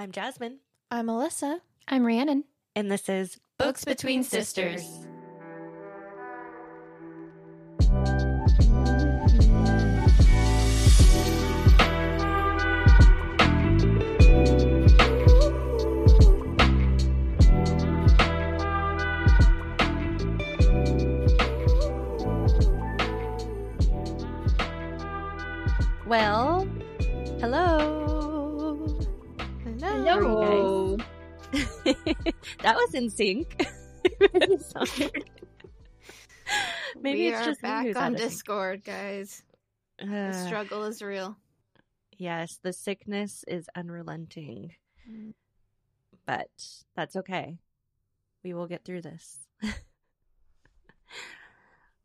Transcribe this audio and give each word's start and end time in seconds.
I'm 0.00 0.12
Jazmyne, 0.12 0.60
I'm 0.90 1.08
Alyssa. 1.08 1.60
I'm 1.86 2.06
Rhiannon. 2.06 2.44
and 2.74 2.90
this 2.90 3.10
is 3.10 3.38
Books 3.58 3.84
Between 3.84 4.22
Sisters. 4.22 4.80
In 32.94 33.10
sync. 33.10 33.60
Maybe 37.00 37.20
we 37.20 37.28
it's 37.28 37.40
are 37.40 37.44
just 37.44 37.62
me 37.62 37.68
back 37.68 37.86
on 37.96 37.96
out 37.96 38.12
of 38.14 38.18
sync. 38.18 38.30
Discord, 38.30 38.84
guys. 38.84 39.42
The 39.98 40.28
Uh, 40.28 40.46
struggle 40.46 40.84
is 40.84 41.02
real. 41.02 41.36
yes, 42.16 42.58
the 42.62 42.72
sickness 42.72 43.44
is 43.46 43.68
unrelenting, 43.76 44.74
Mm. 45.08 45.34
but 46.26 46.48
that's 46.96 47.16
okay. 47.16 47.58
We 48.42 48.54
will 48.54 48.66
get 48.66 48.84
through 48.84 49.02
this. 49.02 49.46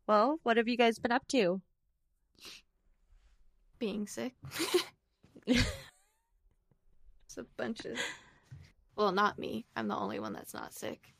well, 0.06 0.38
what 0.42 0.56
have 0.58 0.68
you 0.68 0.76
guys 0.76 0.98
been 0.98 1.12
up 1.12 1.26
to? 1.28 1.62
Being 3.78 4.06
sick. 4.06 4.34
it's 5.46 5.64
a 7.36 7.44
bunch 7.56 7.84
of. 7.86 7.98
Well, 8.96 9.12
not 9.12 9.38
me. 9.38 9.66
I'm 9.76 9.88
the 9.88 9.96
only 9.96 10.18
one 10.20 10.32
that's 10.32 10.54
not 10.54 10.72
sick. 10.74 11.12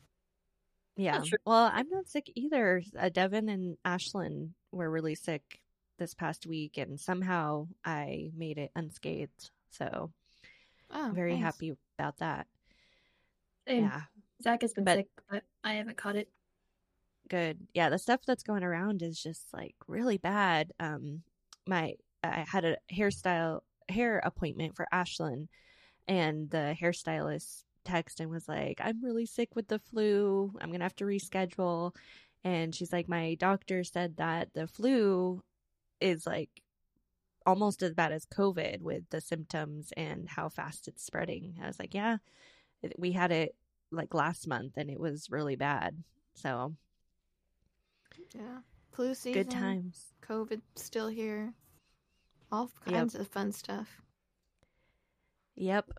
Yeah. 0.95 1.19
true. 1.23 1.37
Well, 1.45 1.69
I'm 1.71 1.87
not 1.89 2.07
sick 2.09 2.31
either. 2.35 2.81
Uh, 2.97 3.09
Devin 3.09 3.49
and 3.49 3.77
Ashlyn 3.85 4.49
were 4.71 4.89
really 4.89 5.13
sick 5.15 5.59
this 5.99 6.13
past 6.15 6.47
week, 6.47 6.77
and 6.77 6.99
somehow 6.99 7.67
I 7.85 8.31
made 8.35 8.57
it 8.57 8.71
unscathed. 8.75 9.51
So 9.69 10.11
Oh, 10.89 11.05
I'm 11.05 11.13
very 11.15 11.33
nice. 11.33 11.43
happy 11.43 11.75
about 11.99 12.17
that. 12.17 12.47
Same. 13.67 13.83
Yeah. 13.83 14.01
Zach 14.41 14.61
has 14.61 14.73
been 14.73 14.83
But- 14.85 14.97
sick, 14.97 15.07
but 15.29 15.43
I 15.63 15.73
haven't 15.73 15.97
caught 15.97 16.15
it. 16.15 16.29
Good. 17.29 17.67
Yeah. 17.73 17.89
The 17.89 17.99
stuff 17.99 18.21
that's 18.25 18.43
going 18.43 18.63
around 18.63 19.01
is 19.03 19.21
just 19.21 19.53
like 19.53 19.75
really 19.87 20.17
bad. 20.17 20.71
Um, 20.79 21.23
my 21.67 21.95
I 22.23 22.45
had 22.47 22.65
a 22.65 22.77
hairstyle 22.91 23.61
hair 23.89 24.19
appointment 24.19 24.75
for 24.75 24.87
Ashlyn, 24.93 25.47
and 26.07 26.49
the 26.49 26.75
hairstylist 26.79 27.63
texted 27.87 28.21
and 28.21 28.29
was 28.29 28.47
like, 28.47 28.79
"I'm 28.83 29.03
really 29.03 29.25
sick 29.25 29.55
with 29.55 29.67
the 29.69 29.79
flu. 29.79 30.53
I'm 30.61 30.71
gonna 30.71 30.83
have 30.85 30.95
to 30.97 31.05
reschedule." 31.05 31.95
And 32.43 32.73
she's 32.75 32.93
like, 32.93 33.07
"My 33.09 33.35
doctor 33.35 33.83
said 33.83 34.17
that 34.17 34.53
the 34.53 34.67
flu 34.67 35.43
is 35.99 36.25
like 36.27 36.49
almost 37.45 37.81
as 37.83 37.93
bad 37.93 38.11
as 38.11 38.25
COVID 38.25 38.81
with 38.81 39.09
the 39.09 39.21
symptoms 39.21 39.91
and 39.97 40.29
how 40.29 40.49
fast 40.49 40.87
it's 40.87 41.03
spreading." 41.03 41.59
I 41.61 41.67
was 41.67 41.79
like, 41.79 41.93
"Yeah, 41.93 42.17
we 42.97 43.11
had 43.13 43.31
it 43.31 43.55
like 43.91 44.13
last 44.13 44.47
month, 44.47 44.73
and 44.77 44.89
it 44.89 44.99
was 44.99 45.29
really 45.31 45.55
bad." 45.55 46.03
So 46.35 46.75
Yeah. 48.33 48.61
Flu 48.91 49.13
season. 49.13 49.43
good 49.43 49.51
times. 49.51 50.13
COVID 50.21 50.61
still 50.75 51.07
here. 51.07 51.53
All 52.51 52.71
Yep. 52.85 52.93
kinds 52.93 53.15
of 53.15 53.27
fun 53.27 53.51
stuff. 53.51 54.01
Yep. 55.55 55.89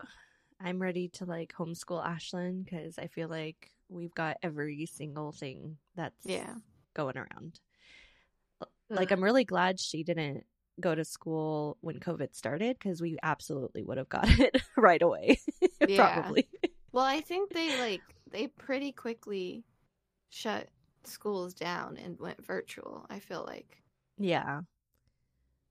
I'm 0.61 0.81
ready 0.81 1.07
to 1.13 1.25
like 1.25 1.53
homeschool 1.57 2.05
Ashlyn 2.05 2.63
because 2.65 2.97
I 2.97 3.07
feel 3.07 3.29
like 3.29 3.71
we've 3.87 4.13
got 4.13 4.37
every 4.43 4.85
single 4.85 5.31
thing 5.31 5.77
that's 5.95 6.25
Yeah. 6.25 6.55
going 6.93 7.17
around. 7.17 7.59
Like, 8.89 9.11
I'm 9.11 9.23
really 9.23 9.45
glad 9.45 9.79
she 9.79 10.03
didn't 10.03 10.45
go 10.79 10.95
to 10.95 11.05
school 11.05 11.77
when 11.81 11.99
COVID 11.99 12.33
started 12.35 12.77
because 12.79 13.01
we 13.01 13.17
absolutely 13.21 13.83
would 13.83 13.97
have 13.97 14.09
got 14.09 14.27
it 14.39 14.61
right 14.77 15.01
away. 15.01 15.39
Yeah. 15.87 16.13
Probably. 16.13 16.47
Well, 16.91 17.05
I 17.05 17.21
think 17.21 17.51
they 17.53 17.77
like 17.79 18.01
they 18.31 18.47
pretty 18.47 18.91
quickly 18.91 19.63
shut 20.29 20.67
schools 21.03 21.53
down 21.53 21.97
and 21.97 22.19
went 22.19 22.45
virtual. 22.45 23.05
I 23.09 23.19
feel 23.19 23.43
like 23.47 23.81
Yeah. 24.17 24.61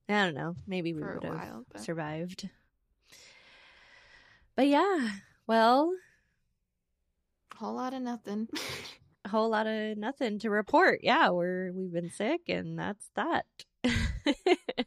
I 0.08 0.24
don't 0.24 0.34
know. 0.34 0.54
Maybe 0.66 0.94
we 0.94 1.02
would 1.02 1.22
have 1.22 1.64
but 1.70 1.82
survived. 1.82 2.48
But 4.58 4.66
yeah, 4.66 5.10
well, 5.46 5.94
a 7.54 7.56
whole 7.58 7.74
lot 7.76 7.94
of 7.94 8.02
nothing. 8.02 8.48
a 9.24 9.28
whole 9.28 9.50
lot 9.50 9.68
of 9.68 9.96
nothing 9.96 10.40
to 10.40 10.50
report. 10.50 10.98
Yeah, 11.04 11.28
we're 11.30 11.70
we've 11.72 11.92
been 11.92 12.10
sick 12.10 12.40
and 12.48 12.76
that's 12.76 13.08
that. 13.14 13.46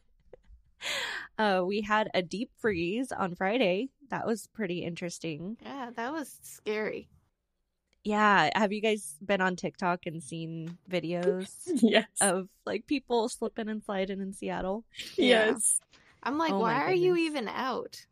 uh 1.38 1.62
we 1.66 1.80
had 1.80 2.10
a 2.12 2.20
deep 2.20 2.50
freeze 2.58 3.12
on 3.12 3.34
Friday. 3.34 3.88
That 4.10 4.26
was 4.26 4.46
pretty 4.48 4.80
interesting. 4.84 5.56
yeah, 5.62 5.88
that 5.96 6.12
was 6.12 6.38
scary. 6.42 7.08
Yeah, 8.04 8.50
have 8.54 8.74
you 8.74 8.82
guys 8.82 9.16
been 9.24 9.40
on 9.40 9.56
TikTok 9.56 10.04
and 10.04 10.22
seen 10.22 10.76
videos 10.90 11.48
Yes. 11.82 12.08
of 12.20 12.50
like 12.66 12.86
people 12.86 13.30
slipping 13.30 13.70
and 13.70 13.82
sliding 13.82 14.20
in 14.20 14.34
Seattle? 14.34 14.84
Yeah. 15.16 15.46
yes. 15.52 15.80
I'm 16.22 16.36
like, 16.36 16.52
Oh 16.52 16.58
why 16.58 16.74
are 16.82 16.92
you 16.92 17.16
even 17.16 17.48
out? 17.48 18.04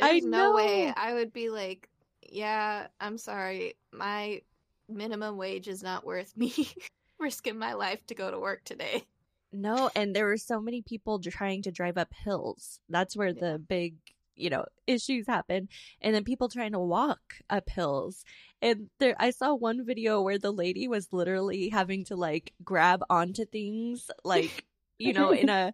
I 0.00 0.12
There's 0.12 0.24
no 0.24 0.52
way. 0.52 0.92
I 0.94 1.14
would 1.14 1.32
be 1.32 1.50
like, 1.50 1.88
yeah, 2.22 2.88
I'm 3.00 3.18
sorry. 3.18 3.74
My 3.92 4.42
minimum 4.88 5.36
wage 5.36 5.68
is 5.68 5.82
not 5.82 6.04
worth 6.04 6.36
me 6.36 6.52
risking 7.18 7.58
my 7.58 7.72
life 7.74 8.06
to 8.06 8.14
go 8.14 8.30
to 8.30 8.38
work 8.38 8.64
today. 8.64 9.04
No, 9.52 9.90
and 9.94 10.14
there 10.14 10.26
were 10.26 10.36
so 10.36 10.60
many 10.60 10.82
people 10.82 11.20
trying 11.20 11.62
to 11.62 11.72
drive 11.72 11.96
up 11.96 12.12
hills. 12.12 12.80
That's 12.88 13.16
where 13.16 13.32
Yeah. 13.32 13.52
the 13.52 13.58
big, 13.58 13.96
you 14.34 14.50
know, 14.50 14.66
issues 14.86 15.26
happen. 15.26 15.68
And 16.02 16.14
then 16.14 16.24
people 16.24 16.48
trying 16.48 16.72
to 16.72 16.78
walk 16.78 17.20
up 17.48 17.70
hills. 17.70 18.24
And 18.60 18.90
there 18.98 19.14
I 19.18 19.30
saw 19.30 19.54
one 19.54 19.84
video 19.86 20.20
where 20.20 20.38
the 20.38 20.52
lady 20.52 20.88
was 20.88 21.12
literally 21.12 21.68
having 21.70 22.04
to 22.06 22.16
like 22.16 22.52
grab 22.64 23.02
onto 23.08 23.44
things 23.46 24.10
like, 24.24 24.66
you 24.98 25.12
know, 25.12 25.30
in 25.30 25.48
a 25.48 25.72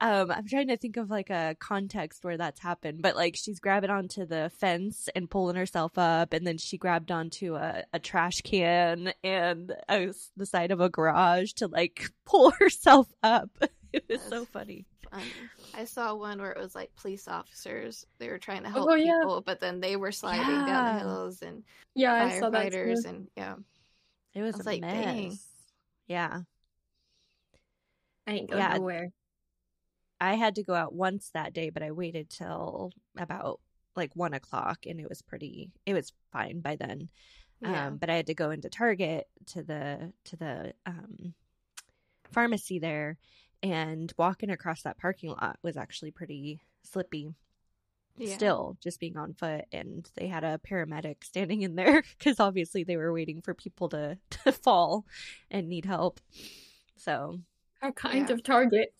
um 0.00 0.30
I'm 0.30 0.46
trying 0.46 0.68
to 0.68 0.76
think 0.76 0.96
of 0.96 1.10
like 1.10 1.30
a 1.30 1.56
context 1.60 2.24
where 2.24 2.36
that's 2.36 2.60
happened, 2.60 3.00
but 3.02 3.16
like 3.16 3.36
she's 3.36 3.60
grabbing 3.60 3.90
onto 3.90 4.26
the 4.26 4.50
fence 4.58 5.08
and 5.14 5.30
pulling 5.30 5.56
herself 5.56 5.96
up 5.96 6.32
and 6.32 6.46
then 6.46 6.58
she 6.58 6.76
grabbed 6.78 7.10
onto 7.10 7.54
a, 7.54 7.84
a 7.92 7.98
trash 7.98 8.40
can 8.42 9.12
and 9.22 9.72
a, 9.88 10.12
the 10.36 10.46
side 10.46 10.70
of 10.72 10.80
a 10.80 10.88
garage 10.90 11.52
to 11.54 11.68
like 11.68 12.10
pull 12.26 12.50
herself 12.50 13.08
up. 13.22 13.50
It 13.92 14.04
was 14.08 14.20
so 14.22 14.40
That's 14.40 14.50
funny. 14.50 14.86
Um, 15.12 15.22
I 15.72 15.84
saw 15.84 16.16
one 16.16 16.40
where 16.40 16.50
it 16.50 16.58
was 16.58 16.74
like 16.74 16.90
police 16.96 17.28
officers. 17.28 18.04
They 18.18 18.28
were 18.28 18.38
trying 18.38 18.64
to 18.64 18.68
help 18.70 18.88
Oh, 18.90 18.94
yeah. 18.96 19.20
people, 19.20 19.40
but 19.40 19.60
then 19.60 19.80
they 19.80 19.94
were 19.94 20.10
sliding 20.10 20.44
down 20.48 20.66
Yeah. 20.66 20.92
the 20.94 20.98
hills 20.98 21.42
and 21.42 21.62
Yeah, 21.94 22.12
I 22.14 22.40
saw 22.40 22.50
that 22.50 22.72
firefighters 22.72 23.04
and 23.06 23.28
yeah. 23.36 23.54
It 24.34 24.42
was, 24.42 24.56
I 24.56 24.58
was 24.58 24.66
a 24.66 24.70
like, 24.70 24.80
mess. 24.80 24.92
dang. 25.04 25.38
Yeah. 26.08 26.40
I 28.26 28.32
ain't 28.32 28.50
going 28.50 28.62
Yeah. 28.64 28.78
nowhere. 28.78 29.10
I 30.30 30.34
had 30.34 30.54
to 30.56 30.62
go 30.62 30.74
out 30.74 30.94
once 30.94 31.30
that 31.34 31.52
day, 31.52 31.70
but 31.70 31.82
I 31.82 31.90
waited 31.92 32.30
till 32.30 32.92
about 33.16 33.60
like 33.96 34.10
one 34.16 34.34
o'clock 34.34 34.86
and 34.86 35.00
it 35.00 35.08
was 35.08 35.22
pretty 35.22 35.70
it 35.86 35.94
was 35.94 36.12
fine 36.32 36.60
by 36.60 36.76
then. 36.76 37.08
Yeah. 37.60 37.86
Um, 37.86 37.96
but 37.96 38.10
I 38.10 38.16
had 38.16 38.26
to 38.26 38.34
go 38.34 38.50
into 38.50 38.68
Target 38.68 39.28
to 39.46 39.62
the 39.62 40.12
to 40.24 40.36
the 40.36 40.72
um, 40.86 41.34
pharmacy 42.32 42.78
there, 42.78 43.16
and 43.62 44.12
walking 44.18 44.50
across 44.50 44.82
that 44.82 44.98
parking 44.98 45.30
lot 45.30 45.58
was 45.62 45.76
actually 45.76 46.10
pretty 46.10 46.60
slippy. 46.82 47.32
yeah. 48.18 48.34
Still, 48.34 48.76
just 48.82 49.00
being 49.00 49.16
on 49.16 49.32
foot, 49.34 49.64
and 49.72 50.08
they 50.16 50.26
had 50.28 50.44
a 50.44 50.58
paramedic 50.68 51.24
standing 51.24 51.62
in 51.62 51.74
there 51.76 52.02
because 52.18 52.40
obviously 52.40 52.84
they 52.84 52.96
were 52.96 53.12
waiting 53.12 53.40
for 53.40 53.54
people 53.54 53.88
to 53.90 54.18
to 54.44 54.52
fall 54.52 55.04
and 55.50 55.68
need 55.68 55.84
help. 55.84 56.20
So 56.96 57.40
How 57.80 57.92
kind 57.92 58.28
Yeah. 58.28 58.34
of 58.34 58.42
Target. 58.42 58.92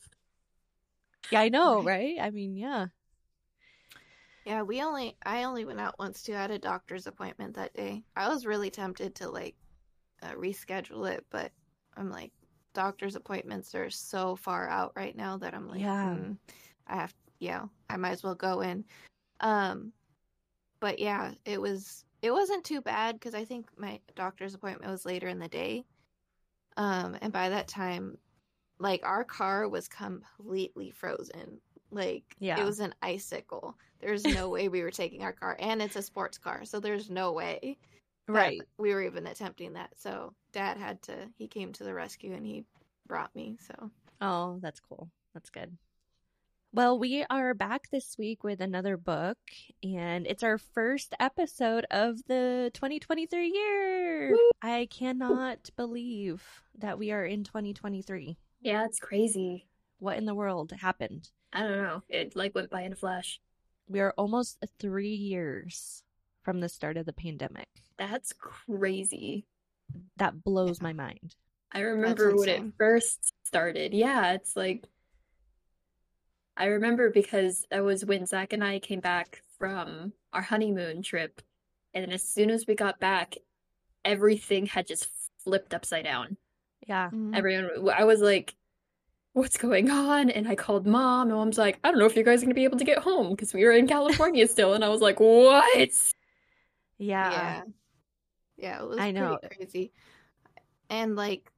Yeah, 1.31 1.41
I 1.41 1.49
know, 1.49 1.83
Right. 1.83 2.17
I 2.21 2.31
mean, 2.31 2.57
yeah, 2.57 2.89
Yeah, 4.45 4.63
we 4.63 4.83
only 4.83 5.17
I 5.25 5.45
only 5.45 5.65
went 5.65 5.81
out 5.81 5.99
once 5.99 6.23
too. 6.23 6.35
I 6.35 6.43
had 6.43 6.51
a 6.51 6.59
doctor's 6.59 7.07
appointment 7.07 7.55
that 7.55 7.75
day. 7.75 8.05
I 8.17 8.29
was 8.29 8.47
really 8.47 8.71
tempted 8.71 9.15
to 9.17 9.31
like 9.31 9.57
uh, 10.23 10.33
reschedule 10.35 11.11
it, 11.11 11.25
but 11.31 11.53
I'm 11.97 12.11
like 12.11 12.33
doctor's 12.75 13.17
appointments 13.17 13.75
are 13.75 13.91
so 13.91 14.37
far 14.37 14.69
out 14.69 14.93
right 14.97 15.17
now 15.17 15.39
that 15.39 15.55
I'm 15.55 15.69
like, 15.69 15.81
Yeah. 15.81 16.15
"Mm, 16.17 16.37
I 16.87 16.97
have 16.97 17.15
yeah, 17.39 17.67
I 17.89 17.97
might 17.97 18.13
as 18.13 18.23
well 18.23 18.35
go 18.35 18.61
in. 18.61 18.85
Um 19.41 19.93
but 20.81 20.99
yeah, 20.99 21.35
it 21.45 21.61
was 21.61 22.05
it 22.23 22.33
wasn't 22.33 22.65
too 22.65 22.81
bad 22.83 23.21
cuz 23.21 23.35
I 23.35 23.45
think 23.45 23.69
my 23.79 24.01
doctor's 24.17 24.55
appointment 24.55 24.91
was 24.93 25.07
later 25.07 25.29
in 25.29 25.39
the 25.39 25.49
day. 25.49 25.85
Um 26.77 27.17
and 27.21 27.33
by 27.33 27.49
that 27.51 27.69
time 27.69 28.19
like 28.85 29.01
our 29.03 29.25
car 29.25 29.67
was 29.67 29.89
completely 29.89 30.91
frozen 30.91 31.59
Like 31.91 32.37
yeah. 32.39 32.61
it 32.61 32.65
was 32.65 32.81
an 32.81 32.95
icicle. 33.01 33.75
There's 33.99 34.25
no 34.25 34.51
way 34.51 34.69
we 34.69 34.83
were 34.83 34.91
taking 34.91 35.23
our 35.23 35.33
car, 35.33 35.57
and 35.59 35.81
it's 35.81 35.97
a 35.97 36.03
sports 36.03 36.37
car, 36.37 36.67
so 36.67 36.79
there's 36.79 37.09
no 37.09 37.33
way. 37.33 37.79
Right. 38.29 38.61
We 38.79 38.93
were 38.93 39.03
even 39.03 39.27
attempting 39.27 39.73
that. 39.75 39.91
So 39.97 40.35
dad 40.53 40.77
had 40.77 41.01
to. 41.03 41.15
He 41.39 41.49
came 41.49 41.73
to 41.73 41.85
the 41.85 41.95
rescue 41.95 42.35
and 42.35 42.45
he 42.45 42.65
brought 43.07 43.35
me. 43.35 43.57
So. 43.67 43.91
Oh, 44.21 44.59
that's 44.61 44.81
cool. 44.81 45.09
That's 45.33 45.51
good. 45.51 45.77
Well, 46.73 46.99
we 46.99 47.25
are 47.31 47.55
back 47.55 47.89
this 47.91 48.17
week 48.19 48.43
with 48.43 48.61
another 48.61 48.97
book, 48.97 49.39
and 49.83 50.27
it's 50.27 50.43
our 50.43 50.59
first 50.59 51.15
episode 51.21 51.87
of 51.91 52.17
the 52.27 52.71
2023 52.75 53.53
year. 53.55 54.33
Woo! 54.33 54.51
I 54.61 54.89
cannot 54.91 55.71
believe 55.77 56.43
that 56.79 56.99
we 56.99 57.13
are 57.13 57.25
in 57.25 57.45
2023. 57.45 58.37
Yeah, 58.65 58.87
it's 58.87 58.99
crazy. 58.99 59.67
What 59.99 60.17
in 60.17 60.25
the 60.25 60.35
world 60.35 60.73
happened? 60.73 61.29
I 61.53 61.61
don't 61.61 61.83
know. 61.83 62.03
It 62.09 62.35
like 62.35 62.55
went 62.55 62.71
by 62.71 62.81
in 62.83 62.95
a 62.95 62.97
flash. 62.97 63.39
We 63.87 64.01
are 64.01 64.15
almost 64.17 64.65
three 64.81 65.15
years 65.15 66.03
from 66.43 66.61
the 66.61 66.71
start 66.71 66.97
of 66.97 67.05
the 67.05 67.13
pandemic. 67.13 67.69
That's 67.99 68.33
crazy. 68.33 69.45
That 70.17 70.43
blows 70.43 70.81
my 70.81 70.95
mind. 70.95 71.37
I 71.73 71.81
remember 71.81 72.35
when 72.35 72.49
it 72.49 72.63
first 72.79 73.35
started. 73.45 73.93
Yeah, 73.93 74.33
it's 74.33 74.57
like 74.57 74.85
I 76.57 76.67
remember 76.67 77.11
because 77.11 77.67
that 77.71 77.85
was 77.85 78.05
when 78.05 78.25
Zach 78.25 78.55
and 78.55 78.65
I 78.65 78.79
came 78.79 79.01
back 79.01 79.43
from 79.59 80.15
our 80.33 80.43
honeymoon 80.43 81.03
trip. 81.03 81.43
And 81.93 82.11
as 82.15 82.23
soon 82.23 82.51
as 82.51 82.65
we 82.67 82.75
got 82.75 82.99
back, 82.99 83.37
everything 84.07 84.65
had 84.65 84.87
just 84.87 85.09
flipped 85.45 85.75
upside 85.75 86.05
down. 86.05 86.39
Yeah. 86.87 87.07
Mm-hmm. 87.07 87.35
Everyone, 87.35 87.95
I 87.97 88.05
was 88.05 88.21
like, 88.21 88.55
what's 89.33 89.57
going 89.57 89.91
on? 89.91 90.31
And 90.31 90.49
I 90.49 90.55
called 90.55 90.87
mom, 90.87 91.29
and 91.29 91.37
mom's 91.37 91.59
like, 91.59 91.79
I 91.85 91.91
don't 91.91 91.99
know 91.99 92.07
if 92.07 92.17
you 92.17 92.23
guys 92.23 92.43
are 92.43 92.47
going 92.47 92.51
to 92.51 92.55
be 92.55 92.65
able 92.65 92.79
to 92.79 92.85
get 92.85 92.99
home 92.99 93.31
because 93.31 93.53
we 93.53 93.65
were 93.65 93.73
in 93.73 93.87
California 93.87 94.47
still. 94.47 94.75
And 94.75 94.85
I 94.85 94.89
was 94.89 95.01
like, 95.01 95.21
what? 95.21 95.77
Yeah. 96.99 97.31
Yeah. 97.31 97.63
Yeah. 98.57 98.83
It 98.83 98.89
was 98.89 98.99
I 98.99 99.11
know. 99.11 99.39
crazy. 99.57 99.93
And 100.91 101.17
like, 101.17 101.51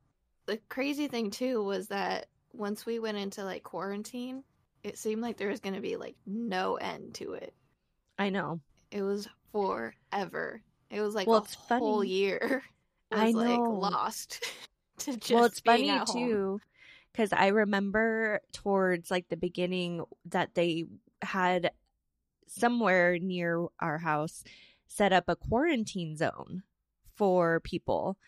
the 0.47 0.59
crazy 0.69 1.09
thing 1.09 1.31
too 1.31 1.63
was 1.63 1.89
that 1.89 2.27
once 2.53 2.87
we 2.87 2.99
went 2.99 3.19
into 3.19 3.45
like 3.45 3.63
quarantine, 3.63 4.43
it 4.83 4.97
seemed 4.97 5.21
like 5.21 5.37
there 5.37 5.49
was 5.49 5.61
going 5.61 5.75
to 5.75 5.81
be 5.81 5.97
like 5.97 6.17
no 6.27 6.77
end 6.77 7.15
to 7.15 7.35
it. 7.35 7.53
I 8.19 8.31
know. 8.31 8.61
It 8.91 9.03
was 9.03 9.29
forever. 9.53 10.63
It 10.91 11.01
was 11.01 11.15
like 11.15 11.27
well, 11.27 11.47
a 11.71 11.75
whole 11.75 11.99
funny. 11.99 12.11
year. 12.11 12.63
I 13.13 13.33
know. 13.33 13.39
Like 13.39 13.59
lost 13.59 14.45
to 14.99 15.17
just 15.17 15.31
Well, 15.31 15.45
it's 15.45 15.61
funny 15.61 15.99
too 16.13 16.61
cuz 17.15 17.33
I 17.33 17.49
remember 17.49 18.41
towards 18.53 19.11
like 19.11 19.29
the 19.29 19.37
beginning 19.37 20.05
that 20.27 20.55
they 20.55 20.85
had 21.23 21.73
somewhere 22.47 23.19
near 23.19 23.67
our 23.81 23.99
house 23.99 24.45
set 24.87 25.13
up 25.13 25.25
a 25.29 25.37
quarantine 25.37 26.17
zone 26.17 26.63
for 27.15 27.61
people 27.61 28.19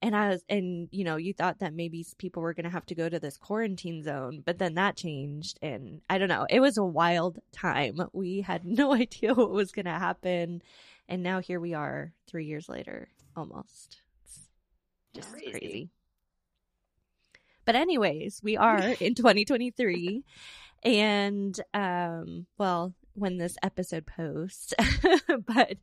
and 0.00 0.14
I 0.14 0.28
was, 0.28 0.44
and 0.48 0.88
you 0.92 1.04
know, 1.04 1.16
you 1.16 1.32
thought 1.32 1.58
that 1.58 1.74
maybe 1.74 2.06
people 2.18 2.42
were 2.42 2.54
going 2.54 2.64
to 2.64 2.70
have 2.70 2.86
to 2.86 2.94
go 2.94 3.08
to 3.08 3.18
this 3.18 3.36
quarantine 3.36 4.02
zone, 4.02 4.42
but 4.44 4.58
then 4.58 4.74
that 4.74 4.96
changed. 4.96 5.58
And 5.60 6.02
I 6.08 6.18
don't 6.18 6.28
know, 6.28 6.46
it 6.48 6.60
was 6.60 6.78
a 6.78 6.84
wild 6.84 7.38
time. 7.52 8.00
We 8.12 8.42
had 8.42 8.64
no 8.64 8.92
idea 8.92 9.34
what 9.34 9.50
was 9.50 9.72
going 9.72 9.86
to 9.86 9.92
happen. 9.92 10.62
And 11.08 11.22
now 11.22 11.40
here 11.40 11.58
we 11.58 11.74
are 11.74 12.12
three 12.28 12.44
years 12.44 12.68
later, 12.68 13.08
almost. 13.36 14.02
It's 14.24 14.48
just 15.14 15.32
crazy. 15.32 15.50
crazy. 15.50 15.90
But, 17.68 17.76
anyways, 17.76 18.40
we 18.42 18.56
are 18.56 18.78
in 18.98 19.14
2023. 19.14 20.24
and, 20.82 21.60
um, 21.74 22.46
well, 22.56 22.94
when 23.12 23.36
this 23.36 23.58
episode 23.62 24.06
posts. 24.06 24.72
but 25.46 25.76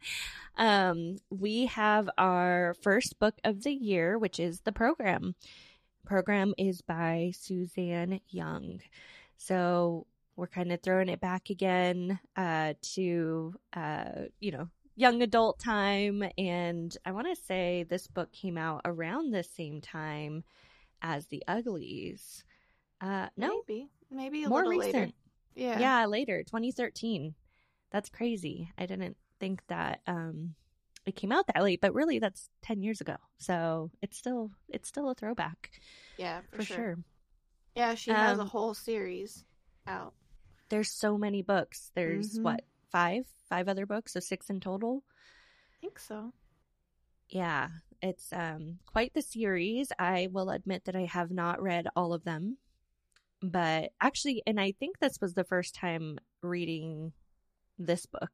um, 0.57 1.17
we 1.29 1.67
have 1.67 2.09
our 2.17 2.75
first 2.81 3.19
book 3.19 3.35
of 3.43 3.61
the 3.61 3.71
year, 3.71 4.17
which 4.17 4.39
is 4.39 4.61
The 4.61 4.71
Program. 4.71 5.35
Program 6.07 6.55
is 6.57 6.81
by 6.81 7.33
Suzanne 7.35 8.19
Young. 8.29 8.79
So 9.37 10.07
we're 10.35 10.47
kind 10.47 10.71
of 10.71 10.81
throwing 10.81 11.09
it 11.09 11.21
back 11.21 11.51
again 11.51 12.19
uh, 12.35 12.73
to, 12.95 13.53
uh, 13.73 14.09
you 14.39 14.49
know, 14.49 14.69
young 14.95 15.21
adult 15.21 15.59
time. 15.59 16.23
And 16.35 16.97
I 17.05 17.11
want 17.11 17.27
to 17.27 17.39
say 17.43 17.85
this 17.87 18.07
book 18.07 18.31
came 18.31 18.57
out 18.57 18.81
around 18.85 19.29
the 19.29 19.43
same 19.43 19.81
time 19.81 20.45
as 21.01 21.27
The 21.27 21.43
Uglies. 21.47 22.43
Uh, 23.01 23.27
no, 23.37 23.61
maybe, 23.67 23.89
maybe 24.11 24.43
a 24.43 24.49
more 24.49 24.67
recent. 24.67 24.93
Later. 24.93 25.11
Yeah. 25.55 25.79
Yeah, 25.79 26.05
later, 26.05 26.43
2013. 26.43 27.33
That's 27.91 28.09
crazy. 28.09 28.71
I 28.77 28.85
didn't 28.85 29.17
think 29.39 29.61
that 29.67 30.01
um 30.07 30.55
it 31.05 31.15
came 31.15 31.31
out 31.31 31.45
that 31.47 31.61
late, 31.61 31.81
but 31.81 31.93
really 31.93 32.19
that's 32.19 32.49
10 32.63 32.81
years 32.81 32.99
ago. 32.99 33.15
So, 33.37 33.91
it's 34.01 34.17
still 34.17 34.51
it's 34.69 34.87
still 34.87 35.09
a 35.09 35.15
throwback. 35.15 35.71
Yeah, 36.17 36.41
for, 36.49 36.57
for 36.57 36.63
sure. 36.63 36.75
sure. 36.75 36.97
Yeah, 37.75 37.95
she 37.95 38.11
has 38.11 38.39
um, 38.39 38.45
a 38.45 38.49
whole 38.49 38.73
series 38.73 39.43
out. 39.85 40.13
There's 40.69 40.89
so 40.89 41.17
many 41.17 41.41
books. 41.41 41.91
There's 41.93 42.33
mm-hmm. 42.33 42.43
what? 42.43 42.61
5? 42.91 43.25
5 43.49 43.67
other 43.67 43.85
books, 43.85 44.13
so 44.13 44.19
6 44.19 44.49
in 44.49 44.59
total. 44.59 45.03
I 45.77 45.81
think 45.81 45.99
so. 45.99 46.33
Yeah, 47.29 47.67
it's 48.05 48.31
um 48.31 48.79
quite 48.85 49.13
the 49.13 49.21
series. 49.21 49.91
I 49.97 50.29
will 50.31 50.49
admit 50.49 50.85
that 50.85 50.95
I 50.95 51.05
have 51.05 51.31
not 51.31 51.61
read 51.61 51.87
all 51.95 52.13
of 52.13 52.23
them. 52.23 52.57
But 53.41 53.91
actually 54.01 54.41
and 54.47 54.59
i 54.59 54.71
think 54.71 54.99
this 54.99 55.19
was 55.21 55.33
the 55.33 55.43
first 55.43 55.75
time 55.75 56.19
reading 56.41 57.11
this 57.77 58.05
book. 58.05 58.31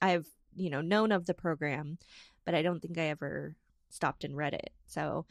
I've 0.00 0.26
you 0.54 0.70
know 0.70 0.80
known 0.80 1.12
of 1.12 1.26
the 1.26 1.34
program 1.34 1.98
but 2.44 2.54
i 2.54 2.62
don't 2.62 2.80
think 2.80 2.96
i 2.96 3.08
ever 3.08 3.54
stopped 3.90 4.24
and 4.24 4.36
read 4.36 4.54
it. 4.54 4.70
So 4.86 5.26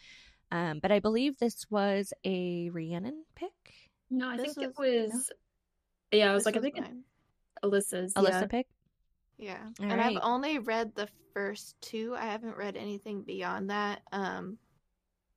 um 0.52 0.80
but 0.80 0.92
i 0.92 1.00
believe 1.00 1.38
this 1.38 1.66
was 1.70 2.14
a 2.26 2.70
rhiannon 2.72 3.24
pick? 3.36 3.52
No 4.10 4.30
i 4.30 4.38
this 4.38 4.54
think 4.54 4.78
was, 4.78 4.88
it 4.88 5.12
was 5.12 5.32
yeah 6.12 6.32
i 6.32 6.34
was 6.34 6.46
like 6.46 6.56
was 6.56 6.64
i 6.64 6.72
think 6.72 6.86
alyssa's 7.64 8.14
alyssa 8.14 8.42
yeah. 8.42 8.48
pick 8.48 8.68
yeah 9.38 9.64
All 9.80 9.86
and 9.92 10.00
right. 10.00 10.16
i've 10.16 10.24
only 10.24 10.60
read 10.60 10.94
the 10.96 11.08
first 11.34 11.76
two 11.82 12.16
i 12.18 12.26
haven't 12.26 12.58
read 12.58 12.78
anything 12.78 13.22
beyond 13.22 13.70
that 13.70 14.02
um 14.12 14.58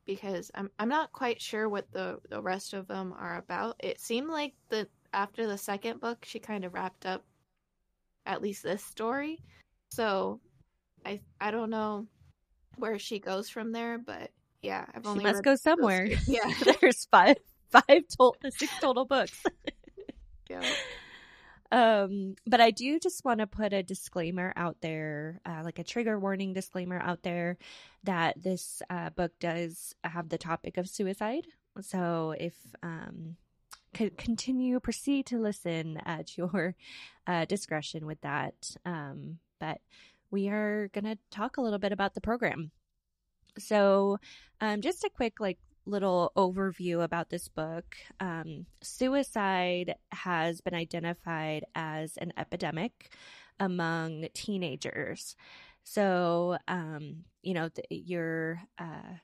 because 0.09 0.51
I'm 0.55 0.71
I'm 0.79 0.89
not 0.89 1.13
quite 1.13 1.41
sure 1.41 1.69
what 1.69 1.93
the 1.93 2.19
the 2.31 2.41
rest 2.43 2.73
of 2.73 2.89
them 2.89 3.15
are 3.17 3.37
about. 3.37 3.77
It 3.79 4.01
seemed 4.01 4.31
like 4.31 4.55
the 4.71 4.89
after 5.13 5.47
the 5.47 5.59
second 5.59 6.01
book 6.01 6.25
she 6.25 6.41
kind 6.41 6.65
of 6.65 6.73
wrapped 6.75 7.07
up 7.07 7.25
at 8.27 8.43
least 8.43 8.63
this 8.63 8.83
story. 8.83 9.39
So 9.91 10.41
I 11.05 11.21
I 11.41 11.51
don't 11.53 11.71
know 11.71 12.07
where 12.77 12.99
she 12.99 13.21
goes 13.21 13.51
from 13.51 13.71
there, 13.71 13.99
but 13.99 14.31
yeah, 14.63 14.87
I've 14.95 15.07
only 15.07 15.21
she 15.21 15.31
must 15.31 15.45
go 15.45 15.55
somewhere. 15.55 16.09
Yeah, 16.27 16.51
there's 16.81 17.05
five 17.05 17.37
five 17.71 18.03
total 18.17 18.37
six 18.49 18.73
total 18.81 19.05
books. 19.05 19.43
yeah. 20.51 20.63
Um, 21.71 22.37
but 22.47 22.61
I 22.61 22.71
do 22.71 22.99
just 22.99 23.25
want 23.25 23.41
to 23.41 23.47
put 23.47 23.73
a 23.73 23.83
disclaimer 23.83 24.53
out 24.57 24.77
there, 24.81 25.41
uh, 25.45 25.61
like 25.65 25.79
a 25.79 25.85
trigger 25.85 26.19
warning 26.19 26.55
disclaimer 26.55 26.99
out 26.99 27.23
there 27.23 27.59
that 28.05 28.43
this 28.43 28.83
uh, 28.89 29.11
book 29.11 29.33
does 29.39 29.95
have 30.03 30.29
the 30.29 30.39
topic 30.39 30.79
of 30.79 30.89
suicide. 30.89 31.47
So 31.81 32.35
if 32.39 32.55
um, 32.83 33.37
c- 33.97 34.11
continue, 34.17 34.81
proceed 34.81 35.27
to 35.27 35.39
listen 35.39 35.99
at 36.07 36.37
your 36.39 36.75
uh, 37.27 37.45
discretion 37.45 38.07
with 38.07 38.21
that. 38.23 38.77
Um, 38.85 39.39
but 39.61 39.81
we 40.31 40.49
are 40.49 40.89
going 40.93 41.05
to 41.05 41.19
talk 41.31 41.57
a 41.57 41.63
little 41.63 41.79
bit 41.79 41.93
about 41.93 42.15
the 42.15 42.21
program. 42.21 42.71
So, 43.59 44.19
um, 44.61 44.83
just 44.83 45.05
a 45.05 45.11
quick 45.11 45.41
like 45.41 45.59
little 45.89 46.33
overview 46.37 47.03
about 47.03 47.31
this 47.31 47.49
book. 47.49 47.97
Um, 48.21 48.67
suicide 48.83 49.95
has 50.13 50.61
been 50.61 50.75
identified 50.75 51.65
as 51.75 52.17
an 52.19 52.33
epidemic 52.37 53.13
among 53.59 54.29
teenagers. 54.35 55.35
So, 55.83 56.59
um, 56.69 57.25
you 57.43 57.55
know, 57.55 57.69
th- 57.71 57.87
you're 57.91 58.61
uh, 58.79 59.17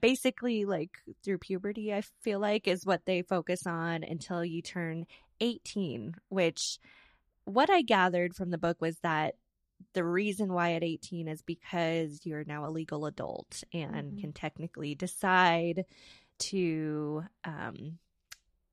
basically 0.00 0.64
like 0.64 0.98
through 1.24 1.38
puberty, 1.38 1.94
I 1.94 2.02
feel 2.22 2.40
like, 2.40 2.66
is 2.66 2.84
what 2.84 3.06
they 3.06 3.22
focus 3.22 3.66
on 3.66 4.02
until 4.02 4.44
you 4.44 4.62
turn 4.62 5.06
18, 5.40 6.14
which 6.28 6.78
what 7.44 7.70
I 7.70 7.82
gathered 7.82 8.34
from 8.34 8.50
the 8.50 8.58
book 8.58 8.80
was 8.80 8.98
that 9.02 9.34
the 9.92 10.04
reason 10.04 10.52
why 10.52 10.74
at 10.74 10.84
18 10.84 11.28
is 11.28 11.42
because 11.42 12.20
you're 12.24 12.44
now 12.44 12.66
a 12.66 12.70
legal 12.70 13.06
adult 13.06 13.64
and 13.72 14.12
mm-hmm. 14.12 14.20
can 14.20 14.32
technically 14.32 14.94
decide 14.94 15.84
to 16.38 17.24
um, 17.44 17.98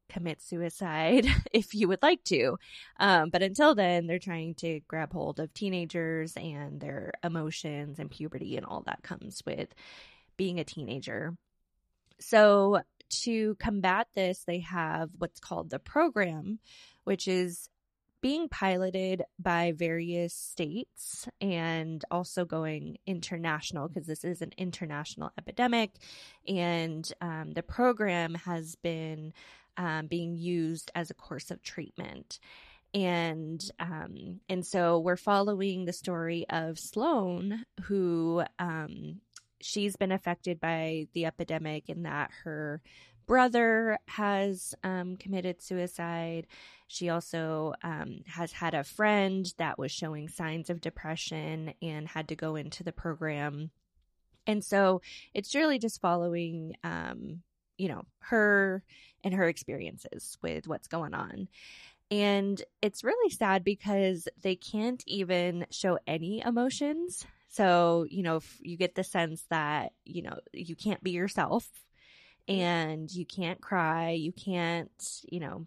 commit 0.09 0.41
suicide 0.41 1.25
if 1.53 1.73
you 1.73 1.87
would 1.87 2.01
like 2.01 2.23
to. 2.25 2.57
Um, 2.99 3.29
but 3.29 3.43
until 3.43 3.75
then, 3.75 4.07
they're 4.07 4.19
trying 4.19 4.55
to 4.55 4.79
grab 4.87 5.13
hold 5.13 5.39
of 5.39 5.53
teenagers 5.53 6.33
and 6.35 6.79
their 6.79 7.13
emotions 7.23 7.99
and 7.99 8.09
puberty 8.09 8.57
and 8.57 8.65
all 8.65 8.83
that 8.85 9.03
comes 9.03 9.41
with 9.45 9.69
being 10.37 10.59
a 10.59 10.63
teenager. 10.63 11.35
So, 12.19 12.81
to 13.09 13.55
combat 13.55 14.07
this, 14.15 14.43
they 14.45 14.59
have 14.59 15.09
what's 15.17 15.39
called 15.39 15.69
the 15.69 15.79
program, 15.79 16.59
which 17.05 17.27
is 17.27 17.69
being 18.27 18.49
piloted 18.49 19.23
by 19.39 19.71
various 19.73 20.33
states 20.33 21.29
and 21.39 22.03
also 22.11 22.43
going 22.43 22.97
international 23.05 23.87
because 23.87 24.05
this 24.05 24.25
is 24.25 24.41
an 24.41 24.51
international 24.57 25.31
epidemic. 25.37 25.91
And 26.45 27.09
um, 27.21 27.53
the 27.53 27.63
program 27.63 28.33
has 28.33 28.75
been 28.83 29.31
um, 29.77 30.07
being 30.07 30.35
used 30.35 30.91
as 30.93 31.09
a 31.09 31.13
course 31.13 31.51
of 31.51 31.63
treatment. 31.63 32.39
And 32.93 33.63
um, 33.79 34.41
and 34.49 34.65
so 34.65 34.99
we're 34.99 35.15
following 35.15 35.85
the 35.85 35.93
story 35.93 36.45
of 36.49 36.77
Sloane, 36.77 37.63
who 37.83 38.43
um, 38.59 39.21
she's 39.61 39.95
been 39.95 40.11
affected 40.11 40.59
by 40.59 41.07
the 41.13 41.27
epidemic 41.27 41.87
in 41.87 42.03
that 42.03 42.31
her 42.43 42.81
brother 43.27 43.99
has 44.07 44.73
um, 44.83 45.17
committed 45.17 45.61
suicide. 45.61 46.47
She 46.87 47.09
also 47.09 47.73
um, 47.83 48.21
has 48.25 48.53
had 48.53 48.73
a 48.73 48.83
friend 48.83 49.53
that 49.57 49.77
was 49.77 49.91
showing 49.91 50.29
signs 50.29 50.69
of 50.69 50.81
depression 50.81 51.73
and 51.81 52.07
had 52.07 52.29
to 52.29 52.35
go 52.35 52.55
into 52.55 52.83
the 52.83 52.93
program. 52.93 53.71
And 54.47 54.63
so 54.63 55.01
it's 55.33 55.53
really 55.53 55.77
just 55.77 56.01
following, 56.01 56.75
um, 56.83 57.41
you 57.77 57.89
know, 57.89 58.05
her 58.19 58.83
and 59.23 59.33
her 59.33 59.47
experiences 59.47 60.37
with 60.41 60.67
what's 60.67 60.87
going 60.87 61.13
on. 61.13 61.49
And 62.09 62.63
it's 62.81 63.03
really 63.03 63.29
sad 63.29 63.65
because 63.65 64.29
they 64.41 64.55
can't 64.55 65.03
even 65.05 65.65
show 65.69 65.99
any 66.07 66.41
emotions. 66.41 67.25
So, 67.49 68.05
you 68.09 68.23
know, 68.23 68.39
you 68.61 68.77
get 68.77 68.95
the 68.95 69.03
sense 69.03 69.43
that, 69.49 69.91
you 70.05 70.21
know, 70.21 70.39
you 70.53 70.77
can't 70.77 71.03
be 71.03 71.11
yourself 71.11 71.67
and 72.47 73.11
you 73.11 73.25
can't 73.25 73.61
cry, 73.61 74.11
you 74.11 74.31
can't, 74.31 75.21
you 75.29 75.39
know, 75.39 75.65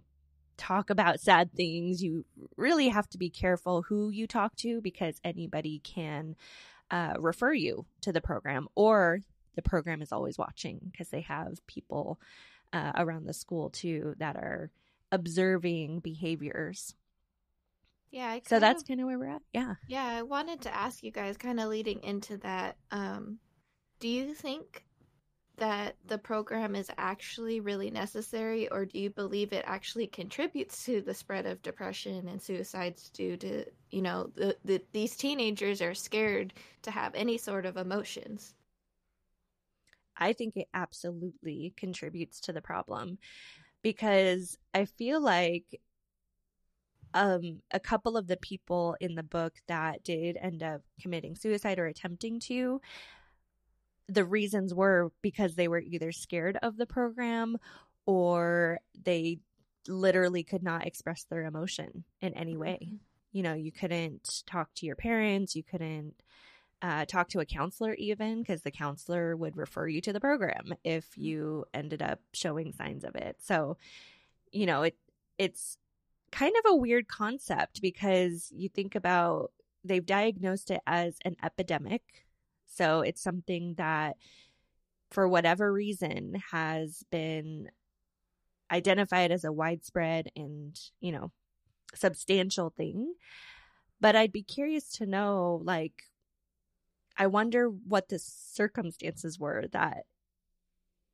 talk 0.57 0.91
about 0.91 1.21
sad 1.21 1.53
things. 1.53 2.03
You 2.03 2.25
really 2.57 2.89
have 2.89 3.09
to 3.11 3.19
be 3.19 3.31
careful 3.31 3.83
who 3.83 4.11
you 4.11 4.27
talk 4.27 4.57
to 4.57 4.81
because 4.81 5.21
anybody 5.25 5.81
can 5.83 6.37
uh, 6.91 7.15
refer 7.19 7.53
you 7.53 7.87
to 8.03 8.13
the 8.13 8.21
program 8.21 8.69
or 8.75 9.21
the 9.57 9.63
program 9.63 10.03
is 10.03 10.13
always 10.13 10.39
watching 10.39 10.81
because 10.91 11.09
they 11.09 11.23
have 11.23 11.67
people 11.67 12.21
uh, 12.73 12.93
around 12.97 13.27
the 13.27 13.35
school 13.35 13.71
too 13.71 14.15
that 14.19 14.37
are 14.37 14.71
observing 15.11 16.01
behaviors. 16.01 16.95
Yeah. 18.11 18.39
so 18.45 18.59
that's 18.59 18.83
kind 18.83 19.01
of 19.01 19.07
where 19.07 19.19
we're 19.19 19.31
at. 19.31 19.43
Yeah. 19.55 19.75
Yeah. 19.87 20.05
I 20.05 20.23
wanted 20.23 20.63
to 20.63 20.75
ask 20.75 21.03
you 21.03 21.13
guys, 21.13 21.37
kind 21.37 21.61
of 21.61 21.69
leading 21.69 22.03
into 22.03 22.39
that. 22.39 22.77
Um, 22.91 23.39
do 24.01 24.09
you 24.09 24.35
think 24.35 24.85
that 25.61 25.95
the 26.07 26.19
program 26.19 26.75
is 26.75 26.91
actually 26.99 27.61
really 27.61 27.91
necessary, 27.91 28.69
or 28.71 28.85
do 28.85 28.99
you 28.99 29.11
believe 29.11 29.53
it 29.53 29.65
actually 29.67 30.07
contributes 30.07 30.85
to 30.87 31.01
the 31.03 31.15
spread 31.15 31.47
of 31.47 31.63
depression 31.63 32.29
and 32.29 32.43
suicides 32.43 33.11
due 33.11 33.37
to, 33.37 33.65
you 33.91 34.03
know, 34.03 34.31
the, 34.35 34.57
the 34.65 34.83
these 34.93 35.17
teenagers 35.17 35.81
are 35.81 35.95
scared 35.95 36.53
to 36.83 36.91
have 36.91 37.15
any 37.15 37.39
sort 37.39 37.67
of 37.67 37.77
emotions? 37.77 38.55
I 40.17 40.33
think 40.33 40.57
it 40.57 40.69
absolutely 40.75 41.73
contributes 41.77 42.41
to 42.43 42.53
the 42.53 42.63
problem 42.63 43.19
because 43.83 44.59
I 44.75 44.87
feel 44.87 45.21
like 45.21 45.81
um, 47.15 47.61
a 47.71 47.81
couple 47.81 48.17
of 48.17 48.27
the 48.27 48.37
people 48.37 48.97
in 49.01 49.15
the 49.15 49.23
book 49.23 49.55
that 49.67 50.05
did 50.05 50.39
end 50.41 50.63
up 50.63 50.83
committing 51.01 51.37
suicide 51.37 51.79
or 51.79 51.87
attempting 51.87 52.41
to 52.41 52.81
the 54.11 54.25
reasons 54.25 54.75
were 54.75 55.13
because 55.23 55.55
they 55.55 55.69
were 55.69 55.81
either 55.81 56.13
scared 56.13 56.59
of 56.63 56.77
the 56.77 56.87
program 56.87 57.57
or 58.07 58.81
they 59.05 59.39
literally 59.89 60.43
could 60.43 60.63
not 60.63 60.87
express 60.87 61.25
their 61.25 61.45
emotion 61.45 62.05
in 62.21 62.35
any 62.35 62.57
way. 62.57 62.79
Mm-hmm. 62.83 62.97
You 63.33 63.43
know, 63.45 63.55
you 63.55 63.71
couldn't 63.71 64.43
talk 64.47 64.75
to 64.77 64.87
your 64.87 64.97
parents, 64.97 65.55
you 65.55 65.63
couldn't 65.63 66.15
uh, 66.83 67.05
talk 67.05 67.29
to 67.29 67.41
a 67.41 67.45
counselor 67.45 67.95
even 67.95 68.41
because 68.41 68.63
the 68.63 68.71
counselor 68.71 69.37
would 69.37 69.57
refer 69.57 69.87
you 69.87 70.01
to 70.01 70.13
the 70.13 70.21
program 70.21 70.75
if 70.83 71.11
mm-hmm. 71.11 71.23
you 71.23 71.65
ended 71.73 72.03
up 72.03 72.21
showing 72.33 72.73
signs 72.73 73.05
of 73.05 73.15
it. 73.15 73.37
So, 73.41 73.77
you 74.51 74.67
know, 74.67 74.83
it 74.83 74.97
it's 75.39 75.79
kind 76.33 76.55
of 76.59 76.73
a 76.73 76.77
weird 76.77 77.09
concept 77.09 77.81
because 77.81 78.53
you 78.55 78.69
think 78.69 78.95
about 78.95 79.53
they've 79.85 80.05
diagnosed 80.05 80.71
it 80.71 80.81
as 80.87 81.17
an 81.25 81.37
epidemic 81.43 82.27
so 82.71 83.01
it's 83.03 83.23
something 83.23 83.75
that, 83.77 84.17
for 85.11 85.29
whatever 85.29 85.73
reason, 85.73 86.41
has 86.53 87.05
been 87.11 87.71
identified 88.71 89.31
as 89.33 89.45
a 89.45 89.53
widespread 89.53 90.29
and, 90.37 90.79
you 91.01 91.13
know, 91.13 91.33
substantial 91.95 92.71
thing. 92.71 93.15
But 94.01 94.17
I'd 94.17 94.33
be 94.33 94.43
curious 94.43 94.93
to 94.99 95.07
know, 95.07 95.61
like, 95.65 96.05
I 97.17 97.27
wonder 97.27 97.69
what 97.69 98.09
the 98.09 98.19
circumstances 98.19 99.39
were 99.39 99.67
that 99.73 100.07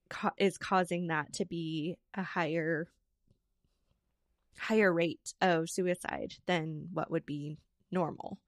ca- 0.09 0.35
is 0.39 0.59
causing 0.59 1.09
that 1.09 1.33
to 1.35 1.45
be 1.45 1.97
a 2.15 2.23
higher 2.23 2.89
higher 4.59 4.93
rate 4.93 5.35
of 5.41 5.69
suicide 5.69 6.35
than 6.47 6.89
what 6.93 7.11
would 7.11 7.27
be 7.27 7.59
normal. 7.91 8.39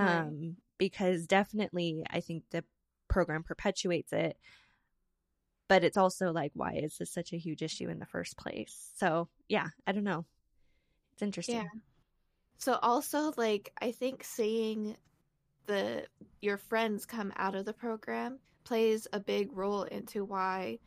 Right. 0.00 0.26
Um 0.28 0.56
because 0.78 1.26
definitely 1.26 2.04
I 2.10 2.20
think 2.20 2.44
the 2.50 2.64
program 3.08 3.42
perpetuates 3.42 4.12
it. 4.12 4.36
But 5.68 5.82
it's 5.82 5.96
also 5.96 6.30
like, 6.30 6.52
why 6.54 6.74
is 6.74 6.98
this 6.98 7.10
such 7.10 7.32
a 7.32 7.38
huge 7.38 7.62
issue 7.62 7.88
in 7.88 7.98
the 7.98 8.06
first 8.06 8.36
place? 8.36 8.90
So, 8.96 9.28
yeah, 9.48 9.68
I 9.86 9.92
don't 9.92 10.04
know. 10.04 10.26
It's 11.14 11.22
interesting. 11.22 11.56
Yeah. 11.56 11.80
So, 12.58 12.78
also, 12.82 13.32
like, 13.36 13.72
I 13.80 13.92
think 13.92 14.24
seeing 14.24 14.96
the 15.66 16.04
your 16.42 16.58
friends 16.58 17.06
come 17.06 17.32
out 17.36 17.54
of 17.54 17.64
the 17.64 17.72
program 17.72 18.38
plays 18.64 19.06
a 19.12 19.20
big 19.20 19.56
role 19.56 19.84
into 19.84 20.24
why 20.24 20.78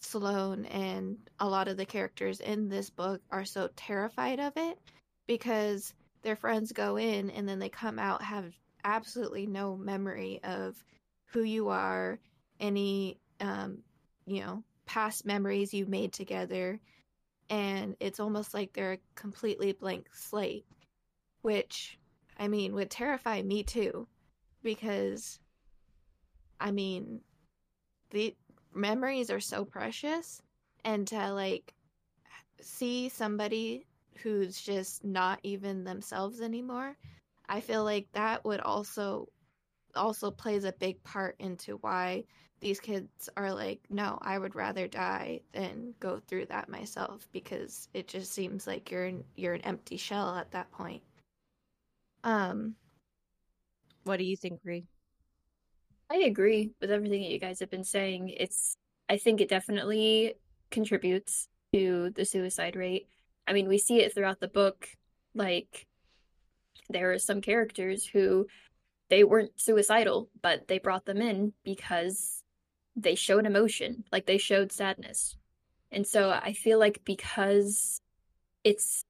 Sloane 0.00 0.64
and 0.66 1.18
a 1.38 1.48
lot 1.48 1.68
of 1.68 1.76
the 1.76 1.86
characters 1.86 2.40
in 2.40 2.68
this 2.68 2.90
book 2.90 3.20
are 3.30 3.44
so 3.44 3.68
terrified 3.76 4.40
of 4.40 4.52
it 4.56 4.78
because 5.26 5.94
their 6.22 6.36
friends 6.36 6.72
go 6.72 6.96
in 6.96 7.30
and 7.30 7.48
then 7.48 7.58
they 7.58 7.68
come 7.68 7.98
out 7.98 8.22
have 8.22 8.52
absolutely 8.84 9.46
no 9.46 9.76
memory 9.76 10.40
of 10.44 10.82
who 11.26 11.42
you 11.42 11.68
are, 11.68 12.18
any, 12.58 13.18
um, 13.40 13.78
you 14.26 14.40
know, 14.40 14.62
past 14.86 15.24
memories 15.24 15.72
you 15.72 15.86
made 15.86 16.12
together. 16.12 16.80
And 17.48 17.96
it's 18.00 18.20
almost 18.20 18.54
like 18.54 18.72
they're 18.72 18.92
a 18.92 18.98
completely 19.14 19.72
blank 19.72 20.08
slate, 20.12 20.66
which, 21.42 21.98
I 22.38 22.48
mean, 22.48 22.74
would 22.74 22.90
terrify 22.90 23.42
me 23.42 23.62
too, 23.62 24.06
because, 24.62 25.40
I 26.60 26.70
mean, 26.70 27.20
the 28.10 28.36
memories 28.74 29.30
are 29.30 29.40
so 29.40 29.64
precious, 29.64 30.42
and 30.84 31.06
to 31.08 31.32
like 31.32 31.74
see 32.60 33.08
somebody 33.08 33.86
who's 34.22 34.60
just 34.60 35.04
not 35.04 35.40
even 35.42 35.84
themselves 35.84 36.40
anymore 36.40 36.96
I 37.50 37.60
feel 37.60 37.82
like 37.82 38.06
that 38.12 38.44
would 38.44 38.60
also 38.60 39.28
also 39.96 40.30
plays 40.30 40.62
a 40.62 40.72
big 40.72 41.02
part 41.02 41.34
into 41.40 41.78
why 41.78 42.22
these 42.60 42.78
kids 42.78 43.28
are 43.36 43.52
like, 43.52 43.80
no, 43.90 44.18
I 44.22 44.38
would 44.38 44.54
rather 44.54 44.86
die 44.86 45.40
than 45.52 45.94
go 45.98 46.20
through 46.20 46.46
that 46.46 46.68
myself 46.68 47.28
because 47.32 47.88
it 47.92 48.06
just 48.06 48.32
seems 48.32 48.68
like 48.68 48.88
you're 48.90 49.06
an, 49.06 49.24
you're 49.34 49.54
an 49.54 49.62
empty 49.62 49.96
shell 49.96 50.36
at 50.36 50.52
that 50.52 50.70
point. 50.70 51.02
Um, 52.22 52.76
what 54.04 54.18
do 54.18 54.24
you 54.24 54.36
think, 54.36 54.60
Ree? 54.62 54.86
I 56.08 56.18
agree 56.18 56.70
with 56.80 56.92
everything 56.92 57.22
that 57.22 57.30
you 57.30 57.40
guys 57.40 57.58
have 57.58 57.70
been 57.70 57.84
saying. 57.84 58.28
It's 58.28 58.76
I 59.08 59.16
think 59.16 59.40
it 59.40 59.48
definitely 59.48 60.34
contributes 60.70 61.48
to 61.72 62.10
the 62.10 62.24
suicide 62.24 62.76
rate. 62.76 63.08
I 63.48 63.54
mean, 63.54 63.66
we 63.66 63.78
see 63.78 64.00
it 64.02 64.14
throughout 64.14 64.38
the 64.38 64.46
book, 64.46 64.88
like 65.34 65.88
there 66.92 67.12
are 67.12 67.18
some 67.18 67.40
characters 67.40 68.06
who 68.06 68.46
they 69.08 69.24
weren't 69.24 69.60
suicidal, 69.60 70.30
but 70.40 70.68
they 70.68 70.78
brought 70.78 71.04
them 71.04 71.20
in 71.20 71.52
because 71.64 72.42
they 72.96 73.14
showed 73.14 73.46
emotion, 73.46 74.04
like 74.12 74.26
they 74.26 74.38
showed 74.38 74.72
sadness. 74.72 75.36
And 75.90 76.06
so 76.06 76.30
I 76.30 76.52
feel 76.52 76.78
like 76.78 77.02
because 77.04 78.00
it's 78.62 79.04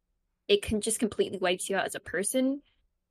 it 0.49 0.63
can 0.63 0.81
just 0.81 0.99
completely 0.99 1.39
wipes 1.39 1.69
you 1.69 1.77
out 1.77 1.87
as 1.87 1.95
a 1.95 2.01
person, 2.01 2.63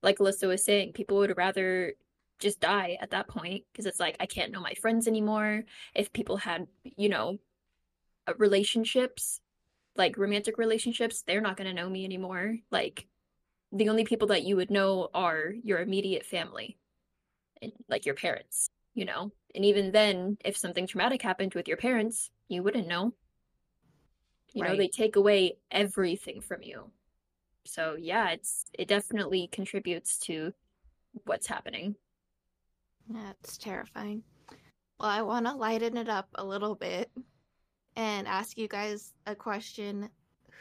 like 0.02 0.18
Alyssa 0.18 0.48
was 0.48 0.64
saying, 0.64 0.94
people 0.94 1.18
would 1.18 1.38
rather 1.38 1.94
just 2.40 2.60
die 2.60 2.98
at 3.02 3.12
that 3.12 3.28
point 3.28 3.66
because 3.72 3.86
it's 3.86 4.00
like 4.00 4.18
I 4.20 4.26
can't 4.26 4.52
know 4.52 4.62
my 4.62 4.74
friends 4.74 5.08
anymore. 5.08 5.64
If 5.94 6.12
people 6.14 6.38
had, 6.38 6.68
you 6.84 7.10
know, 7.10 7.38
relationships, 8.38 9.42
like 9.96 10.18
romantic 10.18 10.58
relationships, 10.58 11.24
they're 11.26 11.42
not 11.42 11.58
going 11.58 11.68
to 11.68 11.74
know 11.74 11.90
me 11.90 12.06
anymore. 12.06 12.58
Like 12.72 13.08
the 13.72 13.90
only 13.90 14.04
people 14.04 14.28
that 14.30 14.44
you 14.44 14.56
would 14.56 14.72
know 14.72 15.10
are 15.14 15.54
your 15.64 15.80
immediate 15.80 16.26
family 16.26 16.78
and 17.62 17.72
like 17.90 18.06
your 18.06 18.16
parents 18.16 18.70
you 18.94 19.06
know 19.06 19.32
and 19.56 19.66
even 19.66 19.92
then 19.92 20.38
if 20.46 20.58
something 20.58 20.88
traumatic 20.88 21.22
happened 21.22 21.54
with 21.54 21.68
your 21.68 21.78
parents 21.78 22.32
you 22.48 22.64
wouldn't 22.64 22.88
know 22.88 23.14
you 24.54 24.64
right. 24.64 24.72
know 24.72 24.78
they 24.78 24.88
take 24.88 25.16
away 25.16 25.58
everything 25.72 26.42
from 26.42 26.62
you 26.64 26.92
So 27.66 27.96
yeah, 28.00 28.32
it's 28.32 28.66
it 28.74 28.88
definitely 28.88 29.48
contributes 29.52 30.18
to 30.20 30.54
what's 31.26 31.48
happening. 31.48 31.96
That's 33.10 33.58
terrifying. 33.58 34.24
Well, 35.00 35.10
I 35.10 35.22
want 35.22 35.46
to 35.48 35.54
lighten 35.54 35.98
it 35.98 36.10
up 36.10 36.30
a 36.36 36.46
little 36.46 36.76
bit 36.76 37.12
and 37.96 38.28
ask 38.28 38.58
you 38.58 38.68
guys 38.68 39.14
a 39.26 39.36
question. 39.36 40.10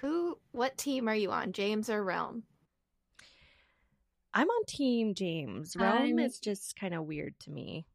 Who, 0.01 0.39
what 0.53 0.77
team 0.79 1.09
are 1.09 1.15
you 1.15 1.31
on, 1.33 1.53
James 1.53 1.91
or 1.91 2.05
Realm? 2.05 2.45
I'm 4.33 4.49
on 4.49 4.65
Team 4.67 5.15
James. 5.15 5.77
Realm 5.77 6.19
is 6.19 6.39
just 6.39 6.79
kind 6.79 6.95
of 6.95 7.05
weird 7.05 7.35
to 7.41 7.51
me. 7.51 7.87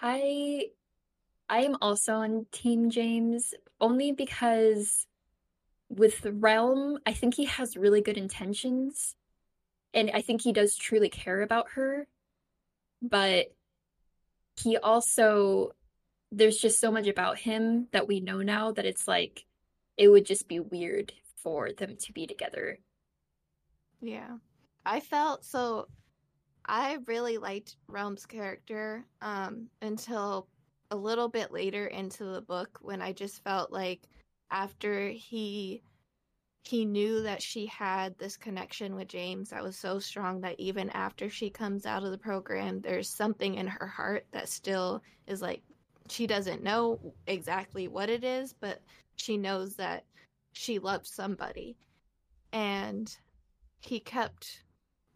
I 0.00 0.66
I 1.48 1.60
am 1.60 1.76
also 1.80 2.14
on 2.14 2.46
Team 2.52 2.90
James 2.90 3.54
only 3.80 4.12
because 4.12 5.06
with 5.88 6.26
Realm, 6.26 6.98
I 7.06 7.12
think 7.12 7.34
he 7.34 7.44
has 7.44 7.76
really 7.76 8.00
good 8.00 8.18
intentions 8.18 9.14
and 9.94 10.10
I 10.12 10.20
think 10.20 10.42
he 10.42 10.52
does 10.52 10.76
truly 10.76 11.08
care 11.08 11.42
about 11.42 11.70
her. 11.74 12.08
But 13.00 13.46
he 14.60 14.76
also 14.76 15.72
there's 16.32 16.56
just 16.56 16.80
so 16.80 16.90
much 16.90 17.06
about 17.06 17.38
him 17.38 17.86
that 17.92 18.08
we 18.08 18.20
know 18.20 18.42
now 18.42 18.72
that 18.72 18.84
it's 18.84 19.06
like 19.06 19.46
it 19.96 20.08
would 20.08 20.26
just 20.26 20.48
be 20.48 20.58
weird 20.60 21.12
for 21.36 21.72
them 21.72 21.96
to 21.96 22.12
be 22.12 22.26
together. 22.26 22.78
Yeah. 24.00 24.38
I 24.86 25.00
felt 25.00 25.44
so 25.44 25.88
I 26.64 26.98
really 27.06 27.38
liked 27.38 27.76
Realm's 27.88 28.26
character 28.26 29.04
um 29.20 29.68
until 29.82 30.48
a 30.90 30.96
little 30.96 31.28
bit 31.28 31.52
later 31.52 31.86
into 31.88 32.24
the 32.24 32.40
book 32.40 32.78
when 32.80 33.02
I 33.02 33.12
just 33.12 33.42
felt 33.42 33.72
like 33.72 34.02
after 34.50 35.08
he 35.08 35.82
he 36.62 36.84
knew 36.84 37.22
that 37.22 37.42
she 37.42 37.66
had 37.66 38.18
this 38.18 38.36
connection 38.36 38.96
with 38.96 39.08
James 39.08 39.50
that 39.50 39.62
was 39.62 39.76
so 39.76 39.98
strong 40.00 40.40
that 40.40 40.58
even 40.58 40.90
after 40.90 41.30
she 41.30 41.48
comes 41.48 41.86
out 41.86 42.02
of 42.02 42.10
the 42.10 42.18
program, 42.18 42.80
there's 42.80 43.08
something 43.08 43.54
in 43.54 43.68
her 43.68 43.86
heart 43.86 44.26
that 44.32 44.48
still 44.48 45.00
is 45.28 45.40
like 45.40 45.62
she 46.08 46.26
doesn't 46.26 46.62
know 46.62 46.98
exactly 47.26 47.88
what 47.88 48.08
it 48.08 48.24
is, 48.24 48.52
but 48.52 48.80
she 49.16 49.36
knows 49.36 49.76
that 49.76 50.04
she 50.52 50.78
loves 50.78 51.10
somebody. 51.10 51.76
And 52.52 53.16
he 53.80 54.00
kept 54.00 54.64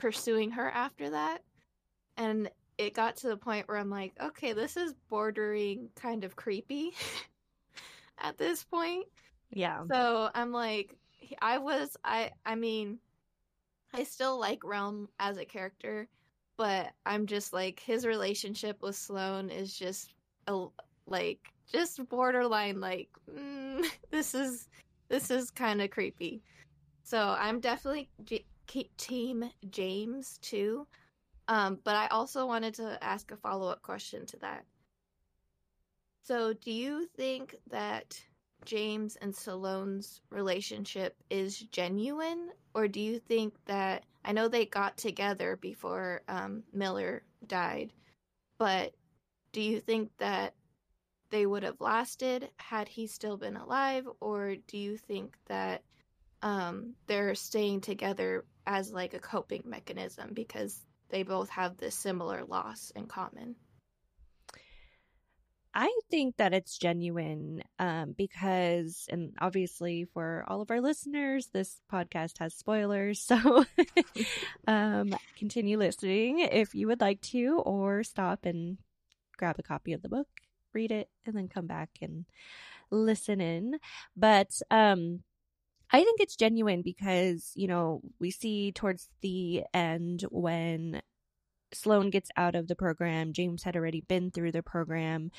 pursuing 0.01 0.51
her 0.51 0.69
after 0.71 1.11
that. 1.11 1.43
And 2.17 2.51
it 2.79 2.95
got 2.95 3.17
to 3.17 3.29
the 3.29 3.37
point 3.37 3.69
where 3.69 3.77
I'm 3.77 3.91
like, 3.91 4.15
okay, 4.21 4.55
this 4.55 4.77
is 4.77 4.95
bordering 5.09 5.91
kind 5.95 6.25
of 6.25 6.35
creepy 6.35 6.93
at 8.19 8.39
this 8.39 8.65
point. 8.65 9.07
Yeah. 9.53 9.83
So 9.93 10.31
I'm 10.35 10.51
like, 10.51 10.97
I 11.41 11.59
was 11.59 11.97
I 12.05 12.31
I 12.47 12.55
mean 12.55 12.99
I 13.93 14.05
still 14.05 14.41
like 14.41 14.65
Realm 14.65 15.09
as 15.19 15.37
a 15.37 15.45
character, 15.45 16.09
but 16.57 16.91
I'm 17.05 17.27
just 17.27 17.53
like 17.53 17.81
his 17.81 18.07
relationship 18.07 18.81
with 18.81 18.97
Sloane 18.97 19.51
is 19.51 19.77
just 19.77 20.15
a 20.47 20.67
like 21.07 21.41
just 21.71 22.09
borderline 22.09 22.81
like 22.81 23.09
mm, 23.31 23.85
this 24.11 24.35
is 24.35 24.69
this 25.09 25.31
is 25.31 25.51
kind 25.51 25.83
of 25.83 25.91
creepy. 25.91 26.43
So 27.03 27.37
I'm 27.39 27.61
definitely 27.61 28.09
team 28.97 29.51
James 29.71 30.39
too. 30.39 30.87
Um, 31.49 31.79
but 31.83 31.97
I 31.97 32.07
also 32.09 32.47
wanted 32.47 32.75
to 32.75 33.03
ask 33.03 33.31
a 33.33 33.37
follow 33.37 33.69
up 33.69 33.83
question 33.83 34.27
to 34.27 34.37
that. 34.39 34.65
So, 36.23 36.53
do 36.53 36.71
you 36.71 37.07
think 37.17 37.57
that 37.71 38.21
James 38.65 39.17
and 39.17 39.35
Sloane's 39.35 40.21
relationship 40.31 41.17
is 41.31 41.59
genuine, 41.59 42.51
or 42.75 42.87
do 42.87 43.01
you 43.01 43.19
think 43.19 43.55
that 43.65 44.05
I 44.25 44.33
know 44.33 44.49
they 44.49 44.67
got 44.67 44.97
together 44.97 45.57
before 45.57 46.23
um, 46.29 46.63
Miller 46.73 47.25
died, 47.47 47.93
but 48.59 48.95
do 49.53 49.61
you 49.61 49.81
think 49.81 50.11
that 50.19 50.55
they 51.31 51.47
would 51.47 51.63
have 51.63 51.81
lasted 51.81 52.51
had 52.59 52.87
he 52.87 53.07
still 53.07 53.37
been 53.37 53.57
alive, 53.57 54.07
or 54.21 54.57
do 54.67 54.77
you 54.77 54.97
think 54.97 55.37
that 55.47 55.83
um, 56.43 56.95
they're 57.07 57.35
staying 57.35 57.81
together 57.81 58.45
as 58.67 58.93
like 58.93 59.15
a 59.15 59.19
coping 59.19 59.63
mechanism 59.67 60.31
because 60.35 60.85
they 61.09 61.23
both 61.23 61.51
have 61.51 61.77
this 61.77 61.95
similar 61.95 62.45
loss 62.45 62.93
in 62.95 63.07
common? 63.07 63.57
I 65.73 65.93
think 66.11 66.37
that 66.39 66.53
it's 66.53 66.77
genuine 66.79 67.63
um, 67.79 68.15
because, 68.17 69.07
and 69.09 69.35
obviously 69.41 70.05
for 70.13 70.45
all 70.49 70.61
of 70.61 70.71
our 70.71 70.81
listeners, 70.81 71.49
this 71.53 71.81
podcast 71.93 72.39
has 72.39 72.55
spoilers. 72.55 73.31
So 73.41 73.65
um, 74.67 75.15
continue 75.39 75.79
listening 75.79 76.41
if 76.41 76.75
you 76.75 76.89
would 76.89 77.01
like 77.01 77.21
to, 77.23 77.61
or 77.65 78.03
stop 78.03 78.45
and 78.45 78.79
grab 79.37 79.57
a 79.59 79.63
copy 79.63 79.93
of 79.93 80.03
the 80.03 80.09
book, 80.09 80.29
read 80.73 80.91
it, 80.91 81.09
and 81.25 81.37
then 81.37 81.49
come 81.49 81.67
back 81.67 81.91
and 82.03 82.25
listen 82.91 83.41
in. 83.41 83.79
But 84.17 84.51
um, 84.71 85.23
I 85.93 86.05
think 86.05 86.21
it's 86.21 86.37
genuine 86.37 86.83
because, 86.83 87.53
you 87.55 87.67
know, 87.67 88.01
we 88.21 88.31
see 88.31 88.73
towards 88.73 89.09
the 89.23 89.65
end 89.75 90.25
when 90.31 91.03
Sloane 91.73 92.11
gets 92.11 92.31
out 92.37 92.55
of 92.55 92.69
the 92.69 92.77
program. 92.77 93.33
James 93.33 93.63
had 93.65 93.77
already 93.77 94.01
been 94.01 94.31
through 94.31 94.53
the 94.53 94.63
program 94.63 95.31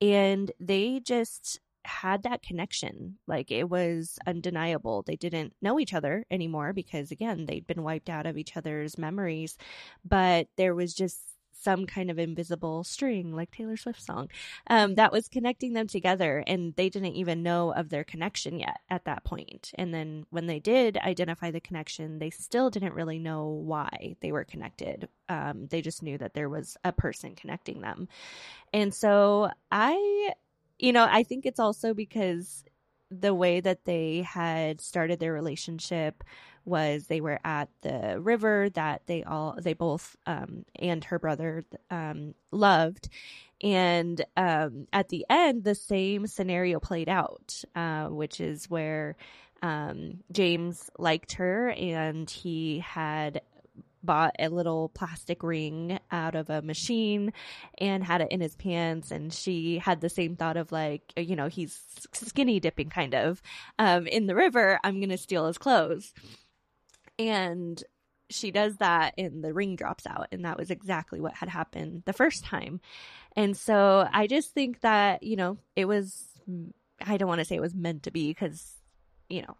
and 0.00 0.50
they 0.58 1.00
just 1.00 1.60
had 1.84 2.22
that 2.22 2.42
connection. 2.42 3.18
Like 3.26 3.50
it 3.50 3.68
was 3.68 4.18
undeniable. 4.26 5.02
They 5.06 5.16
didn't 5.16 5.54
know 5.60 5.78
each 5.80 5.94
other 5.94 6.24
anymore 6.30 6.72
because, 6.72 7.10
again, 7.10 7.46
they'd 7.46 7.66
been 7.66 7.82
wiped 7.82 8.08
out 8.08 8.26
of 8.26 8.36
each 8.38 8.56
other's 8.56 8.98
memories, 8.98 9.56
but 10.04 10.48
there 10.56 10.74
was 10.74 10.94
just 10.94 11.20
some 11.60 11.86
kind 11.86 12.10
of 12.10 12.18
invisible 12.18 12.84
string, 12.84 13.34
like 13.34 13.50
Taylor 13.50 13.76
Swift's 13.76 14.06
song, 14.06 14.28
um, 14.68 14.94
that 14.96 15.12
was 15.12 15.28
connecting 15.28 15.72
them 15.72 15.86
together. 15.86 16.42
And 16.46 16.74
they 16.76 16.88
didn't 16.88 17.14
even 17.14 17.42
know 17.42 17.72
of 17.72 17.88
their 17.88 18.04
connection 18.04 18.58
yet 18.58 18.80
at 18.88 19.04
that 19.04 19.24
point. 19.24 19.70
And 19.74 19.92
then 19.92 20.26
when 20.30 20.46
they 20.46 20.58
did 20.58 20.96
identify 20.98 21.50
the 21.50 21.60
connection, 21.60 22.18
they 22.18 22.30
still 22.30 22.70
didn't 22.70 22.94
really 22.94 23.18
know 23.18 23.46
why 23.46 24.16
they 24.20 24.32
were 24.32 24.44
connected. 24.44 25.08
Um, 25.28 25.66
they 25.68 25.82
just 25.82 26.02
knew 26.02 26.18
that 26.18 26.34
there 26.34 26.48
was 26.48 26.76
a 26.84 26.92
person 26.92 27.34
connecting 27.34 27.80
them. 27.80 28.08
And 28.72 28.94
so 28.94 29.50
I, 29.70 30.32
you 30.78 30.92
know, 30.92 31.06
I 31.08 31.22
think 31.22 31.46
it's 31.46 31.60
also 31.60 31.94
because 31.94 32.64
the 33.10 33.34
way 33.34 33.60
that 33.60 33.84
they 33.84 34.22
had 34.22 34.80
started 34.80 35.20
their 35.20 35.32
relationship 35.32 36.24
was 36.64 37.06
they 37.06 37.20
were 37.20 37.40
at 37.44 37.68
the 37.82 38.20
river 38.20 38.68
that 38.70 39.02
they 39.06 39.22
all 39.24 39.56
they 39.60 39.74
both 39.74 40.16
um, 40.26 40.64
and 40.76 41.04
her 41.04 41.18
brother 41.18 41.64
um, 41.90 42.34
loved. 42.50 43.08
And 43.62 44.24
um, 44.36 44.86
at 44.92 45.08
the 45.08 45.24
end 45.30 45.64
the 45.64 45.74
same 45.74 46.26
scenario 46.26 46.80
played 46.80 47.08
out 47.08 47.62
uh, 47.74 48.06
which 48.06 48.40
is 48.40 48.68
where 48.68 49.16
um, 49.62 50.24
james 50.32 50.90
liked 50.98 51.34
her 51.34 51.70
and 51.70 52.28
he 52.28 52.80
had 52.80 53.42
bought 54.02 54.34
a 54.38 54.48
little 54.48 54.88
plastic 54.90 55.42
ring 55.42 55.98
out 56.10 56.34
of 56.34 56.50
a 56.50 56.62
machine 56.62 57.32
and 57.78 58.02
had 58.02 58.20
it 58.20 58.30
in 58.30 58.40
his 58.40 58.56
pants. 58.56 59.10
And 59.10 59.32
she 59.32 59.78
had 59.78 60.00
the 60.00 60.08
same 60.08 60.36
thought 60.36 60.56
of 60.56 60.72
like 60.72 61.12
you 61.16 61.36
know 61.36 61.48
he's 61.48 61.80
skinny 62.12 62.60
dipping 62.60 62.90
kind 62.90 63.14
of 63.14 63.42
um, 63.78 64.06
in 64.06 64.26
the 64.26 64.34
river. 64.34 64.78
I'm 64.84 65.00
gonna 65.00 65.18
steal 65.18 65.46
his 65.46 65.58
clothes 65.58 66.12
and 67.28 67.82
she 68.30 68.50
does 68.50 68.76
that 68.78 69.14
and 69.18 69.44
the 69.44 69.52
ring 69.52 69.76
drops 69.76 70.06
out. 70.06 70.28
And 70.32 70.44
that 70.44 70.58
was 70.58 70.70
exactly 70.70 71.20
what 71.20 71.34
had 71.34 71.48
happened 71.48 72.02
the 72.06 72.12
first 72.12 72.44
time. 72.44 72.80
And 73.36 73.56
so 73.56 74.08
I 74.12 74.26
just 74.26 74.52
think 74.52 74.80
that, 74.80 75.22
you 75.22 75.36
know, 75.36 75.58
it 75.76 75.86
was, 75.86 76.28
I 77.04 77.16
don't 77.16 77.28
want 77.28 77.40
to 77.40 77.44
say 77.44 77.56
it 77.56 77.60
was 77.60 77.74
meant 77.74 78.04
to 78.04 78.10
be 78.10 78.30
because, 78.30 78.76
you 79.28 79.42
know, 79.42 79.56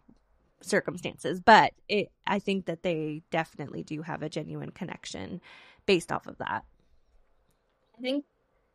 circumstances, 0.61 1.39
but 1.39 1.73
it, 1.87 2.11
I 2.25 2.39
think 2.39 2.65
that 2.65 2.83
they 2.83 3.21
definitely 3.31 3.83
do 3.83 4.01
have 4.01 4.21
a 4.21 4.29
genuine 4.29 4.71
connection 4.71 5.41
based 5.85 6.11
off 6.11 6.27
of 6.27 6.37
that. 6.37 6.63
I 7.97 8.01
think 8.01 8.25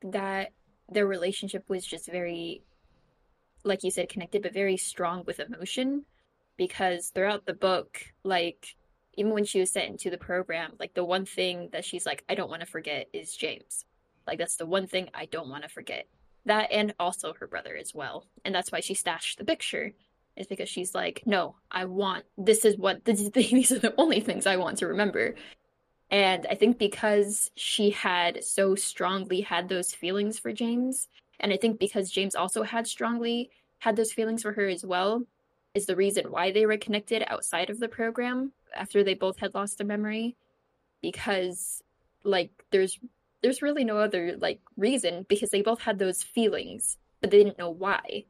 that 0.02 0.52
their 0.90 1.06
relationship 1.06 1.68
was 1.68 1.84
just 1.84 2.10
very, 2.10 2.62
like 3.64 3.82
you 3.82 3.90
said, 3.90 4.08
connected, 4.08 4.42
but 4.42 4.52
very 4.52 4.76
strong 4.76 5.24
with 5.26 5.40
emotion 5.40 6.04
because 6.56 7.08
throughout 7.08 7.46
the 7.46 7.54
book, 7.54 8.00
like 8.22 8.76
even 9.18 9.32
when 9.32 9.44
she 9.44 9.58
was 9.58 9.72
sent 9.72 9.90
into 9.90 10.10
the 10.10 10.16
program, 10.16 10.74
like 10.78 10.94
the 10.94 11.04
one 11.04 11.26
thing 11.26 11.70
that 11.72 11.84
she's 11.84 12.06
like, 12.06 12.24
I 12.28 12.36
don't 12.36 12.48
want 12.48 12.60
to 12.60 12.66
forget 12.66 13.08
is 13.12 13.34
James. 13.34 13.84
Like 14.28 14.38
that's 14.38 14.56
the 14.56 14.64
one 14.64 14.86
thing 14.86 15.08
I 15.12 15.26
don't 15.26 15.48
want 15.48 15.64
to 15.64 15.68
forget. 15.68 16.06
That 16.46 16.70
and 16.70 16.94
also 17.00 17.34
her 17.34 17.48
brother 17.48 17.76
as 17.76 17.92
well. 17.92 18.26
And 18.44 18.54
that's 18.54 18.70
why 18.70 18.78
she 18.78 18.94
stashed 18.94 19.38
the 19.38 19.44
picture. 19.44 19.92
Is 20.36 20.46
because 20.46 20.68
she's 20.68 20.94
like, 20.94 21.24
no, 21.26 21.56
I 21.68 21.86
want 21.86 22.24
this 22.36 22.64
is 22.64 22.76
what 22.76 23.04
this, 23.04 23.28
these 23.34 23.72
are 23.72 23.80
the 23.80 23.94
only 23.98 24.20
things 24.20 24.46
I 24.46 24.56
want 24.56 24.78
to 24.78 24.86
remember. 24.86 25.34
And 26.10 26.46
I 26.48 26.54
think 26.54 26.78
because 26.78 27.50
she 27.56 27.90
had 27.90 28.44
so 28.44 28.76
strongly 28.76 29.40
had 29.40 29.68
those 29.68 29.92
feelings 29.92 30.38
for 30.38 30.52
James, 30.52 31.08
and 31.40 31.52
I 31.52 31.56
think 31.56 31.80
because 31.80 32.10
James 32.12 32.36
also 32.36 32.62
had 32.62 32.86
strongly 32.86 33.50
had 33.80 33.96
those 33.96 34.12
feelings 34.12 34.42
for 34.42 34.52
her 34.52 34.68
as 34.68 34.86
well, 34.86 35.24
is 35.74 35.86
the 35.86 35.96
reason 35.96 36.30
why 36.30 36.52
they 36.52 36.66
were 36.66 36.78
connected 36.78 37.24
outside 37.26 37.68
of 37.68 37.80
the 37.80 37.88
program. 37.88 38.52
After 38.78 39.02
they 39.02 39.14
both 39.14 39.38
had 39.38 39.54
lost 39.54 39.78
their 39.78 39.86
memory 39.86 40.36
because 41.02 41.82
like 42.24 42.50
there's 42.70 42.98
there's 43.42 43.62
really 43.62 43.84
no 43.84 43.98
other 43.98 44.36
like 44.38 44.60
reason 44.76 45.24
because 45.28 45.50
they 45.50 45.62
both 45.62 45.80
had 45.80 45.98
those 45.98 46.22
feelings 46.22 46.98
but 47.20 47.30
they 47.30 47.38
didn't 47.38 47.58
know 47.58 47.70
why. 47.70 48.24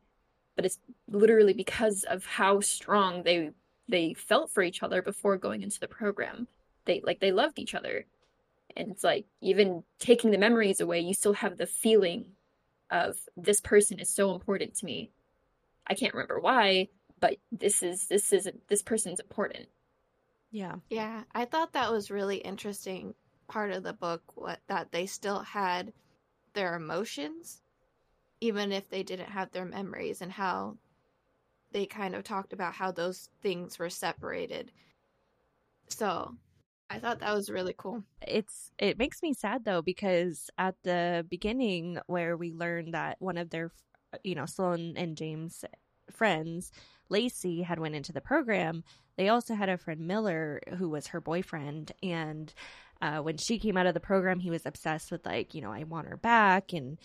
But 0.56 0.64
it's 0.64 0.78
literally 1.08 1.52
because 1.52 2.04
of 2.04 2.24
how 2.24 2.61
strong 2.61 3.22
they 3.22 3.50
they 3.88 4.14
felt 4.14 4.50
for 4.50 4.62
each 4.62 4.82
other 4.82 5.02
before 5.02 5.37
going 5.37 5.62
into 5.62 5.80
the 5.80 5.88
program. 5.88 6.48
They 6.84 7.00
like 7.04 7.20
they 7.20 7.32
loved 7.32 7.58
each 7.58 7.74
other. 7.74 8.06
And 8.76 8.90
it's 8.90 9.04
like 9.04 9.26
even 9.40 9.82
taking 9.98 10.30
the 10.30 10.38
memories 10.38 10.80
away 10.80 11.00
you 11.00 11.14
still 11.14 11.32
have 11.34 11.56
the 11.56 11.66
feeling 11.66 12.26
of 12.90 13.16
this 13.37 13.61
person 13.61 13.98
is 13.98 14.14
so 14.14 14.32
important 14.32 14.74
to 14.76 14.87
me. 14.87 15.11
I 15.87 15.94
can't 15.94 16.14
remember 16.14 16.40
why 16.40 16.88
but 17.20 17.37
this 17.52 17.82
is 17.82 18.06
this 18.06 18.32
is 18.32 18.48
this 18.68 18.82
person's 18.82 19.20
important 19.20 19.66
Yeah. 20.50 20.76
Yeah, 20.90 21.24
I 21.34 21.44
thought 21.44 21.72
that 21.72 21.90
was 21.92 22.11
really 22.11 22.38
interesting 22.38 23.14
part 23.48 23.72
of 23.72 23.82
the 23.82 23.92
book 23.92 24.22
what 24.34 24.61
that 24.68 24.92
they 24.92 25.06
still 25.06 25.40
had 25.40 25.92
their 26.52 26.74
emotions 26.76 27.62
even 28.40 28.72
if 28.72 28.88
they 28.88 29.02
didn't 29.02 29.30
have 29.30 29.50
their 29.50 29.64
memories 29.64 30.20
and 30.22 30.30
how 30.30 30.76
they 31.72 31.87
kind 31.87 32.14
of 32.14 32.24
talked 32.24 32.52
about 32.52 32.74
how 32.74 32.90
those 32.90 33.28
things 33.42 33.78
were 33.78 33.90
separated. 33.90 34.70
So, 35.88 36.34
I 36.90 36.98
thought 36.98 37.20
that 37.20 37.34
was 37.34 37.50
really 37.50 37.74
cool. 37.76 38.04
It's 38.26 38.70
it 38.78 38.98
makes 38.98 39.22
me 39.22 39.34
sad 39.34 39.64
though 39.64 39.82
because 39.82 40.48
at 40.56 40.74
the 40.84 41.26
beginning 41.28 41.98
where 42.06 42.37
we 42.37 42.52
learned 42.52 42.94
that 42.94 43.16
one 43.20 43.37
of 43.37 43.50
their 43.50 43.72
you 44.24 44.34
know 44.34 44.46
Sloane 44.46 44.94
and 44.96 45.16
James 45.16 45.64
friends 46.11 46.72
Lacey 47.11 47.62
had 47.62 47.78
went 47.78 47.94
into 47.94 48.12
the 48.12 48.22
program 48.22 48.84
they 49.18 49.28
also 49.28 49.54
had 49.54 49.68
a 49.68 49.76
friend 49.76 50.00
Miller 50.00 50.62
who 50.78 50.88
was 50.88 51.09
her 51.09 51.20
boyfriend 51.20 51.92
and 52.02 52.54
uh, 53.02 53.18
when 53.18 53.37
she 53.37 53.59
came 53.59 53.76
out 53.76 53.87
of 53.87 53.94
the 53.94 54.00
program 54.00 54.40
he 54.40 54.50
was 54.50 54.64
obsessed 54.64 55.11
with 55.12 55.26
like 55.26 55.54
you 55.54 55.61
know 55.61 55.70
I 55.72 55.85
want 55.85 56.09
her 56.09 56.16
back 56.16 56.72
and 56.72 56.96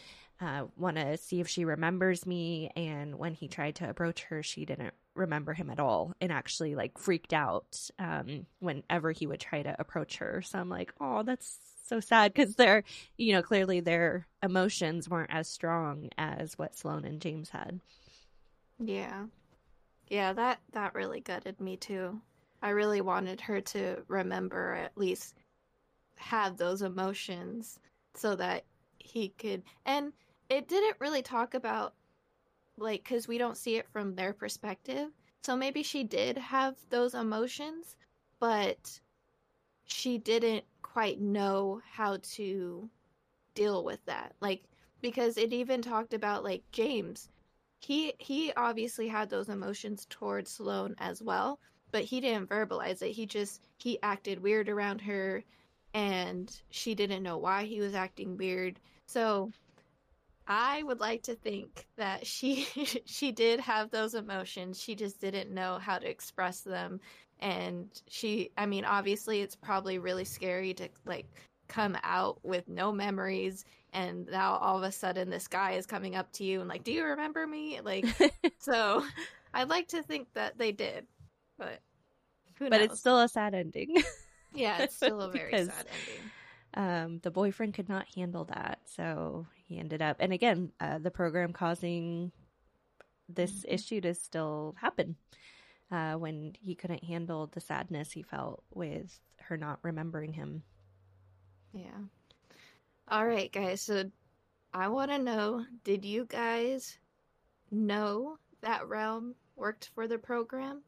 uh, 0.41 0.65
want 0.77 0.97
to 0.97 1.17
see 1.17 1.39
if 1.41 1.47
she 1.47 1.65
remembers 1.65 2.25
me 2.25 2.69
and 2.75 3.15
when 3.17 3.33
he 3.33 3.47
tried 3.47 3.75
to 3.75 3.89
approach 3.89 4.23
her 4.23 4.41
she 4.41 4.65
didn't 4.65 4.93
remember 5.15 5.53
him 5.53 5.69
at 5.69 5.79
all 5.79 6.13
and 6.21 6.31
actually 6.31 6.75
like 6.75 6.97
freaked 6.97 7.33
out 7.33 7.77
um, 7.99 8.45
whenever 8.59 9.11
he 9.11 9.27
would 9.27 9.39
try 9.39 9.61
to 9.61 9.75
approach 9.79 10.17
her 10.17 10.41
so 10.41 10.57
i'm 10.57 10.69
like 10.69 10.91
oh 10.99 11.21
that's 11.21 11.59
so 11.87 11.99
sad 11.99 12.33
because 12.33 12.55
they're 12.55 12.83
you 13.17 13.31
know 13.31 13.43
clearly 13.43 13.79
their 13.79 14.25
emotions 14.41 15.07
weren't 15.07 15.29
as 15.31 15.47
strong 15.47 16.09
as 16.17 16.57
what 16.57 16.75
sloane 16.75 17.05
and 17.05 17.21
james 17.21 17.51
had 17.51 17.79
Yeah. 18.79 19.25
Yeah, 20.07 20.31
that 20.33 20.59
that 20.71 20.93
really 20.95 21.19
gutted 21.19 21.59
me 21.59 21.75
too. 21.77 22.21
I 22.61 22.69
really 22.69 23.01
wanted 23.01 23.41
her 23.41 23.59
to 23.61 24.03
remember 24.07 24.73
at 24.73 24.97
least 24.97 25.35
have 26.17 26.57
those 26.57 26.81
emotions 26.81 27.79
so 28.15 28.35
that 28.35 28.65
he 28.99 29.29
could 29.29 29.63
and 29.85 30.13
it 30.49 30.67
didn't 30.67 30.99
really 30.99 31.21
talk 31.21 31.53
about 31.53 31.95
like 32.77 33.03
cuz 33.03 33.27
we 33.27 33.37
don't 33.37 33.57
see 33.57 33.77
it 33.77 33.89
from 33.89 34.15
their 34.15 34.33
perspective. 34.33 35.11
So 35.43 35.55
maybe 35.57 35.83
she 35.83 36.03
did 36.03 36.37
have 36.37 36.77
those 36.89 37.13
emotions, 37.15 37.95
but 38.39 38.99
she 39.85 40.17
didn't 40.17 40.65
quite 40.81 41.19
know 41.21 41.81
how 41.91 42.17
to 42.35 42.89
deal 43.55 43.83
with 43.83 44.03
that. 44.05 44.35
Like 44.41 44.63
because 45.01 45.37
it 45.37 45.53
even 45.53 45.81
talked 45.81 46.13
about 46.13 46.43
like 46.43 46.63
James 46.71 47.29
he 47.83 48.13
he 48.17 48.53
obviously 48.55 49.07
had 49.07 49.29
those 49.29 49.49
emotions 49.49 50.07
towards 50.09 50.51
Sloane 50.51 50.95
as 50.99 51.21
well, 51.21 51.59
but 51.91 52.03
he 52.03 52.21
didn't 52.21 52.49
verbalize 52.49 53.01
it. 53.01 53.11
He 53.11 53.25
just 53.25 53.61
he 53.77 53.99
acted 54.01 54.41
weird 54.41 54.69
around 54.69 55.01
her 55.01 55.43
and 55.93 56.61
she 56.69 56.95
didn't 56.95 57.23
know 57.23 57.37
why 57.37 57.65
he 57.65 57.79
was 57.79 57.93
acting 57.93 58.37
weird. 58.37 58.79
So 59.05 59.51
I 60.47 60.83
would 60.83 60.99
like 60.99 61.23
to 61.23 61.35
think 61.35 61.85
that 61.97 62.25
she 62.25 62.63
she 63.05 63.31
did 63.31 63.59
have 63.59 63.89
those 63.89 64.15
emotions. 64.15 64.81
She 64.81 64.95
just 64.95 65.19
didn't 65.19 65.51
know 65.51 65.77
how 65.77 65.99
to 65.99 66.09
express 66.09 66.61
them 66.61 67.01
and 67.39 68.01
she 68.07 68.51
I 68.57 68.65
mean 68.65 68.85
obviously 68.85 69.41
it's 69.41 69.55
probably 69.55 69.99
really 69.99 70.25
scary 70.25 70.73
to 70.75 70.87
like 71.05 71.27
come 71.73 71.97
out 72.03 72.39
with 72.45 72.67
no 72.67 72.91
memories 72.91 73.65
and 73.93 74.27
now 74.27 74.57
all 74.57 74.77
of 74.77 74.83
a 74.83 74.91
sudden 74.91 75.29
this 75.29 75.47
guy 75.47 75.71
is 75.71 75.87
coming 75.87 76.15
up 76.15 76.31
to 76.31 76.43
you 76.43 76.59
and 76.59 76.69
like 76.69 76.83
do 76.83 76.91
you 76.91 77.03
remember 77.03 77.47
me 77.47 77.79
like 77.83 78.05
so 78.59 79.03
i'd 79.55 79.69
like 79.69 79.87
to 79.87 80.03
think 80.03 80.27
that 80.35 80.55
they 80.57 80.71
did 80.71 81.07
but 81.57 81.79
who 82.59 82.69
but 82.69 82.77
knows 82.77 82.91
it's 82.91 82.99
still 82.99 83.19
a 83.19 83.27
sad 83.27 83.55
ending 83.55 83.95
yeah 84.53 84.83
it's 84.83 84.95
still 84.95 85.19
a 85.21 85.31
very 85.31 85.49
because- 85.51 85.67
sad 85.67 85.85
ending 85.87 86.23
um, 86.75 87.19
the 87.21 87.29
boyfriend 87.29 87.75
could 87.75 87.87
not 87.87 88.07
handle 88.15 88.45
that, 88.45 88.79
so 88.85 89.45
he 89.67 89.77
ended 89.77 90.01
up. 90.01 90.17
And 90.19 90.33
again, 90.33 90.71
uh, 90.79 90.97
the 90.97 91.11
program 91.11 91.53
causing 91.53 92.31
this 93.29 93.51
Mhm. 93.63 93.65
issue 93.75 94.01
to 94.01 94.15
still 94.15 94.73
happen 94.81 95.15
uh, 95.91 96.13
when 96.15 96.55
he 96.59 96.73
couldn't 96.73 97.03
handle 97.03 97.45
the 97.45 97.59
sadness 97.61 98.11
he 98.13 98.23
felt 98.23 98.63
with 98.73 99.19
her 99.41 99.55
not 99.55 99.77
remembering 99.83 100.33
him. 100.33 100.63
Yeah 101.73 101.89
all 103.09 103.25
right 103.25 103.51
guys 103.51 103.81
so 103.81 104.03
i 104.73 104.87
want 104.87 105.11
to 105.11 105.17
know 105.17 105.65
did 105.83 106.05
you 106.05 106.25
guys 106.25 106.97
know 107.71 108.37
that 108.61 108.87
realm 108.87 109.35
worked 109.55 109.89
for 109.93 110.07
the 110.07 110.17
program 110.17 110.81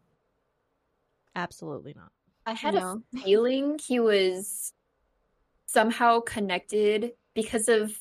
Absolutely 1.38 1.94
not. 1.98 2.12
I 2.46 2.54
had 2.54 2.76
No. 2.76 3.02
a 3.14 3.18
feeling 3.24 3.78
he 3.86 4.00
was 4.00 4.72
somehow 5.66 6.22
connected 6.22 7.12
because 7.34 7.68
of 7.68 7.94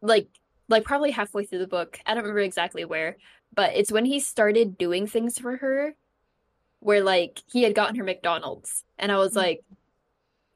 like 0.00 0.28
like 0.68 0.84
probably 0.84 1.10
halfway 1.10 1.44
through 1.44 1.58
the 1.58 1.66
book. 1.66 1.98
I 2.06 2.14
don't 2.14 2.22
remember 2.22 2.38
exactly 2.40 2.84
where, 2.84 3.16
but 3.52 3.74
it's 3.74 3.90
when 3.90 4.04
he 4.04 4.20
started 4.20 4.78
doing 4.78 5.08
things 5.08 5.38
for 5.40 5.56
her 5.56 5.96
where 6.78 7.02
like 7.02 7.42
he 7.50 7.64
had 7.64 7.74
gotten 7.74 7.96
her 7.96 8.04
McDonald's 8.04 8.84
and 8.96 9.10
I 9.10 9.16
was 9.18 9.32
Mm. 9.32 9.36
like 9.38 9.64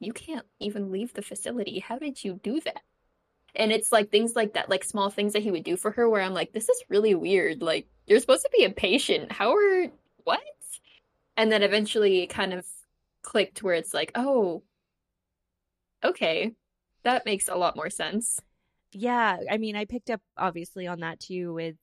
you 0.01 0.11
can't 0.11 0.45
even 0.59 0.91
leave 0.91 1.13
the 1.13 1.21
facility. 1.21 1.79
How 1.79 1.97
did 1.97 2.23
you 2.23 2.39
do 2.43 2.59
that? 2.61 2.81
And 3.55 3.71
it's 3.71 3.91
like 3.91 4.09
things 4.09 4.35
like 4.35 4.53
that, 4.53 4.69
like 4.69 4.83
small 4.83 5.09
things 5.09 5.33
that 5.33 5.43
he 5.43 5.51
would 5.51 5.63
do 5.63 5.77
for 5.77 5.91
her 5.91 6.09
where 6.09 6.21
I'm 6.21 6.33
like 6.33 6.51
this 6.51 6.67
is 6.67 6.83
really 6.89 7.15
weird. 7.15 7.61
Like 7.61 7.87
you're 8.07 8.19
supposed 8.19 8.43
to 8.43 8.49
be 8.57 8.65
a 8.65 8.69
patient. 8.69 9.31
How 9.31 9.53
are 9.55 9.87
what? 10.23 10.41
And 11.37 11.51
then 11.51 11.63
eventually 11.63 12.23
it 12.23 12.27
kind 12.27 12.53
of 12.53 12.65
clicked 13.21 13.63
where 13.63 13.75
it's 13.75 13.93
like, 13.93 14.11
oh, 14.15 14.63
okay, 16.03 16.53
that 17.03 17.25
makes 17.25 17.47
a 17.47 17.55
lot 17.55 17.75
more 17.75 17.89
sense. 17.89 18.41
Yeah, 18.91 19.37
I 19.49 19.57
mean, 19.57 19.75
I 19.75 19.85
picked 19.85 20.09
up 20.09 20.21
obviously 20.37 20.87
on 20.87 20.99
that 20.99 21.19
too 21.19 21.53
with 21.53 21.75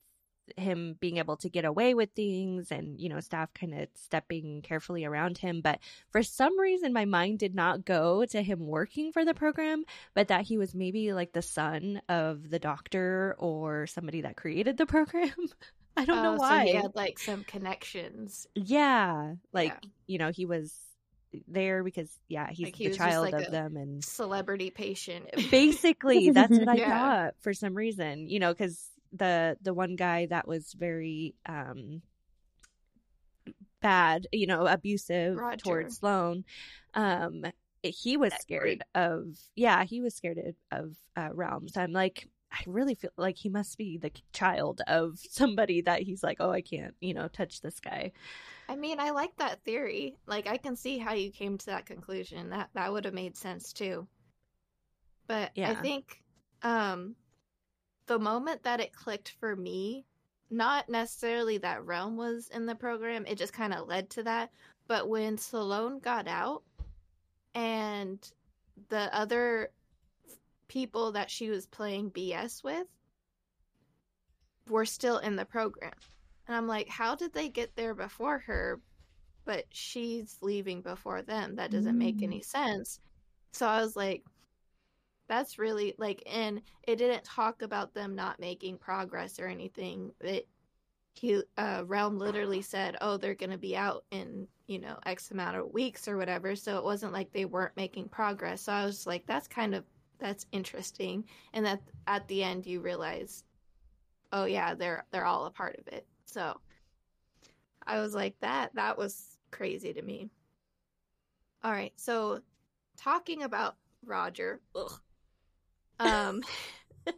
him 0.57 0.95
being 0.99 1.17
able 1.17 1.37
to 1.37 1.49
get 1.49 1.65
away 1.65 1.93
with 1.93 2.11
things 2.15 2.71
and, 2.71 2.99
you 2.99 3.09
know, 3.09 3.19
staff 3.19 3.53
kind 3.53 3.73
of 3.73 3.87
stepping 3.95 4.61
carefully 4.61 5.05
around 5.05 5.37
him. 5.37 5.61
But 5.61 5.79
for 6.11 6.23
some 6.23 6.59
reason, 6.59 6.93
my 6.93 7.05
mind 7.05 7.39
did 7.39 7.55
not 7.55 7.85
go 7.85 8.25
to 8.25 8.41
him 8.41 8.67
working 8.67 9.11
for 9.11 9.25
the 9.25 9.33
program, 9.33 9.83
but 10.13 10.27
that 10.29 10.41
he 10.45 10.57
was 10.57 10.73
maybe 10.75 11.13
like 11.13 11.31
the 11.33 11.41
son 11.41 12.01
of 12.09 12.49
the 12.49 12.59
doctor 12.59 13.35
or 13.39 13.87
somebody 13.87 14.21
that 14.21 14.35
created 14.35 14.77
the 14.77 14.85
program. 14.85 15.31
I 15.97 16.05
don't 16.05 16.21
know 16.23 16.35
Oh, 16.35 16.37
why. 16.37 16.65
so 16.65 16.71
he 16.71 16.73
had 16.75 16.95
like 16.95 17.19
some 17.19 17.43
connections 17.43 18.47
yeah, 18.55 19.33
like, 19.51 19.73
Yeah. 19.83 19.89
you 20.07 20.17
know, 20.17 20.31
he 20.31 20.45
was 20.45 20.73
there 21.47 21.83
because, 21.83 22.09
yeah, 22.27 22.49
he's 22.49 22.67
Like, 22.67 22.75
he 22.75 22.87
the 22.89 22.95
child 22.95 23.31
like 23.31 23.45
of 23.45 23.51
them 23.51 23.75
and 23.77 24.03
celebrity 24.03 24.69
patient 24.71 25.25
basically 25.51 26.29
that's 26.33 26.57
what 26.57 26.67
i 26.67 26.75
Yeah. 26.75 26.89
thought 26.89 27.33
for 27.41 27.53
some 27.53 27.75
reason 27.75 28.27
you 28.27 28.39
know 28.39 28.51
because 28.53 28.88
the 29.11 29.57
the 29.61 29.73
one 29.73 29.95
guy 29.95 30.25
that 30.27 30.47
was 30.47 30.73
very 30.73 31.35
um 31.45 32.01
bad 33.81 34.27
you 34.31 34.45
know 34.45 34.67
abusive 34.67 35.37
Roger. 35.37 35.57
towards 35.57 35.97
sloane 35.97 36.43
um 36.93 37.45
he 37.81 38.17
was 38.17 38.31
That 38.31 38.41
scared 38.41 38.61
creep. 38.61 38.83
of 38.93 39.37
yeah 39.55 39.83
he 39.85 40.01
was 40.01 40.13
scared 40.15 40.39
of, 40.71 40.95
uh, 41.15 41.29
realms 41.33 41.77
i'm 41.77 41.93
like 41.93 42.27
i 42.51 42.59
really 42.67 42.95
feel 42.95 43.11
like 43.17 43.37
he 43.37 43.49
must 43.49 43.77
be 43.77 43.97
the 43.97 44.11
child 44.33 44.81
of 44.87 45.17
somebody 45.29 45.81
that 45.81 46.01
he's 46.01 46.21
like 46.23 46.37
oh 46.39 46.51
i 46.51 46.61
can't 46.61 46.93
you 46.99 47.13
know 47.13 47.27
touch 47.29 47.61
this 47.61 47.79
guy 47.79 48.11
I 48.69 48.75
mean, 48.75 48.99
I 48.99 49.09
like 49.09 49.35
that 49.37 49.63
theory. 49.63 50.15
Like, 50.27 50.45
I 50.47 50.57
can 50.57 50.75
see 50.75 50.99
how 50.99 51.13
you 51.13 51.31
came 51.31 51.57
to 51.57 51.65
that 51.65 51.87
conclusion. 51.87 52.51
That 52.51 52.69
that 52.75 52.93
would 52.93 53.05
have 53.05 53.15
made 53.15 53.35
sense 53.35 53.73
too. 53.73 54.07
But 55.27 55.51
I 55.57 55.73
think 55.73 56.21
um 56.61 57.15
the 58.09 58.19
moment 58.19 58.63
that 58.63 58.81
it 58.81 58.91
clicked 58.91 59.35
for 59.39 59.55
me, 59.55 60.03
not 60.49 60.89
necessarily 60.89 61.57
that 61.59 61.85
Realm 61.85 62.17
was 62.17 62.49
in 62.49 62.65
the 62.65 62.75
program, 62.75 63.25
it 63.25 63.37
just 63.37 63.53
kind 63.53 63.73
of 63.73 63.87
led 63.87 64.09
to 64.11 64.23
that. 64.23 64.51
But 64.87 65.07
when 65.07 65.37
Sloane 65.37 65.99
got 65.99 66.27
out 66.27 66.63
and 67.53 68.19
the 68.89 69.15
other 69.15 69.69
people 70.67 71.13
that 71.13 71.31
she 71.31 71.49
was 71.49 71.67
playing 71.67 72.11
BS 72.11 72.63
with 72.63 72.87
were 74.67 74.85
still 74.85 75.19
in 75.19 75.35
the 75.35 75.45
program. 75.45 75.93
And 76.47 76.57
I'm 76.57 76.67
like, 76.67 76.89
how 76.89 77.15
did 77.15 77.33
they 77.33 77.47
get 77.47 77.75
there 77.75 77.93
before 77.93 78.39
her? 78.39 78.81
but 79.49 79.65
she's 79.71 80.37
leaving 80.41 80.79
before 80.79 81.23
them. 81.23 81.55
That 81.55 81.71
doesn't 81.71 81.95
mm. 81.95 81.97
make 81.97 82.21
any 82.21 82.39
sense. 82.39 82.99
So 83.51 83.65
I 83.65 83.81
was 83.81 83.95
like, 83.95 84.23
that's 85.29 85.57
really 85.57 85.93
like, 85.97 86.21
and 86.25 86.61
it 86.83 86.97
didn't 86.97 87.23
talk 87.23 87.61
about 87.61 87.93
them 87.93 88.15
not 88.15 88.39
making 88.39 88.79
progress 88.79 89.39
or 89.39 89.47
anything. 89.47 90.11
It 90.19 90.47
he 91.13 91.41
uh, 91.57 91.83
realm 91.85 92.17
literally 92.17 92.61
said 92.61 92.95
oh 93.01 93.17
they're 93.17 93.35
to 93.51 93.57
be 93.57 93.75
out 93.75 94.05
in 94.11 94.47
you 94.67 94.79
know 94.79 94.97
x 95.05 95.31
amount 95.31 95.57
of 95.57 95.71
weeks 95.73 96.07
or 96.07 96.17
whatever. 96.17 96.55
So 96.55 96.77
it 96.77 96.83
wasn't 96.83 97.13
like 97.13 97.31
they 97.31 97.45
weren't 97.45 97.75
making 97.75 98.09
progress. 98.09 98.61
So 98.61 98.73
i 98.73 98.85
was 98.85 99.05
like 99.05 99.25
that's 99.25 99.47
kind 99.47 99.75
of 99.75 99.83
that's 100.19 100.45
interesting. 100.51 101.25
And 101.53 101.65
that 101.65 101.81
at 102.07 102.27
the 102.27 102.43
end 102.43 102.65
you 102.65 102.81
realize 102.81 103.43
oh 104.31 104.45
yeah 104.45 104.73
they're 104.75 105.05
they're 105.11 105.25
all 105.25 105.45
a 105.45 105.51
part 105.51 105.77
of 105.77 105.87
it. 105.93 106.07
So 106.25 106.59
i 107.85 107.99
was 107.99 108.13
like 108.15 108.35
that 108.41 108.73
that 108.75 108.97
was 108.97 109.37
crazy 109.51 109.93
to 109.93 110.01
me. 110.01 110.29
All 111.63 111.71
right 111.71 111.93
so 111.97 112.39
talking 112.97 113.43
about 113.43 113.75
roger 114.05 114.61
ugh, 114.75 115.01
um 115.99 116.41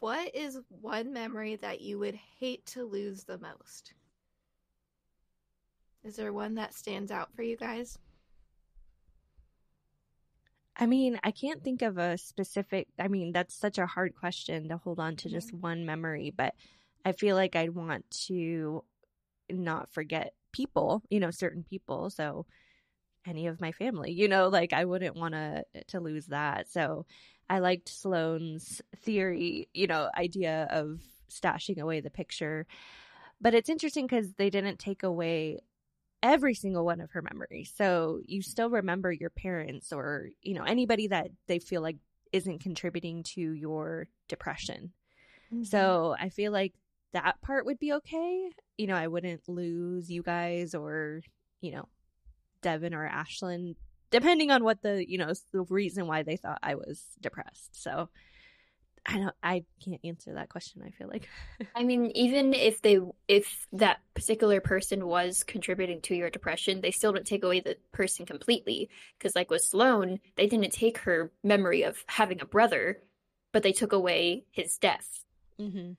what 0.00 0.34
is 0.34 0.58
one 0.68 1.12
memory 1.12 1.56
that 1.56 1.80
you 1.80 1.98
would 1.98 2.18
hate 2.38 2.64
to 2.66 2.84
lose 2.84 3.24
the 3.24 3.38
most? 3.38 3.94
Is 6.04 6.16
there 6.16 6.32
one 6.32 6.56
that 6.56 6.74
stands 6.74 7.10
out 7.10 7.34
for 7.34 7.42
you 7.42 7.56
guys? 7.56 7.98
I 10.76 10.86
mean, 10.86 11.18
I 11.22 11.30
can't 11.30 11.62
think 11.62 11.82
of 11.82 11.98
a 11.98 12.18
specific. 12.18 12.88
I 12.98 13.08
mean, 13.08 13.32
that's 13.32 13.54
such 13.54 13.78
a 13.78 13.86
hard 13.86 14.14
question 14.14 14.68
to 14.68 14.76
hold 14.76 14.98
on 14.98 15.16
to 15.16 15.28
just 15.28 15.48
mm-hmm. 15.48 15.60
one 15.60 15.86
memory, 15.86 16.32
but 16.36 16.54
I 17.04 17.12
feel 17.12 17.36
like 17.36 17.54
I'd 17.54 17.74
want 17.74 18.04
to 18.26 18.84
not 19.50 19.92
forget 19.92 20.34
people, 20.52 21.02
you 21.10 21.20
know, 21.20 21.30
certain 21.30 21.62
people. 21.62 22.10
So 22.10 22.46
any 23.26 23.46
of 23.46 23.60
my 23.60 23.72
family, 23.72 24.12
you 24.12 24.28
know, 24.28 24.48
like 24.48 24.72
I 24.72 24.84
wouldn't 24.84 25.16
want 25.16 25.34
to 25.34 25.64
to 25.88 26.00
lose 26.00 26.26
that. 26.26 26.70
So 26.70 27.06
I 27.48 27.58
liked 27.58 27.88
Sloane's 27.88 28.80
theory, 28.96 29.68
you 29.74 29.86
know, 29.86 30.10
idea 30.16 30.66
of 30.70 31.00
stashing 31.30 31.78
away 31.78 32.00
the 32.00 32.10
picture. 32.10 32.66
But 33.40 33.54
it's 33.54 33.68
interesting 33.68 34.06
because 34.06 34.32
they 34.34 34.50
didn't 34.50 34.78
take 34.78 35.02
away 35.02 35.60
every 36.22 36.54
single 36.54 36.84
one 36.84 37.00
of 37.00 37.10
her 37.10 37.22
memories. 37.22 37.72
So 37.76 38.20
you 38.24 38.40
still 38.40 38.70
remember 38.70 39.12
your 39.12 39.30
parents 39.30 39.92
or, 39.92 40.30
you 40.40 40.54
know, 40.54 40.64
anybody 40.64 41.08
that 41.08 41.28
they 41.46 41.58
feel 41.58 41.82
like 41.82 41.96
isn't 42.32 42.60
contributing 42.60 43.22
to 43.22 43.40
your 43.40 44.08
depression. 44.28 44.92
Mm-hmm. 45.52 45.64
So 45.64 46.16
I 46.18 46.30
feel 46.30 46.50
like 46.50 46.72
that 47.12 47.40
part 47.42 47.66
would 47.66 47.78
be 47.78 47.92
okay. 47.92 48.50
You 48.78 48.86
know, 48.86 48.96
I 48.96 49.06
wouldn't 49.06 49.48
lose 49.48 50.10
you 50.10 50.22
guys 50.22 50.74
or, 50.74 51.20
you 51.60 51.72
know, 51.72 51.88
Devin 52.64 52.94
or 52.94 53.08
Ashlyn 53.08 53.76
depending 54.14 54.52
on 54.52 54.62
what 54.62 54.80
the 54.80 55.04
you 55.08 55.18
know 55.18 55.32
the 55.52 55.62
reason 55.62 56.06
why 56.06 56.22
they 56.22 56.36
thought 56.36 56.60
I 56.62 56.76
was 56.76 57.02
depressed. 57.20 57.82
So 57.82 58.08
I 59.04 59.18
don't 59.18 59.34
I 59.42 59.64
can't 59.84 60.00
answer 60.04 60.34
that 60.34 60.48
question. 60.48 60.82
I 60.86 60.90
feel 60.90 61.08
like. 61.08 61.28
I 61.74 61.82
mean, 61.82 62.12
even 62.14 62.54
if 62.54 62.80
they 62.80 63.00
if 63.26 63.66
that 63.72 63.98
particular 64.14 64.60
person 64.60 65.06
was 65.06 65.42
contributing 65.42 66.00
to 66.02 66.14
your 66.14 66.30
depression, 66.30 66.80
they 66.80 66.92
still 66.92 67.12
don't 67.12 67.26
take 67.26 67.42
away 67.42 67.58
the 67.58 67.76
person 67.92 68.24
completely. 68.24 68.88
Because 69.18 69.34
like 69.34 69.50
with 69.50 69.62
Sloane, 69.62 70.20
they 70.36 70.46
didn't 70.46 70.72
take 70.72 70.98
her 70.98 71.32
memory 71.42 71.82
of 71.82 72.02
having 72.06 72.40
a 72.40 72.46
brother, 72.46 73.02
but 73.52 73.64
they 73.64 73.72
took 73.72 73.92
away 73.92 74.44
his 74.52 74.78
death. 74.78 75.24
Mm-hmm. 75.60 75.92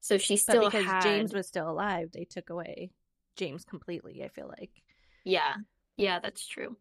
So 0.00 0.16
she 0.16 0.36
still 0.38 0.62
but 0.62 0.72
because 0.72 0.86
had... 0.86 1.02
James 1.02 1.34
was 1.34 1.46
still 1.46 1.68
alive. 1.70 2.10
They 2.12 2.24
took 2.24 2.48
away 2.48 2.92
James 3.36 3.64
completely. 3.64 4.24
I 4.24 4.28
feel 4.28 4.48
like. 4.48 4.70
Yeah, 5.24 5.54
yeah, 5.98 6.20
that's 6.20 6.46
true. 6.46 6.76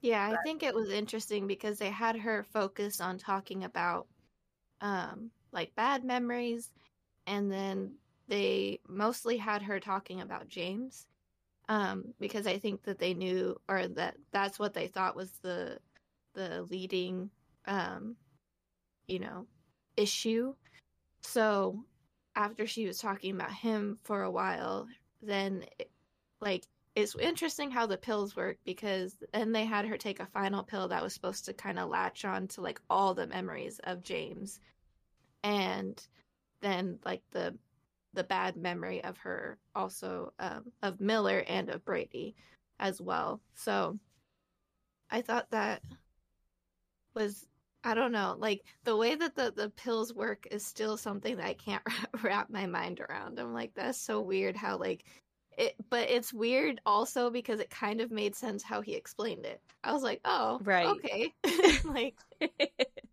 Yeah, 0.00 0.24
I 0.24 0.36
think 0.36 0.62
it 0.62 0.74
was 0.74 0.90
interesting 0.90 1.46
because 1.46 1.78
they 1.78 1.90
had 1.90 2.16
her 2.16 2.44
focus 2.52 3.00
on 3.00 3.18
talking 3.18 3.64
about 3.64 4.08
um 4.80 5.30
like 5.52 5.74
bad 5.76 6.04
memories 6.04 6.70
and 7.26 7.52
then 7.52 7.94
they 8.28 8.80
mostly 8.88 9.36
had 9.36 9.62
her 9.62 9.80
talking 9.80 10.20
about 10.20 10.48
James 10.48 11.06
um 11.68 12.14
because 12.20 12.46
I 12.46 12.58
think 12.58 12.82
that 12.84 12.98
they 12.98 13.14
knew 13.14 13.60
or 13.68 13.88
that 13.88 14.16
that's 14.32 14.58
what 14.58 14.74
they 14.74 14.88
thought 14.88 15.16
was 15.16 15.32
the 15.42 15.78
the 16.34 16.62
leading 16.64 17.30
um 17.66 18.16
you 19.08 19.18
know 19.20 19.46
issue. 19.96 20.54
So 21.22 21.84
after 22.36 22.66
she 22.66 22.86
was 22.86 22.98
talking 22.98 23.34
about 23.34 23.52
him 23.52 23.98
for 24.04 24.22
a 24.22 24.30
while, 24.30 24.88
then 25.22 25.64
like 26.40 26.66
it's 26.94 27.14
interesting 27.16 27.70
how 27.70 27.86
the 27.86 27.96
pills 27.96 28.36
work 28.36 28.58
because 28.64 29.16
then 29.32 29.52
they 29.52 29.64
had 29.64 29.86
her 29.86 29.96
take 29.96 30.20
a 30.20 30.26
final 30.26 30.62
pill 30.62 30.88
that 30.88 31.02
was 31.02 31.14
supposed 31.14 31.46
to 31.46 31.54
kind 31.54 31.78
of 31.78 31.88
latch 31.88 32.24
on 32.24 32.48
to 32.48 32.60
like 32.60 32.80
all 32.90 33.14
the 33.14 33.26
memories 33.26 33.80
of 33.84 34.02
James 34.02 34.60
and 35.42 36.06
then 36.60 36.98
like 37.04 37.22
the 37.32 37.56
the 38.14 38.24
bad 38.24 38.56
memory 38.56 39.02
of 39.04 39.16
her 39.18 39.58
also 39.74 40.32
um, 40.38 40.70
of 40.82 41.00
Miller 41.00 41.42
and 41.48 41.70
of 41.70 41.82
Brady 41.84 42.34
as 42.78 43.00
well. 43.00 43.40
So 43.54 43.98
I 45.10 45.22
thought 45.22 45.50
that 45.50 45.82
was 47.14 47.46
I 47.84 47.94
don't 47.94 48.12
know, 48.12 48.36
like 48.38 48.62
the 48.84 48.96
way 48.96 49.14
that 49.14 49.34
the 49.34 49.52
the 49.54 49.70
pills 49.70 50.14
work 50.14 50.46
is 50.50 50.64
still 50.64 50.96
something 50.96 51.36
that 51.36 51.46
I 51.46 51.54
can't 51.54 51.82
wrap 52.22 52.50
my 52.50 52.66
mind 52.66 53.00
around. 53.00 53.38
I'm 53.38 53.54
like 53.54 53.72
that's 53.74 53.98
so 53.98 54.20
weird 54.20 54.56
how 54.56 54.76
like 54.76 55.04
it, 55.58 55.74
but 55.90 56.08
it's 56.10 56.32
weird 56.32 56.80
also 56.86 57.30
because 57.30 57.60
it 57.60 57.70
kind 57.70 58.00
of 58.00 58.10
made 58.10 58.34
sense 58.34 58.62
how 58.62 58.80
he 58.80 58.94
explained 58.94 59.44
it. 59.44 59.60
I 59.84 59.92
was 59.92 60.02
like, 60.02 60.20
oh, 60.24 60.60
right, 60.62 60.86
okay, 60.86 61.32
like, 61.84 62.16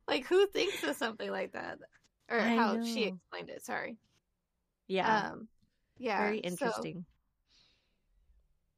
like 0.07 0.25
who 0.25 0.47
thinks 0.47 0.83
of 0.83 0.95
something 0.95 1.31
like 1.31 1.53
that, 1.53 1.79
or 2.29 2.39
I 2.39 2.55
how 2.55 2.75
know. 2.75 2.85
she 2.85 3.03
explained 3.03 3.49
it. 3.49 3.65
Sorry. 3.65 3.97
Yeah. 4.87 5.31
Um, 5.31 5.47
yeah. 5.97 6.19
Very 6.21 6.39
interesting. 6.39 7.05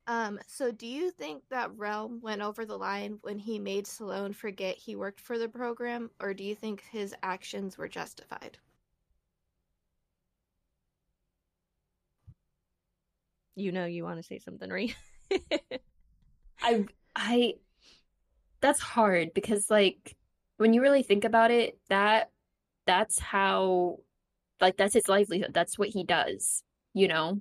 So, 0.08 0.14
um. 0.14 0.40
So, 0.48 0.72
do 0.72 0.88
you 0.88 1.12
think 1.12 1.44
that 1.50 1.76
Realm 1.78 2.20
went 2.22 2.42
over 2.42 2.66
the 2.66 2.78
line 2.78 3.20
when 3.22 3.38
he 3.38 3.60
made 3.60 3.88
Sloane 3.88 4.34
forget 4.34 4.78
he 4.78 4.96
worked 4.96 5.22
for 5.22 5.38
the 5.38 5.50
program, 5.50 6.10
or 6.20 6.34
do 6.34 6.44
you 6.44 6.56
think 6.56 6.84
his 6.92 7.16
actions 7.24 7.78
were 7.78 7.88
justified? 7.88 8.58
You 13.56 13.72
know 13.72 13.86
you 13.86 14.04
want 14.04 14.18
to 14.18 14.24
say 14.24 14.40
something, 14.40 14.70
right? 14.70 14.96
I 16.62 16.86
I 17.16 17.54
that's 18.62 18.80
hard 18.80 19.34
because 19.34 19.70
like 19.70 20.16
when 20.58 20.74
you 20.74 20.82
really 20.82 21.04
think 21.04 21.26
about 21.26 21.52
it, 21.52 21.78
that 21.90 22.30
that's 22.86 23.20
how 23.20 24.00
like 24.60 24.78
that's 24.78 24.94
his 24.94 25.10
livelihood. 25.10 25.54
That's 25.54 25.78
what 25.78 25.90
he 25.90 26.04
does, 26.04 26.64
you 26.94 27.08
know? 27.08 27.40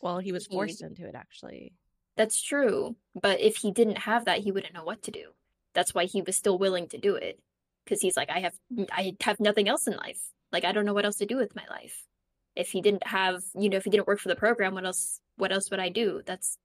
Well, 0.00 0.18
he 0.18 0.32
was 0.32 0.46
forced 0.46 0.80
he, 0.80 0.86
into 0.86 1.06
it 1.06 1.14
actually. 1.14 1.74
That's 2.16 2.42
true. 2.42 2.96
But 3.14 3.40
if 3.40 3.56
he 3.56 3.70
didn't 3.70 3.98
have 3.98 4.24
that, 4.24 4.40
he 4.40 4.52
wouldn't 4.52 4.74
know 4.74 4.84
what 4.84 5.02
to 5.04 5.10
do. 5.10 5.30
That's 5.72 5.94
why 5.94 6.04
he 6.04 6.20
was 6.20 6.36
still 6.36 6.58
willing 6.58 6.88
to 6.88 6.98
do 6.98 7.14
it. 7.14 7.40
Cuz 7.86 8.00
he's 8.00 8.16
like 8.16 8.30
I 8.30 8.40
have 8.40 8.54
I 8.90 9.16
have 9.20 9.40
nothing 9.40 9.68
else 9.68 9.86
in 9.86 9.96
life. 9.96 10.20
Like 10.50 10.64
I 10.64 10.72
don't 10.72 10.84
know 10.84 10.94
what 10.94 11.04
else 11.04 11.16
to 11.16 11.26
do 11.26 11.36
with 11.36 11.56
my 11.56 11.64
life. 11.70 12.06
If 12.54 12.70
he 12.72 12.82
didn't 12.82 13.06
have, 13.06 13.42
you 13.54 13.70
know, 13.70 13.78
if 13.78 13.84
he 13.84 13.90
didn't 13.90 14.06
work 14.06 14.18
for 14.18 14.28
the 14.28 14.36
program, 14.36 14.74
what 14.74 14.84
else 14.84 15.20
what 15.36 15.52
else 15.52 15.70
would 15.70 15.80
I 15.80 15.88
do? 15.88 16.22
That's 16.24 16.58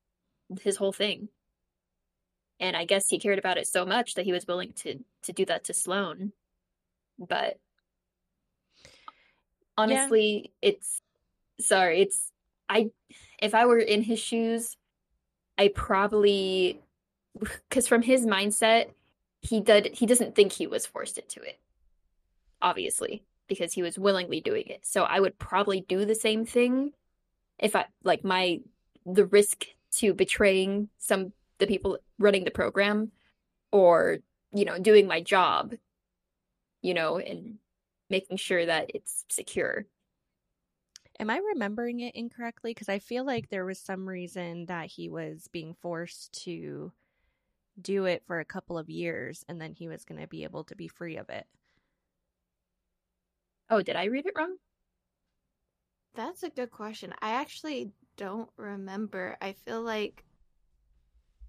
his 0.61 0.77
whole 0.77 0.93
thing. 0.93 1.29
And 2.59 2.75
I 2.75 2.85
guess 2.85 3.09
he 3.09 3.19
cared 3.19 3.39
about 3.39 3.57
it 3.57 3.67
so 3.67 3.85
much 3.85 4.15
that 4.15 4.25
he 4.25 4.31
was 4.31 4.47
willing 4.47 4.73
to 4.77 4.99
to 5.23 5.33
do 5.33 5.45
that 5.45 5.65
to 5.65 5.73
Sloane. 5.73 6.31
But 7.19 7.59
honestly, 9.77 10.51
yeah. 10.61 10.69
it's 10.69 11.01
sorry, 11.59 12.01
it's 12.01 12.31
I 12.67 12.91
if 13.39 13.53
I 13.53 13.65
were 13.65 13.79
in 13.79 14.01
his 14.01 14.19
shoes, 14.19 14.75
I 15.57 15.67
probably 15.69 16.81
cuz 17.69 17.87
from 17.87 18.01
his 18.01 18.25
mindset, 18.25 18.89
he 19.41 19.61
did 19.61 19.87
he 19.93 20.05
doesn't 20.05 20.35
think 20.35 20.53
he 20.53 20.65
was 20.67 20.85
forced 20.85 21.17
into 21.17 21.41
it. 21.41 21.59
Obviously, 22.59 23.23
because 23.47 23.73
he 23.73 23.83
was 23.83 23.99
willingly 23.99 24.41
doing 24.41 24.65
it. 24.67 24.83
So 24.83 25.03
I 25.03 25.19
would 25.19 25.37
probably 25.37 25.81
do 25.81 26.05
the 26.05 26.15
same 26.15 26.43
thing 26.43 26.93
if 27.59 27.75
I 27.75 27.85
like 28.03 28.23
my 28.23 28.59
the 29.05 29.25
risk 29.25 29.65
to 29.91 30.13
betraying 30.13 30.89
some 30.97 31.33
the 31.59 31.67
people 31.67 31.97
running 32.19 32.43
the 32.43 32.51
program 32.51 33.11
or 33.71 34.17
you 34.53 34.65
know 34.65 34.77
doing 34.79 35.07
my 35.07 35.21
job 35.21 35.73
you 36.81 36.93
know 36.93 37.17
and 37.17 37.57
making 38.09 38.37
sure 38.37 38.65
that 38.65 38.89
it's 38.93 39.25
secure. 39.29 39.85
Am 41.19 41.29
i 41.29 41.37
remembering 41.37 42.01
it 42.01 42.15
incorrectly? 42.15 42.71
Because 42.71 42.89
i 42.89 42.99
feel 42.99 43.25
like 43.25 43.49
there 43.49 43.65
was 43.65 43.79
some 43.79 44.07
reason 44.07 44.65
that 44.67 44.87
he 44.87 45.09
was 45.09 45.47
being 45.51 45.75
forced 45.81 46.43
to 46.43 46.91
do 47.79 48.05
it 48.05 48.23
for 48.25 48.39
a 48.39 48.45
couple 48.45 48.77
of 48.77 48.89
years 48.89 49.45
and 49.47 49.61
then 49.61 49.71
he 49.73 49.87
was 49.87 50.03
going 50.03 50.19
to 50.19 50.27
be 50.27 50.43
able 50.43 50.63
to 50.63 50.75
be 50.75 50.87
free 50.87 51.17
of 51.17 51.29
it. 51.29 51.45
Oh 53.69 53.81
did 53.81 53.95
i 53.95 54.05
read 54.05 54.25
it 54.25 54.33
wrong 54.37 54.57
That's 56.17 56.41
a 56.41 56.49
good 56.49 56.71
question. 56.71 57.13
I 57.21 57.33
actually 57.33 57.91
don't 58.17 58.49
remember. 58.57 59.37
I 59.39 59.53
feel 59.53 59.83
like 59.83 60.25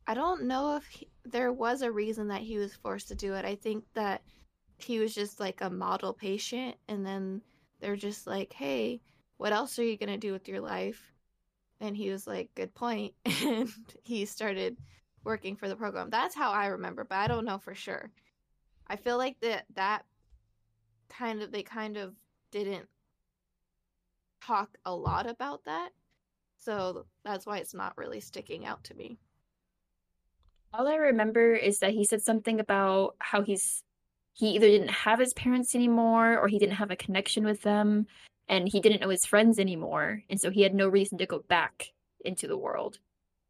I 0.06 0.12
don't 0.12 0.44
know 0.44 0.76
if 0.76 0.86
he, 0.86 1.08
there 1.24 1.54
was 1.54 1.80
a 1.80 1.90
reason 1.90 2.28
that 2.28 2.42
he 2.42 2.58
was 2.58 2.74
forced 2.74 3.08
to 3.08 3.14
do 3.14 3.32
it. 3.32 3.46
I 3.46 3.54
think 3.54 3.84
that 3.94 4.20
he 4.76 4.98
was 4.98 5.14
just 5.14 5.40
like 5.40 5.62
a 5.62 5.70
model 5.70 6.12
patient, 6.12 6.76
and 6.86 7.04
then 7.04 7.40
they're 7.80 7.96
just 7.96 8.26
like, 8.26 8.52
"Hey, 8.52 9.00
what 9.38 9.54
else 9.54 9.78
are 9.78 9.84
you 9.84 9.96
gonna 9.96 10.18
do 10.18 10.32
with 10.32 10.48
your 10.48 10.60
life?" 10.60 11.14
And 11.80 11.96
he 11.96 12.10
was 12.10 12.26
like, 12.26 12.54
"Good 12.54 12.74
point," 12.74 13.14
and 13.24 13.70
he 14.02 14.26
started 14.26 14.76
working 15.24 15.56
for 15.56 15.68
the 15.70 15.76
program. 15.76 16.10
That's 16.10 16.34
how 16.34 16.50
I 16.50 16.66
remember, 16.66 17.04
but 17.04 17.16
I 17.16 17.26
don't 17.26 17.46
know 17.46 17.58
for 17.58 17.74
sure. 17.74 18.10
I 18.86 18.96
feel 18.96 19.16
like 19.16 19.40
that 19.40 19.64
that 19.76 20.04
kind 21.08 21.40
of 21.40 21.52
they 21.52 21.62
kind 21.62 21.96
of 21.96 22.14
didn't 22.50 22.86
talk 24.44 24.76
a 24.84 24.94
lot 24.94 25.28
about 25.28 25.64
that. 25.64 25.90
So 26.58 27.06
that's 27.24 27.46
why 27.46 27.58
it's 27.58 27.74
not 27.74 27.96
really 27.96 28.20
sticking 28.20 28.66
out 28.66 28.84
to 28.84 28.94
me. 28.94 29.18
All 30.72 30.86
I 30.86 30.96
remember 30.96 31.54
is 31.54 31.78
that 31.78 31.92
he 31.92 32.04
said 32.04 32.22
something 32.22 32.60
about 32.60 33.16
how 33.18 33.42
he's 33.42 33.82
he 34.34 34.50
either 34.50 34.68
didn't 34.68 34.90
have 34.90 35.18
his 35.18 35.34
parents 35.34 35.74
anymore 35.74 36.38
or 36.38 36.46
he 36.46 36.58
didn't 36.58 36.76
have 36.76 36.90
a 36.90 36.96
connection 36.96 37.44
with 37.44 37.62
them 37.62 38.06
and 38.48 38.68
he 38.68 38.80
didn't 38.80 39.00
know 39.00 39.08
his 39.08 39.24
friends 39.24 39.58
anymore 39.58 40.22
and 40.30 40.40
so 40.40 40.50
he 40.50 40.62
had 40.62 40.74
no 40.74 40.86
reason 40.86 41.18
to 41.18 41.26
go 41.26 41.40
back 41.48 41.92
into 42.24 42.46
the 42.46 42.58
world. 42.58 42.98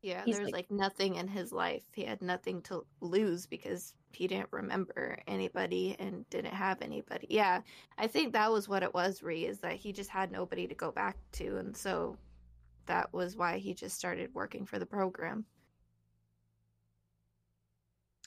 Yeah, 0.00 0.22
He's 0.24 0.36
there's 0.36 0.46
like, 0.46 0.70
like 0.70 0.70
nothing 0.70 1.16
in 1.16 1.26
his 1.26 1.52
life. 1.52 1.82
He 1.92 2.04
had 2.04 2.22
nothing 2.22 2.62
to 2.62 2.86
lose 3.00 3.46
because 3.46 3.94
he 4.12 4.26
didn't 4.26 4.48
remember 4.50 5.18
anybody 5.26 5.96
and 5.98 6.28
didn't 6.30 6.54
have 6.54 6.82
anybody. 6.82 7.26
Yeah, 7.30 7.60
I 7.96 8.06
think 8.06 8.32
that 8.32 8.50
was 8.50 8.68
what 8.68 8.82
it 8.82 8.92
was, 8.94 9.22
Ree, 9.22 9.46
is 9.46 9.60
that 9.60 9.76
he 9.76 9.92
just 9.92 10.10
had 10.10 10.32
nobody 10.32 10.66
to 10.66 10.74
go 10.74 10.90
back 10.90 11.16
to. 11.32 11.58
And 11.58 11.76
so 11.76 12.16
that 12.86 13.12
was 13.12 13.36
why 13.36 13.58
he 13.58 13.74
just 13.74 13.96
started 13.96 14.34
working 14.34 14.66
for 14.66 14.78
the 14.78 14.86
program. 14.86 15.44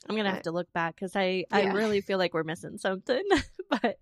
I'm 0.09 0.15
gonna 0.15 0.31
have 0.31 0.43
to 0.43 0.51
look 0.51 0.71
back 0.73 0.95
because 0.95 1.15
I 1.15 1.45
yeah. 1.51 1.57
I 1.57 1.63
really 1.73 2.01
feel 2.01 2.17
like 2.17 2.33
we're 2.33 2.43
missing 2.43 2.77
something. 2.77 3.23
but 3.69 3.99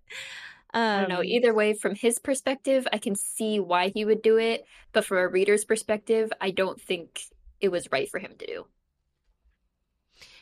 um, 0.73 0.81
I 0.81 0.99
don't 1.01 1.09
know. 1.09 1.19
Um, 1.19 1.25
Either 1.25 1.53
way, 1.53 1.73
from 1.73 1.95
his 1.95 2.19
perspective, 2.19 2.87
I 2.93 2.99
can 2.99 3.15
see 3.15 3.59
why 3.59 3.89
he 3.89 4.05
would 4.05 4.21
do 4.21 4.37
it, 4.37 4.65
but 4.93 5.03
from 5.03 5.17
a 5.17 5.27
reader's 5.27 5.65
perspective, 5.65 6.31
I 6.39 6.51
don't 6.51 6.79
think 6.79 7.21
it 7.59 7.69
was 7.69 7.91
right 7.91 8.09
for 8.09 8.19
him 8.19 8.33
to 8.37 8.45
do. 8.45 8.65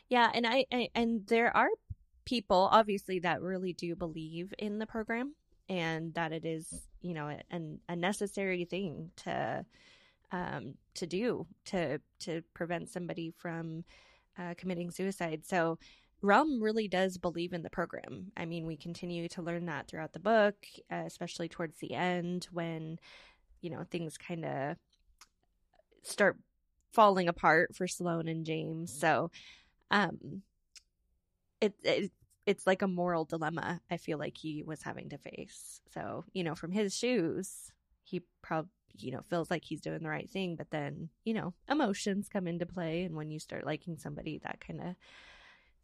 Yeah, 0.09 0.29
and 0.33 0.47
I, 0.47 0.65
I 0.71 0.89
and 0.95 1.25
there 1.27 1.55
are 1.55 1.69
people 2.25 2.69
obviously 2.71 3.19
that 3.19 3.41
really 3.41 3.73
do 3.73 3.95
believe 3.95 4.53
in 4.57 4.79
the 4.79 4.85
program 4.85 5.33
and 5.69 6.13
that 6.13 6.33
it 6.33 6.45
is 6.45 6.87
you 7.01 7.13
know 7.13 7.29
a, 7.29 7.61
a 7.87 7.95
necessary 7.95 8.65
thing 8.65 9.11
to 9.15 9.65
um 10.33 10.73
to 10.93 11.07
do 11.07 11.45
to 11.63 11.99
to 12.19 12.41
prevent 12.53 12.89
somebody 12.89 13.33
from 13.37 13.85
uh, 14.37 14.53
committing 14.57 14.91
suicide 14.91 15.41
so 15.45 15.77
Realm 16.21 16.61
really 16.61 16.87
does 16.87 17.17
believe 17.17 17.53
in 17.53 17.61
the 17.61 17.69
program. 17.69 18.31
I 18.35 18.45
mean, 18.45 18.65
we 18.65 18.75
continue 18.75 19.27
to 19.29 19.41
learn 19.43 19.67
that 19.67 19.87
throughout 19.87 20.13
the 20.13 20.19
book, 20.19 20.55
uh, 20.91 21.03
especially 21.05 21.47
towards 21.47 21.77
the 21.77 21.93
end 21.93 22.47
when, 22.51 22.97
you 23.61 23.69
know, 23.69 23.83
things 23.91 24.17
kind 24.17 24.43
of 24.43 24.77
start 26.01 26.37
falling 26.91 27.27
apart 27.27 27.75
for 27.75 27.87
Sloane 27.87 28.27
and 28.27 28.45
James. 28.45 28.91
So, 28.99 29.29
um, 29.91 30.41
it, 31.61 31.73
it 31.83 32.11
it's 32.45 32.65
like 32.65 32.81
a 32.81 32.87
moral 32.87 33.25
dilemma. 33.25 33.81
I 33.91 33.97
feel 33.97 34.17
like 34.17 34.37
he 34.37 34.63
was 34.63 34.81
having 34.81 35.09
to 35.09 35.17
face. 35.17 35.81
So, 35.93 36.23
you 36.33 36.43
know, 36.43 36.55
from 36.55 36.71
his 36.71 36.95
shoes, 36.95 37.71
he 38.03 38.21
probably 38.41 38.71
you 38.99 39.11
know 39.11 39.21
feels 39.29 39.51
like 39.51 39.63
he's 39.63 39.81
doing 39.81 40.01
the 40.01 40.09
right 40.09 40.29
thing, 40.29 40.55
but 40.55 40.71
then 40.71 41.09
you 41.23 41.33
know 41.33 41.53
emotions 41.69 42.29
come 42.29 42.47
into 42.47 42.65
play, 42.65 43.03
and 43.03 43.15
when 43.15 43.29
you 43.29 43.39
start 43.39 43.65
liking 43.65 43.97
somebody, 43.97 44.39
that 44.43 44.59
kind 44.65 44.81
of 44.81 44.95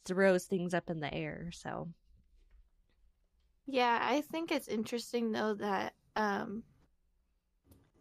throws 0.05 0.45
things 0.45 0.73
up 0.73 0.89
in 0.89 0.99
the 0.99 1.13
air. 1.13 1.49
So, 1.53 1.89
yeah, 3.65 3.99
I 4.01 4.21
think 4.21 4.51
it's 4.51 4.67
interesting 4.67 5.31
though 5.31 5.53
that 5.55 5.93
um, 6.15 6.63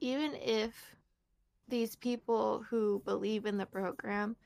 even 0.01 0.35
if 0.35 0.97
these 1.69 1.97
people 1.97 2.65
who 2.69 3.03
believe 3.05 3.47
in 3.47 3.57
the 3.57 3.67
program, 3.67 4.37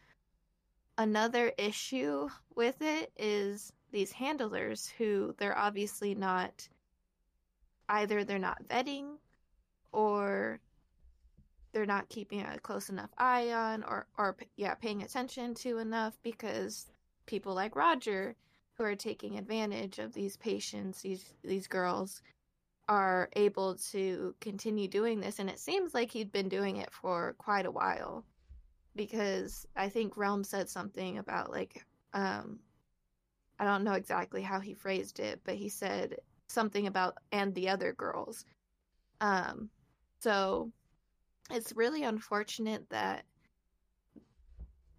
another 0.98 1.52
issue 1.58 2.28
with 2.54 2.80
it 2.80 3.12
is 3.16 3.72
these 3.92 4.12
handlers 4.12 4.88
who 4.98 5.34
they're 5.38 5.56
obviously 5.56 6.14
not 6.14 6.68
either 7.88 8.24
they're 8.24 8.38
not 8.38 8.66
vetting 8.68 9.16
or 9.92 10.60
they're 11.72 11.86
not 11.86 12.08
keeping 12.08 12.40
a 12.40 12.58
close 12.58 12.88
enough 12.88 13.10
eye 13.18 13.52
on 13.52 13.82
or 13.84 14.06
or 14.18 14.36
yeah 14.56 14.74
paying 14.74 15.02
attention 15.02 15.54
to 15.54 15.78
enough 15.78 16.18
because 16.22 16.86
people 17.26 17.54
like 17.54 17.76
Roger 17.76 18.34
who 18.76 18.84
are 18.84 18.96
taking 18.96 19.38
advantage 19.38 19.98
of 19.98 20.12
these 20.12 20.36
patients, 20.36 21.02
these 21.02 21.34
these 21.42 21.66
girls 21.66 22.22
are 22.88 23.28
able 23.34 23.74
to 23.74 24.34
continue 24.40 24.86
doing 24.86 25.20
this. 25.20 25.38
And 25.38 25.50
it 25.50 25.58
seems 25.58 25.92
like 25.92 26.10
he'd 26.10 26.30
been 26.30 26.48
doing 26.48 26.76
it 26.76 26.92
for 26.92 27.34
quite 27.38 27.66
a 27.66 27.70
while 27.70 28.24
because 28.96 29.66
I 29.76 29.88
think 29.88 30.16
Realm 30.16 30.42
said 30.42 30.68
something 30.68 31.18
about 31.18 31.50
like 31.50 31.84
um 32.12 32.58
I 33.58 33.64
don't 33.64 33.84
know 33.84 33.94
exactly 33.94 34.42
how 34.42 34.60
he 34.60 34.74
phrased 34.74 35.18
it, 35.18 35.40
but 35.44 35.54
he 35.54 35.68
said 35.68 36.16
something 36.48 36.86
about 36.86 37.16
and 37.32 37.54
the 37.54 37.68
other 37.68 37.92
girls. 37.92 38.44
Um 39.20 39.70
so 40.20 40.72
it's 41.50 41.76
really 41.76 42.02
unfortunate 42.02 42.88
that 42.90 43.24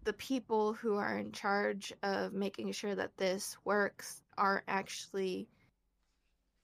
the 0.04 0.12
people 0.14 0.72
who 0.72 0.94
are 0.94 1.18
in 1.18 1.32
charge 1.32 1.92
of 2.02 2.32
making 2.32 2.72
sure 2.72 2.94
that 2.94 3.16
this 3.18 3.56
works 3.64 4.22
aren't 4.38 4.64
actually, 4.66 5.46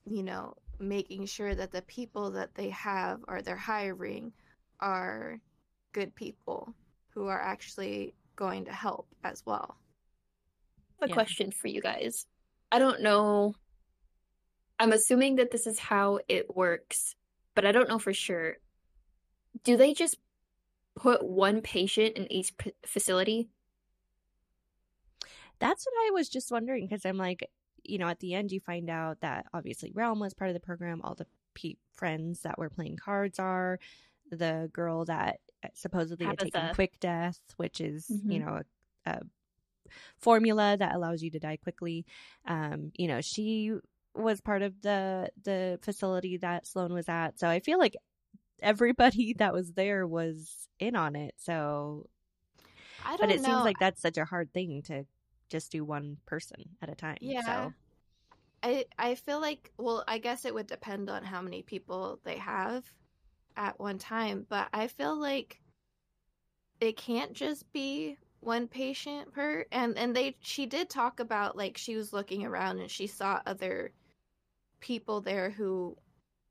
you 0.05 0.23
know, 0.23 0.55
making 0.79 1.25
sure 1.27 1.53
that 1.53 1.71
the 1.71 1.83
people 1.83 2.31
that 2.31 2.55
they 2.55 2.69
have 2.69 3.19
or 3.27 3.41
they're 3.41 3.55
hiring 3.55 4.31
are 4.79 5.39
good 5.93 6.13
people 6.15 6.73
who 7.15 7.27
are 7.27 7.41
actually 7.41 8.13
going 8.35 8.65
to 8.65 8.73
help 8.73 9.07
as 9.23 9.41
well. 9.45 9.77
a 11.01 11.07
yeah. 11.07 11.13
question 11.13 11.51
for 11.51 11.67
you 11.67 11.81
guys. 11.81 12.27
I 12.71 12.79
don't 12.79 13.01
know. 13.01 13.55
I'm 14.77 14.91
assuming 14.91 15.37
that 15.37 15.51
this 15.51 15.65
is 15.65 15.79
how 15.79 16.19
it 16.27 16.55
works, 16.55 17.15
but 17.55 17.65
I 17.65 17.71
don't 17.71 17.87
know 17.87 17.99
for 17.99 18.13
sure. 18.13 18.57
Do 19.63 19.77
they 19.77 19.93
just 19.93 20.17
put 20.95 21.23
one 21.23 21.61
patient 21.61 22.17
in 22.17 22.31
each 22.31 22.55
p- 22.57 22.73
facility? 22.85 23.49
That's 25.59 25.85
what 25.85 26.07
I 26.07 26.11
was 26.11 26.27
just 26.27 26.51
wondering 26.51 26.85
because 26.85 27.05
I'm 27.05 27.17
like, 27.17 27.49
you 27.83 27.97
know, 27.97 28.07
at 28.09 28.19
the 28.19 28.33
end 28.33 28.51
you 28.51 28.59
find 28.59 28.89
out 28.89 29.21
that 29.21 29.45
obviously 29.53 29.91
Realm 29.93 30.19
was 30.19 30.33
part 30.33 30.49
of 30.49 30.53
the 30.53 30.59
program. 30.59 31.01
All 31.03 31.15
the 31.15 31.27
pe- 31.53 31.75
friends 31.93 32.41
that 32.41 32.57
were 32.57 32.69
playing 32.69 32.97
cards 32.97 33.39
are 33.39 33.79
the 34.31 34.69
girl 34.73 35.05
that 35.05 35.39
uh, 35.63 35.69
supposedly 35.73 36.25
had 36.25 36.39
taken 36.39 36.73
quick 36.73 36.99
death, 36.99 37.39
which 37.57 37.81
is 37.81 38.07
mm-hmm. 38.07 38.31
you 38.31 38.39
know 38.39 38.61
a, 39.05 39.09
a, 39.11 39.19
formula 40.17 40.75
that 40.77 40.95
allows 40.95 41.21
you 41.21 41.31
to 41.31 41.39
die 41.39 41.57
quickly. 41.57 42.05
Um, 42.47 42.91
you 42.95 43.07
know, 43.07 43.21
she 43.21 43.73
was 44.13 44.41
part 44.41 44.61
of 44.61 44.81
the 44.81 45.29
the 45.43 45.79
facility 45.81 46.37
that 46.37 46.67
Sloane 46.67 46.93
was 46.93 47.09
at, 47.09 47.39
so 47.39 47.47
I 47.47 47.59
feel 47.59 47.79
like 47.79 47.95
everybody 48.61 49.33
that 49.37 49.53
was 49.53 49.73
there 49.73 50.07
was 50.07 50.67
in 50.79 50.95
on 50.95 51.15
it. 51.15 51.35
So, 51.37 52.07
I 53.05 53.17
don't. 53.17 53.21
Know. 53.21 53.27
But 53.27 53.31
it 53.31 53.41
know. 53.41 53.47
seems 53.47 53.63
like 53.63 53.79
that's 53.79 54.01
such 54.01 54.17
a 54.17 54.25
hard 54.25 54.53
thing 54.53 54.81
to 54.83 55.05
just 55.49 55.71
do 55.71 55.83
one 55.83 56.17
person 56.25 56.63
at 56.81 56.89
a 56.89 56.95
time. 56.95 57.17
Yeah. 57.21 57.41
So. 57.45 57.73
I 58.63 58.85
I 58.97 59.15
feel 59.15 59.39
like 59.39 59.71
well, 59.77 60.03
I 60.07 60.17
guess 60.17 60.43
it 60.43 60.53
would 60.53 60.67
depend 60.67 61.09
on 61.09 61.23
how 61.23 61.41
many 61.41 61.61
people 61.61 62.19
they 62.23 62.37
have 62.37 62.83
at 63.57 63.79
one 63.79 63.97
time, 63.97 64.45
but 64.49 64.67
I 64.73 64.87
feel 64.87 65.15
like 65.19 65.59
it 66.79 66.97
can't 66.97 67.33
just 67.33 67.71
be 67.71 68.17
one 68.41 68.67
patient 68.67 69.33
per 69.33 69.65
and 69.71 69.97
and 69.97 70.15
they 70.15 70.35
she 70.41 70.67
did 70.67 70.87
talk 70.89 71.19
about 71.19 71.57
like 71.57 71.77
she 71.77 71.95
was 71.95 72.13
looking 72.13 72.45
around 72.45 72.77
and 72.79 72.91
she 72.91 73.07
saw 73.07 73.41
other 73.47 73.91
people 74.79 75.19
there 75.19 75.49
who 75.49 75.97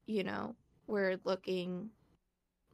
you 0.06 0.24
know 0.24 0.56
were 0.88 1.16
looking 1.24 1.88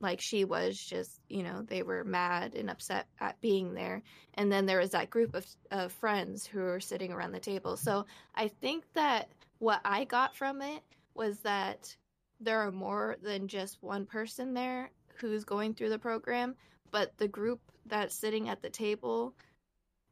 like 0.01 0.21
she 0.21 0.45
was 0.45 0.79
just 0.79 1.21
you 1.29 1.43
know 1.43 1.63
they 1.63 1.83
were 1.83 2.03
mad 2.05 2.55
and 2.55 2.71
upset 2.71 3.07
at 3.21 3.41
being 3.41 3.75
there. 3.75 4.03
And 4.35 4.51
then 4.51 4.65
there 4.65 4.79
was 4.79 4.91
that 4.91 5.11
group 5.11 5.35
of, 5.35 5.47
of 5.71 5.93
friends 5.93 6.47
who 6.47 6.61
were 6.61 6.81
sitting 6.81 7.13
around 7.13 7.33
the 7.33 7.41
table. 7.41 7.77
So 7.77 8.07
i 8.35 8.49
think 8.49 8.85
that 8.95 9.29
what 9.59 9.81
i 9.85 10.05
got 10.05 10.35
from 10.35 10.63
it 10.63 10.83
was 11.15 11.41
that 11.41 11.95
there 12.41 12.61
are 12.61 12.73
more 12.73 13.17
than 13.23 13.49
just 13.49 13.83
one 13.83 14.07
person 14.07 14.55
there 14.55 14.91
who's 15.17 15.45
going 15.45 15.75
through 15.75 15.91
the 15.91 15.99
program 15.99 16.55
but 16.93 17.17
the 17.19 17.29
group 17.29 17.61
that's 17.87 18.15
sitting 18.15 18.49
at 18.49 18.63
the 18.63 18.71
table 18.71 19.35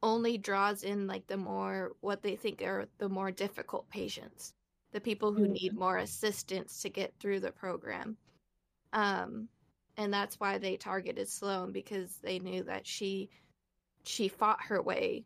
only 0.02 0.38
draws 0.38 0.84
in 0.84 1.06
like 1.06 1.26
the 1.28 1.36
more 1.36 1.92
what 2.00 2.22
they 2.22 2.36
think 2.36 2.62
are 2.62 2.86
the 2.98 3.08
more 3.08 3.30
difficult 3.32 3.88
patients 3.90 4.54
the 4.92 5.00
people 5.00 5.32
who 5.32 5.44
mm-hmm. 5.44 5.52
need 5.54 5.76
more 5.78 5.98
assistance 5.98 6.82
to 6.82 6.90
get 6.90 7.14
through 7.20 7.40
the 7.40 7.52
program 7.52 8.16
Um, 8.92 9.48
and 9.98 10.12
that's 10.14 10.40
why 10.40 10.58
they 10.58 10.76
targeted 10.76 11.28
Sloane 11.28 11.72
because 11.72 12.18
they 12.22 12.38
knew 12.40 12.64
that 12.64 12.86
she 12.86 13.30
she 14.04 14.28
fought 14.28 14.62
her 14.62 14.82
way, 14.82 15.24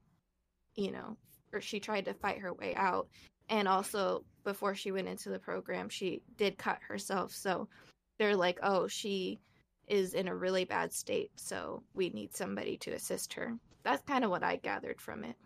you 0.77 0.93
know, 0.93 1.17
or 1.53 1.61
she 1.61 1.81
tried 1.81 2.07
to 2.07 2.15
fight 2.15 2.39
her 2.41 2.53
way 2.55 2.75
out. 2.77 3.09
And 3.49 3.69
also 3.69 4.25
before 4.45 4.75
she 4.75 4.93
went 4.93 5.09
into 5.09 5.31
the 5.31 5.39
program, 5.39 5.89
she 5.89 6.23
did 6.37 6.59
cut 6.59 6.79
herself. 6.89 7.33
So 7.33 7.69
they're 8.19 8.37
like, 8.37 8.59
"Oh, 8.63 8.89
she 8.89 9.41
is 9.87 10.15
in 10.15 10.29
a 10.29 10.37
really 10.37 10.65
bad 10.65 10.93
state, 10.93 11.31
so 11.37 11.83
we 11.95 12.11
need 12.11 12.35
somebody 12.35 12.77
to 12.79 12.93
assist 12.93 13.35
her." 13.35 13.59
That's 13.83 14.03
kind 14.05 14.25
of 14.25 14.31
what 14.31 14.45
I 14.45 14.57
gathered 14.57 15.01
from 15.01 15.25
it. 15.25 15.37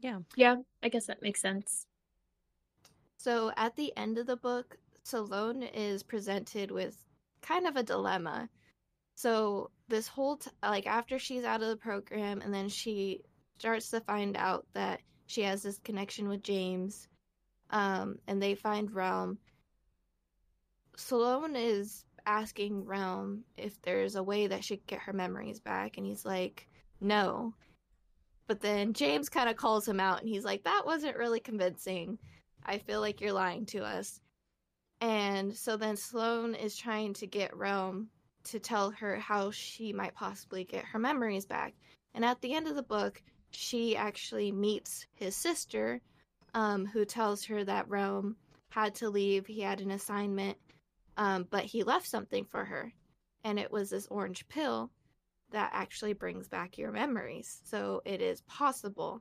Yeah. 0.00 0.18
Yeah, 0.36 0.56
I 0.82 0.90
guess 0.90 1.06
that 1.06 1.22
makes 1.22 1.40
sense. 1.40 1.86
So 3.16 3.52
at 3.56 3.74
the 3.76 3.96
end 3.96 4.18
of 4.18 4.26
the 4.26 4.36
book, 4.36 4.76
Sloane 5.04 5.62
is 5.62 6.02
presented 6.02 6.70
with 6.70 6.96
kind 7.40 7.66
of 7.66 7.76
a 7.76 7.82
dilemma. 7.82 8.50
So 9.14 9.70
this 9.88 10.08
whole 10.08 10.36
t- 10.36 10.50
like 10.62 10.86
after 10.86 11.18
she's 11.18 11.44
out 11.44 11.62
of 11.62 11.68
the 11.68 11.76
program 11.76 12.40
and 12.42 12.52
then 12.52 12.68
she 12.68 13.22
starts 13.58 13.90
to 13.90 14.00
find 14.00 14.36
out 14.36 14.66
that 14.74 15.00
she 15.34 15.42
has 15.42 15.62
this 15.62 15.78
connection 15.78 16.28
with 16.28 16.42
James 16.42 17.08
um 17.70 18.18
and 18.28 18.40
they 18.40 18.54
find 18.54 18.94
Realm. 18.94 19.38
Sloane 20.96 21.56
is 21.56 22.04
asking 22.24 22.84
Realm 22.84 23.42
if 23.56 23.80
there's 23.82 24.14
a 24.14 24.22
way 24.22 24.46
that 24.46 24.64
she 24.64 24.76
could 24.76 24.86
get 24.86 25.00
her 25.00 25.12
memories 25.12 25.60
back 25.60 25.96
and 25.96 26.06
he's 26.06 26.24
like 26.24 26.68
no. 27.00 27.54
But 28.46 28.60
then 28.60 28.92
James 28.92 29.28
kind 29.28 29.48
of 29.48 29.56
calls 29.56 29.88
him 29.88 29.98
out 29.98 30.20
and 30.20 30.28
he's 30.28 30.44
like 30.44 30.62
that 30.64 30.82
wasn't 30.86 31.16
really 31.16 31.40
convincing. 31.40 32.18
I 32.64 32.78
feel 32.78 33.00
like 33.00 33.20
you're 33.20 33.32
lying 33.32 33.66
to 33.66 33.84
us. 33.84 34.20
And 35.00 35.54
so 35.54 35.76
then 35.76 35.96
Sloane 35.96 36.54
is 36.54 36.76
trying 36.76 37.12
to 37.14 37.26
get 37.26 37.56
Realm 37.56 38.08
to 38.44 38.58
tell 38.58 38.90
her 38.92 39.16
how 39.16 39.50
she 39.50 39.92
might 39.92 40.14
possibly 40.14 40.64
get 40.64 40.84
her 40.84 40.98
memories 40.98 41.44
back. 41.44 41.74
And 42.14 42.24
at 42.24 42.40
the 42.40 42.54
end 42.54 42.68
of 42.68 42.76
the 42.76 42.82
book, 42.82 43.22
she 43.54 43.96
actually 43.96 44.52
meets 44.52 45.06
his 45.14 45.36
sister, 45.36 46.00
um, 46.54 46.86
who 46.86 47.04
tells 47.04 47.44
her 47.44 47.64
that 47.64 47.88
Realm 47.88 48.36
had 48.68 48.94
to 48.96 49.10
leave. 49.10 49.46
He 49.46 49.60
had 49.60 49.80
an 49.80 49.90
assignment, 49.90 50.58
um, 51.16 51.46
but 51.50 51.64
he 51.64 51.82
left 51.82 52.06
something 52.06 52.44
for 52.44 52.64
her. 52.64 52.92
And 53.44 53.58
it 53.58 53.70
was 53.70 53.90
this 53.90 54.06
orange 54.08 54.46
pill 54.48 54.90
that 55.50 55.70
actually 55.72 56.14
brings 56.14 56.48
back 56.48 56.78
your 56.78 56.90
memories. 56.90 57.60
So 57.64 58.02
it 58.04 58.20
is 58.20 58.40
possible 58.42 59.20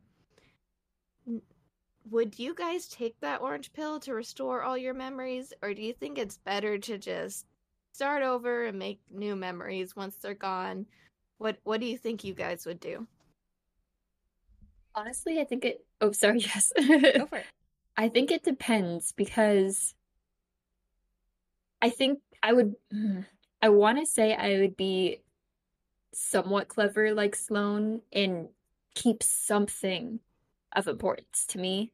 would 2.09 2.37
you 2.37 2.53
guys 2.53 2.87
take 2.87 3.19
that 3.21 3.41
orange 3.41 3.71
pill 3.73 3.99
to 4.01 4.13
restore 4.13 4.61
all 4.61 4.77
your 4.77 4.93
memories 4.93 5.53
or 5.61 5.73
do 5.73 5.81
you 5.81 5.93
think 5.93 6.17
it's 6.17 6.37
better 6.37 6.77
to 6.77 6.97
just 6.97 7.45
start 7.93 8.23
over 8.23 8.65
and 8.65 8.77
make 8.77 8.99
new 9.09 9.35
memories 9.35 9.95
once 9.95 10.15
they're 10.17 10.33
gone 10.33 10.85
what 11.37 11.57
what 11.63 11.79
do 11.79 11.85
you 11.85 11.97
think 11.97 12.23
you 12.23 12.33
guys 12.33 12.65
would 12.65 12.79
do 12.79 13.07
honestly 14.95 15.39
i 15.39 15.43
think 15.43 15.65
it 15.65 15.85
oh 16.01 16.11
sorry 16.11 16.39
yes. 16.39 16.71
Go 16.77 17.25
for 17.25 17.37
it. 17.37 17.45
I 17.95 18.09
think 18.09 18.31
it 18.31 18.43
depends 18.43 19.11
because 19.11 19.93
i 21.81 21.89
think 21.89 22.19
i 22.41 22.53
would 22.53 22.75
mm, 22.93 23.25
i 23.61 23.69
want 23.69 23.99
to 23.99 24.05
say 24.05 24.35
i 24.35 24.59
would 24.59 24.75
be 24.75 25.21
somewhat 26.13 26.67
clever 26.67 27.13
like 27.13 27.35
sloane 27.35 28.01
and 28.11 28.47
keep 28.95 29.23
something 29.23 30.19
of 30.75 30.87
importance 30.87 31.45
to 31.47 31.59
me 31.59 31.91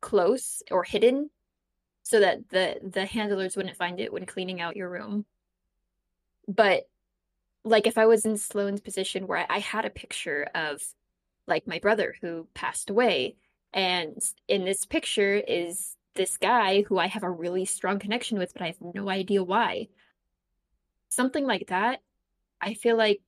close 0.00 0.62
or 0.70 0.84
hidden 0.84 1.30
so 2.02 2.20
that 2.20 2.48
the 2.48 2.78
the 2.82 3.04
handlers 3.04 3.56
wouldn't 3.56 3.76
find 3.76 4.00
it 4.00 4.12
when 4.12 4.24
cleaning 4.24 4.60
out 4.60 4.76
your 4.76 4.88
room. 4.88 5.26
But 6.46 6.88
like 7.64 7.86
if 7.86 7.98
i 7.98 8.06
was 8.06 8.24
in 8.24 8.36
sloane's 8.38 8.80
position 8.80 9.26
where 9.26 9.38
I, 9.38 9.56
I 9.56 9.58
had 9.58 9.84
a 9.84 9.90
picture 9.90 10.48
of 10.54 10.80
like 11.48 11.66
my 11.66 11.78
brother 11.78 12.14
who 12.20 12.46
passed 12.54 12.90
away 12.90 13.36
and 13.72 14.16
in 14.46 14.64
this 14.64 14.84
picture 14.84 15.34
is 15.34 15.96
this 16.14 16.36
guy 16.36 16.82
who 16.82 16.98
i 16.98 17.06
have 17.06 17.22
a 17.22 17.30
really 17.30 17.64
strong 17.64 17.98
connection 17.98 18.38
with 18.38 18.52
but 18.52 18.62
i 18.62 18.66
have 18.66 18.94
no 18.94 19.08
idea 19.08 19.42
why 19.42 19.88
something 21.08 21.46
like 21.46 21.66
that 21.68 22.00
i 22.60 22.74
feel 22.74 22.96
like 22.96 23.20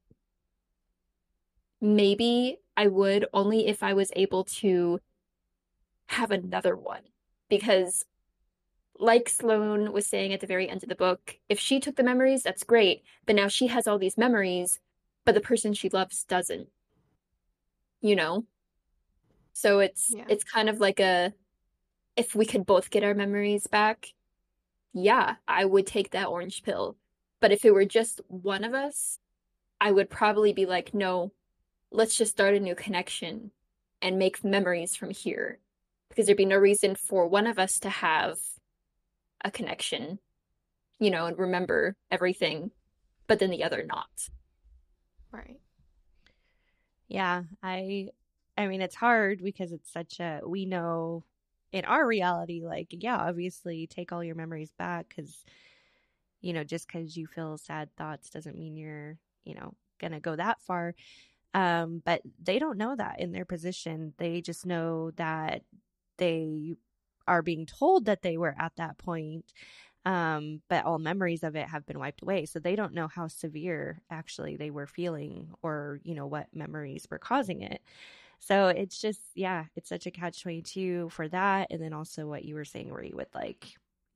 maybe 1.81 2.59
I 2.77 2.87
would 2.87 3.27
only 3.33 3.67
if 3.67 3.83
I 3.83 3.95
was 3.95 4.13
able 4.17 4.45
to 4.45 5.01
have 6.07 6.31
another 6.31 6.77
one. 6.77 7.03
Because, 7.49 8.05
like 8.99 9.29
Sloane 9.29 9.93
was 9.93 10.07
saying 10.07 10.33
at 10.33 10.41
the 10.41 10.47
very 10.47 10.69
end 10.69 10.83
of 10.83 10.89
the 10.89 10.95
book, 10.95 11.37
if 11.49 11.59
she 11.59 11.81
took 11.81 11.97
the 11.97 12.03
memories, 12.03 12.43
that's 12.43 12.65
great. 12.65 13.03
But 13.27 13.37
now 13.37 13.49
she 13.49 13.69
has 13.69 13.87
all 13.87 13.99
these 13.99 14.19
memories, 14.19 14.79
but 15.25 15.35
the 15.35 15.41
person 15.41 15.75
she 15.75 15.89
loves 15.89 16.25
doesn't. 16.25 16.69
You 18.01 18.17
know? 18.17 18.45
So 19.53 19.81
it's 19.81 20.13
yeah. 20.15 20.25
it's 20.29 20.45
kind 20.45 20.69
of 20.69 20.81
like 20.81 21.01
a 21.01 21.33
if 22.17 22.35
we 22.35 22.47
could 22.47 22.67
both 22.67 22.91
get 22.91 23.05
our 23.05 23.15
memories 23.15 23.67
back, 23.67 24.09
yeah, 24.93 25.37
I 25.47 25.65
would 25.65 25.87
take 25.87 26.11
that 26.11 26.29
orange 26.29 26.63
pill. 26.63 26.97
But 27.41 27.53
if 27.53 27.65
it 27.65 27.73
were 27.73 27.85
just 27.85 28.21
one 28.29 28.65
of 28.65 28.75
us, 28.75 29.19
I 29.81 29.91
would 29.91 30.11
probably 30.11 30.53
be 30.53 30.67
like, 30.67 30.93
no, 30.93 31.33
let's 31.91 32.15
just 32.15 32.33
start 32.33 32.55
a 32.55 32.61
new 32.61 32.75
connection 32.75 33.51
and 34.03 34.19
make 34.19 34.45
memories 34.45 34.97
from 34.97 35.11
here 35.11 35.59
because 36.09 36.27
there'd 36.27 36.37
be 36.37 36.45
no 36.45 36.57
reason 36.57 36.95
for 36.95 37.27
one 37.27 37.47
of 37.47 37.59
us 37.59 37.79
to 37.81 37.89
have 37.89 38.39
a 39.45 39.51
connection 39.51 40.19
you 40.99 41.11
know 41.11 41.27
and 41.27 41.39
remember 41.39 41.97
everything 42.11 42.71
but 43.27 43.39
then 43.39 43.51
the 43.51 43.65
other 43.65 43.85
not 43.85 44.09
right 45.33 45.60
yeah 47.11 47.45
i 47.63 48.09
i 48.59 48.69
mean 48.69 48.83
it's 48.83 48.97
hard 48.97 49.43
because 49.45 49.73
it's 49.73 49.93
such 49.93 50.21
a 50.21 50.41
we 50.47 50.67
know 50.67 51.25
in 51.73 51.85
our 51.87 52.07
reality 52.07 52.63
like 52.65 52.89
yeah 52.93 53.19
obviously 53.19 53.89
take 53.89 54.13
all 54.13 54.25
your 54.25 54.37
memories 54.37 54.73
back 54.79 55.09
because 55.11 55.45
you 56.41 56.53
know 56.53 56.65
just 56.65 56.87
because 56.87 57.17
you 57.17 57.27
feel 57.27 57.59
sad 57.59 57.89
thoughts 57.97 58.31
doesn't 58.31 58.59
mean 58.59 58.77
you're 58.77 59.19
you 59.45 59.55
know 59.55 59.75
gonna 60.01 60.21
go 60.21 60.37
that 60.37 60.61
far 60.63 60.95
um, 61.55 62.03
but 62.05 62.23
they 62.43 62.59
don't 62.61 62.79
know 62.79 62.97
that 62.97 63.21
in 63.21 63.33
their 63.33 63.47
position. 63.47 64.15
They 64.19 64.43
just 64.43 64.67
know 64.67 65.13
that 65.13 65.63
they 66.19 66.77
are 67.27 67.43
being 67.43 67.67
told 67.67 68.07
that 68.07 68.23
they 68.23 68.37
were 68.39 68.55
at 68.59 68.73
that 68.77 68.99
point. 68.99 69.53
Um, 70.07 70.63
but 70.69 70.87
all 70.87 70.99
memories 70.99 71.43
of 71.43 71.57
it 71.57 71.69
have 71.69 71.85
been 71.87 71.99
wiped 71.99 72.23
away. 72.23 72.47
So 72.47 72.59
they 72.59 72.75
don't 72.75 72.95
know 72.95 73.09
how 73.09 73.29
severe 73.29 74.01
actually 74.11 74.57
they 74.57 74.71
were 74.71 74.87
feeling 74.87 75.51
or, 75.63 76.01
you 76.05 76.15
know, 76.15 76.27
what 76.27 76.47
memories 76.55 77.07
were 77.11 77.19
causing 77.19 77.63
it. 77.63 77.83
So 78.39 78.69
it's 78.69 78.99
just, 78.99 79.21
yeah, 79.35 79.67
it's 79.77 79.91
such 79.91 80.07
a 80.07 80.11
catch 80.11 80.43
22 80.43 81.11
for 81.11 81.29
that. 81.29 81.69
And 81.71 81.83
then 81.83 81.93
also 81.93 82.27
what 82.27 82.45
you 82.45 82.55
were 82.55 82.65
saying, 82.65 82.91
where 82.91 83.05
you 83.05 83.17
would 83.17 83.35
like, 83.35 83.67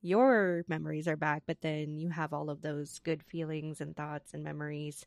your 0.01 0.65
memories 0.67 1.07
are 1.07 1.15
back, 1.15 1.43
but 1.45 1.61
then 1.61 1.97
you 1.97 2.09
have 2.09 2.33
all 2.33 2.49
of 2.49 2.61
those 2.61 2.99
good 2.99 3.21
feelings 3.23 3.81
and 3.81 3.95
thoughts 3.95 4.33
and 4.33 4.43
memories 4.43 5.05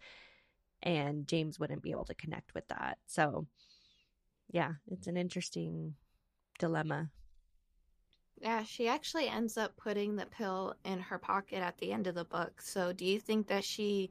and 0.83 1.27
James 1.27 1.59
wouldn't 1.59 1.83
be 1.83 1.91
able 1.91 2.05
to 2.05 2.15
connect 2.15 2.55
with 2.55 2.67
that. 2.69 2.99
So, 3.07 3.47
yeah, 4.51 4.73
it's 4.91 5.07
an 5.07 5.17
interesting 5.17 5.95
dilemma. 6.59 7.11
Yeah, 8.41 8.63
she 8.63 8.89
actually 8.89 9.29
ends 9.29 9.57
up 9.57 9.77
putting 9.77 10.17
the 10.17 10.27
pill 10.27 10.75
in 10.85 11.01
her 11.01 11.19
pocket 11.19 11.59
at 11.59 11.79
the 11.79 11.93
end 11.93 12.07
of 12.07 12.15
the 12.15 12.25
book. 12.25 12.61
So, 12.61 12.93
do 12.93 13.05
you 13.05 13.19
think 13.19 13.49
that 13.49 13.65
she 13.65 14.11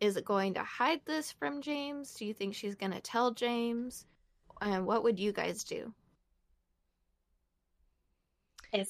is 0.00 0.16
going 0.18 0.54
to 0.54 0.62
hide 0.62 1.00
this 1.06 1.32
from 1.32 1.62
James? 1.62 2.14
Do 2.14 2.24
you 2.24 2.34
think 2.34 2.54
she's 2.54 2.74
going 2.74 2.92
to 2.92 3.00
tell 3.00 3.32
James? 3.32 4.04
And 4.60 4.86
what 4.86 5.02
would 5.04 5.18
you 5.18 5.32
guys 5.32 5.64
do? 5.64 5.92
If 8.72 8.88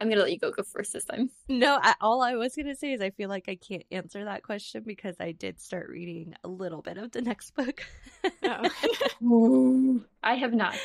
I'm 0.00 0.08
gonna 0.08 0.22
let 0.22 0.32
you 0.32 0.38
go 0.38 0.50
go 0.50 0.62
first 0.62 0.92
this 0.92 1.04
time. 1.04 1.30
No, 1.48 1.78
I, 1.80 1.94
all 2.00 2.20
I 2.20 2.34
was 2.34 2.54
gonna 2.56 2.74
say 2.74 2.92
is 2.92 3.00
I 3.00 3.10
feel 3.10 3.28
like 3.28 3.48
I 3.48 3.54
can't 3.54 3.84
answer 3.90 4.24
that 4.24 4.42
question 4.42 4.82
because 4.84 5.16
I 5.20 5.32
did 5.32 5.60
start 5.60 5.88
reading 5.88 6.34
a 6.44 6.48
little 6.48 6.82
bit 6.82 6.98
of 6.98 7.12
the 7.12 7.22
next 7.22 7.54
book. 7.54 7.82
oh. 8.42 10.00
I 10.22 10.34
have 10.34 10.52
not. 10.52 10.76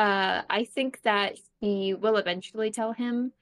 Uh, 0.00 0.40
I 0.48 0.64
think 0.64 1.02
that 1.02 1.36
he 1.60 1.92
will 1.92 2.16
eventually 2.16 2.70
tell 2.70 2.94
him. 2.94 3.32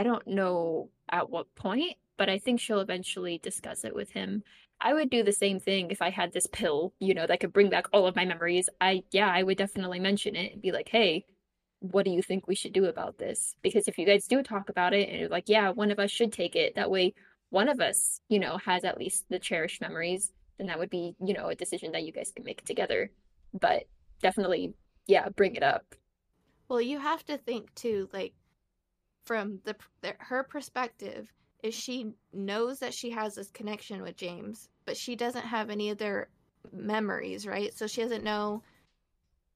I 0.00 0.02
don't 0.02 0.26
know 0.26 0.90
at 1.08 1.30
what 1.30 1.54
point, 1.54 1.96
but 2.16 2.28
I 2.28 2.38
think 2.38 2.58
she'll 2.58 2.80
eventually 2.80 3.38
discuss 3.38 3.84
it 3.84 3.94
with 3.94 4.10
him. 4.10 4.42
I 4.80 4.94
would 4.94 5.10
do 5.10 5.22
the 5.22 5.30
same 5.30 5.60
thing 5.60 5.92
if 5.92 6.02
I 6.02 6.10
had 6.10 6.32
this 6.32 6.48
pill, 6.48 6.92
you 6.98 7.14
know, 7.14 7.24
that 7.28 7.38
could 7.38 7.52
bring 7.52 7.70
back 7.70 7.86
all 7.92 8.08
of 8.08 8.16
my 8.16 8.24
memories. 8.24 8.68
I 8.80 9.04
yeah, 9.12 9.30
I 9.32 9.44
would 9.44 9.58
definitely 9.58 10.00
mention 10.00 10.34
it 10.34 10.54
and 10.54 10.60
be 10.60 10.72
like, 10.72 10.88
"Hey, 10.88 11.24
what 11.78 12.04
do 12.04 12.10
you 12.10 12.20
think 12.22 12.48
we 12.48 12.56
should 12.56 12.72
do 12.72 12.86
about 12.86 13.18
this? 13.18 13.54
Because 13.62 13.86
if 13.86 13.96
you 13.96 14.04
guys 14.04 14.26
do 14.26 14.42
talk 14.42 14.70
about 14.70 14.94
it 14.94 15.08
and 15.08 15.20
you're 15.20 15.28
like, 15.28 15.48
yeah, 15.48 15.70
one 15.70 15.92
of 15.92 16.00
us 16.00 16.10
should 16.10 16.32
take 16.32 16.56
it, 16.56 16.74
that 16.74 16.90
way 16.90 17.14
one 17.50 17.68
of 17.68 17.80
us, 17.80 18.20
you 18.28 18.40
know, 18.40 18.58
has 18.58 18.84
at 18.84 18.98
least 18.98 19.24
the 19.28 19.38
cherished 19.38 19.80
memories, 19.80 20.32
then 20.58 20.66
that 20.66 20.80
would 20.80 20.90
be, 20.90 21.14
you 21.24 21.34
know, 21.34 21.48
a 21.48 21.54
decision 21.54 21.92
that 21.92 22.02
you 22.02 22.12
guys 22.12 22.32
can 22.34 22.44
make 22.44 22.64
together. 22.64 23.12
But 23.58 23.84
definitely, 24.20 24.74
yeah, 25.06 25.28
bring 25.28 25.54
it 25.54 25.62
up. 25.62 25.94
Well, 26.68 26.80
you 26.80 26.98
have 26.98 27.24
to 27.26 27.38
think 27.38 27.74
too, 27.74 28.08
like, 28.12 28.34
from 29.24 29.60
the, 29.64 29.76
the 30.00 30.14
her 30.18 30.42
perspective 30.42 31.32
is 31.62 31.74
she 31.74 32.12
knows 32.32 32.78
that 32.78 32.94
she 32.94 33.10
has 33.10 33.34
this 33.34 33.50
connection 33.50 34.02
with 34.02 34.16
James, 34.16 34.68
but 34.84 34.96
she 34.96 35.16
doesn't 35.16 35.44
have 35.44 35.70
any 35.70 35.90
of 35.90 35.98
their 35.98 36.28
memories, 36.72 37.46
right? 37.46 37.74
So 37.74 37.86
she 37.86 38.02
doesn't 38.02 38.24
know 38.24 38.62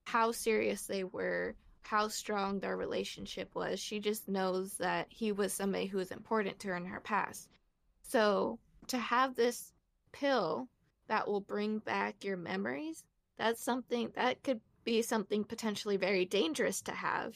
how 0.05 0.31
serious 0.31 0.85
they 0.85 1.03
were, 1.03 1.55
how 1.81 2.07
strong 2.07 2.59
their 2.59 2.77
relationship 2.77 3.55
was. 3.55 3.79
She 3.79 3.99
just 3.99 4.27
knows 4.27 4.73
that 4.77 5.07
he 5.09 5.31
was 5.31 5.53
somebody 5.53 5.85
who 5.85 5.97
was 5.97 6.11
important 6.11 6.59
to 6.59 6.69
her 6.69 6.75
in 6.75 6.85
her 6.85 6.99
past. 6.99 7.47
So 8.01 8.59
to 8.87 8.97
have 8.97 9.35
this 9.35 9.71
pill 10.11 10.67
that 11.07 11.27
will 11.27 11.41
bring 11.41 11.79
back 11.79 12.23
your 12.23 12.37
memories, 12.37 13.03
that's 13.37 13.63
something 13.63 14.11
that 14.15 14.43
could 14.43 14.59
be 14.83 15.01
something 15.01 15.43
potentially 15.43 15.97
very 15.97 16.25
dangerous 16.25 16.81
to 16.81 16.91
have 16.91 17.35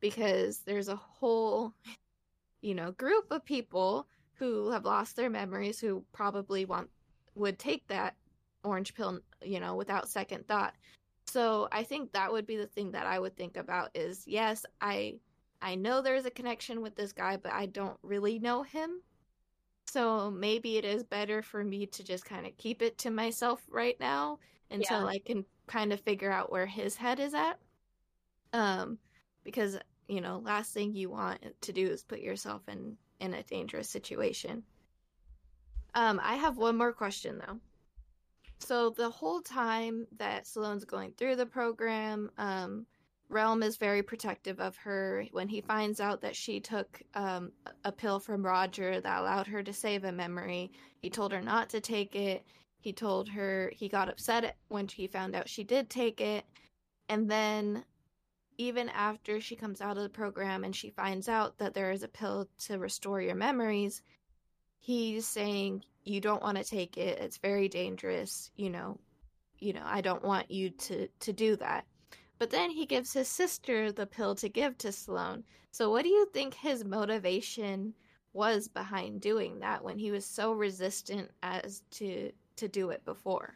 because 0.00 0.58
there's 0.60 0.88
a 0.88 0.96
whole 0.96 1.74
you 2.60 2.74
know 2.74 2.92
group 2.92 3.30
of 3.30 3.44
people 3.44 4.06
who 4.34 4.70
have 4.70 4.84
lost 4.84 5.16
their 5.16 5.30
memories 5.30 5.80
who 5.80 6.04
probably 6.12 6.64
want 6.64 6.88
would 7.34 7.58
take 7.58 7.86
that 7.88 8.14
orange 8.64 8.94
pill 8.94 9.18
you 9.42 9.60
know 9.60 9.74
without 9.74 10.08
second 10.08 10.46
thought 10.46 10.74
so 11.26 11.68
i 11.72 11.82
think 11.82 12.12
that 12.12 12.32
would 12.32 12.46
be 12.46 12.56
the 12.56 12.66
thing 12.66 12.92
that 12.92 13.06
i 13.06 13.18
would 13.18 13.36
think 13.36 13.56
about 13.56 13.90
is 13.94 14.24
yes 14.26 14.64
i 14.80 15.14
i 15.60 15.74
know 15.74 16.00
there's 16.00 16.26
a 16.26 16.30
connection 16.30 16.80
with 16.80 16.94
this 16.94 17.12
guy 17.12 17.36
but 17.36 17.52
i 17.52 17.66
don't 17.66 17.98
really 18.02 18.38
know 18.38 18.62
him 18.62 19.00
so 19.86 20.30
maybe 20.30 20.76
it 20.76 20.84
is 20.84 21.02
better 21.02 21.42
for 21.42 21.64
me 21.64 21.86
to 21.86 22.04
just 22.04 22.24
kind 22.24 22.46
of 22.46 22.56
keep 22.56 22.82
it 22.82 22.96
to 22.98 23.10
myself 23.10 23.62
right 23.68 23.98
now 23.98 24.38
until 24.70 25.00
yeah. 25.00 25.06
i 25.06 25.18
can 25.18 25.44
kind 25.66 25.92
of 25.92 26.00
figure 26.00 26.30
out 26.30 26.50
where 26.50 26.66
his 26.66 26.96
head 26.96 27.20
is 27.20 27.34
at 27.34 27.58
um 28.52 28.98
because 29.44 29.78
you 30.08 30.20
know 30.20 30.40
last 30.44 30.72
thing 30.72 30.94
you 30.94 31.10
want 31.10 31.40
to 31.60 31.72
do 31.72 31.86
is 31.86 32.02
put 32.02 32.20
yourself 32.20 32.62
in 32.68 32.96
in 33.20 33.34
a 33.34 33.42
dangerous 33.44 33.88
situation 33.88 34.62
um 35.94 36.20
i 36.22 36.34
have 36.34 36.56
one 36.56 36.76
more 36.76 36.92
question 36.92 37.40
though 37.46 37.58
so 38.62 38.90
the 38.90 39.10
whole 39.10 39.40
time 39.40 40.06
that 40.18 40.46
Salone's 40.46 40.84
going 40.84 41.12
through 41.16 41.36
the 41.36 41.46
program, 41.46 42.30
um, 42.38 42.86
Realm 43.28 43.62
is 43.62 43.76
very 43.76 44.02
protective 44.02 44.60
of 44.60 44.76
her. 44.76 45.24
When 45.32 45.48
he 45.48 45.60
finds 45.60 46.00
out 46.00 46.20
that 46.20 46.36
she 46.36 46.60
took 46.60 47.02
um, 47.14 47.50
a 47.84 47.90
pill 47.90 48.20
from 48.20 48.44
Roger 48.44 49.00
that 49.00 49.20
allowed 49.20 49.48
her 49.48 49.62
to 49.62 49.72
save 49.72 50.04
a 50.04 50.12
memory, 50.12 50.70
he 51.00 51.10
told 51.10 51.32
her 51.32 51.40
not 51.40 51.70
to 51.70 51.80
take 51.80 52.14
it. 52.14 52.44
He 52.82 52.92
told 52.92 53.30
her 53.30 53.72
he 53.74 53.88
got 53.88 54.10
upset 54.10 54.56
when 54.68 54.86
he 54.88 55.06
found 55.06 55.34
out 55.34 55.48
she 55.48 55.64
did 55.64 55.88
take 55.88 56.20
it. 56.20 56.44
And 57.08 57.30
then, 57.30 57.84
even 58.58 58.90
after 58.90 59.40
she 59.40 59.56
comes 59.56 59.80
out 59.80 59.96
of 59.96 60.02
the 60.02 60.08
program 60.10 60.64
and 60.64 60.76
she 60.76 60.90
finds 60.90 61.28
out 61.28 61.56
that 61.58 61.72
there 61.72 61.90
is 61.90 62.02
a 62.02 62.08
pill 62.08 62.48
to 62.66 62.78
restore 62.78 63.22
your 63.22 63.34
memories, 63.34 64.02
he's 64.78 65.26
saying, 65.26 65.84
you 66.04 66.20
don't 66.20 66.42
want 66.42 66.58
to 66.58 66.64
take 66.64 66.98
it 66.98 67.20
it's 67.20 67.36
very 67.36 67.68
dangerous 67.68 68.50
you 68.56 68.68
know 68.68 68.98
you 69.60 69.72
know 69.72 69.84
i 69.84 70.00
don't 70.00 70.24
want 70.24 70.50
you 70.50 70.68
to 70.68 71.06
to 71.20 71.32
do 71.32 71.54
that 71.54 71.84
but 72.42 72.50
then 72.50 72.72
he 72.72 72.86
gives 72.86 73.12
his 73.12 73.28
sister 73.28 73.92
the 73.92 74.04
pill 74.04 74.34
to 74.34 74.48
give 74.48 74.76
to 74.78 74.90
Salone. 74.90 75.44
So 75.70 75.92
what 75.92 76.02
do 76.02 76.08
you 76.08 76.26
think 76.32 76.54
his 76.54 76.84
motivation 76.84 77.94
was 78.32 78.66
behind 78.66 79.20
doing 79.20 79.60
that 79.60 79.84
when 79.84 79.96
he 79.96 80.10
was 80.10 80.26
so 80.26 80.52
resistant 80.52 81.30
as 81.44 81.84
to 81.92 82.32
to 82.56 82.68
do 82.68 82.90
it 82.90 83.04
before? 83.04 83.54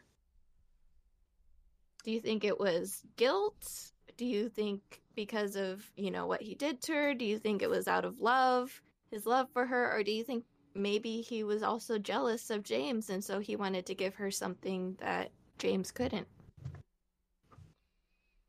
Do 2.05 2.11
you 2.11 2.21
think 2.21 2.45
it 2.45 2.59
was 2.59 3.03
guilt? 3.17 3.93
Do 4.17 4.25
you 4.25 4.49
think 4.49 5.03
because 5.15 5.57
of, 5.57 5.85
you 5.97 6.11
know, 6.11 6.27
what 6.27 6.43
he 6.43 6.55
did 6.55 6.81
to 6.83 6.93
her? 6.93 7.15
Do 7.15 7.25
you 7.25 7.39
think 7.39 7.63
it 7.63 7.71
was 7.71 7.89
out 7.89 8.05
of 8.05 8.21
love, 8.21 8.83
his 9.11 9.27
love 9.27 9.49
for 9.53 9.67
her, 9.67 9.93
or 9.93 10.03
do 10.03 10.13
you 10.13 10.25
think 10.25 10.45
maybe 10.77 11.21
he 11.21 11.43
was 11.43 11.63
also 11.63 11.99
jealous 11.99 12.51
of 12.51 12.63
James 12.63 13.11
and 13.11 13.25
so 13.25 13.41
he 13.41 13.57
wanted 13.57 13.87
to 13.87 13.95
give 13.95 14.15
her 14.15 14.31
something 14.31 14.97
that 15.01 15.31
James 15.59 15.91
couldn't. 15.91 16.27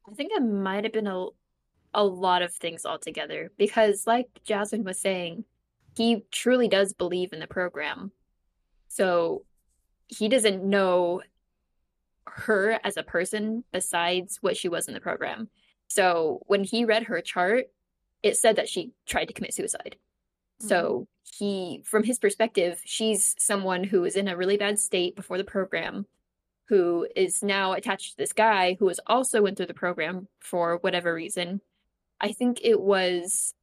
I 0.09 0.13
think 0.13 0.31
it 0.33 0.43
might 0.43 0.83
have 0.83 0.93
been 0.93 1.07
a 1.07 1.27
a 1.93 2.03
lot 2.03 2.41
of 2.41 2.53
things 2.53 2.85
altogether 2.85 3.51
because 3.57 4.05
like 4.05 4.27
Jazmyne 4.47 4.83
was 4.83 4.99
saying, 4.99 5.45
he 5.95 6.23
truly 6.31 6.67
does 6.67 6.93
believe 6.93 7.33
in 7.33 7.39
the 7.39 7.47
program. 7.47 8.11
So 8.87 9.43
he 10.07 10.29
doesn't 10.29 10.63
know 10.63 11.21
her 12.25 12.79
as 12.83 12.97
a 12.97 13.03
person 13.03 13.63
besides 13.71 14.37
what 14.41 14.57
she 14.57 14.69
was 14.69 14.87
in 14.87 14.93
the 14.93 14.99
program. 14.99 15.49
So 15.87 16.41
when 16.47 16.63
he 16.63 16.85
read 16.85 17.03
her 17.03 17.21
chart, 17.21 17.65
it 18.23 18.37
said 18.37 18.57
that 18.57 18.69
she 18.69 18.91
tried 19.05 19.25
to 19.25 19.33
commit 19.33 19.53
suicide. 19.53 19.95
Mm-hmm. 20.61 20.67
So 20.67 21.07
he, 21.23 21.81
from 21.85 22.03
his 22.03 22.19
perspective, 22.19 22.81
she's 22.85 23.35
someone 23.37 23.83
who 23.83 24.01
was 24.01 24.15
in 24.15 24.27
a 24.27 24.37
really 24.37 24.57
bad 24.57 24.79
state 24.79 25.15
before 25.15 25.37
the 25.37 25.43
program, 25.43 26.05
who 26.65 27.07
is 27.15 27.43
now 27.43 27.73
attached 27.73 28.11
to 28.11 28.17
this 28.17 28.33
guy 28.33 28.75
who 28.79 28.85
was 28.85 28.99
also 29.07 29.41
went 29.41 29.57
through 29.57 29.67
the 29.67 29.73
program 29.73 30.27
for 30.39 30.77
whatever 30.77 31.13
reason. 31.13 31.61
I 32.19 32.31
think 32.31 32.59
it 32.63 32.79
was 32.79 33.53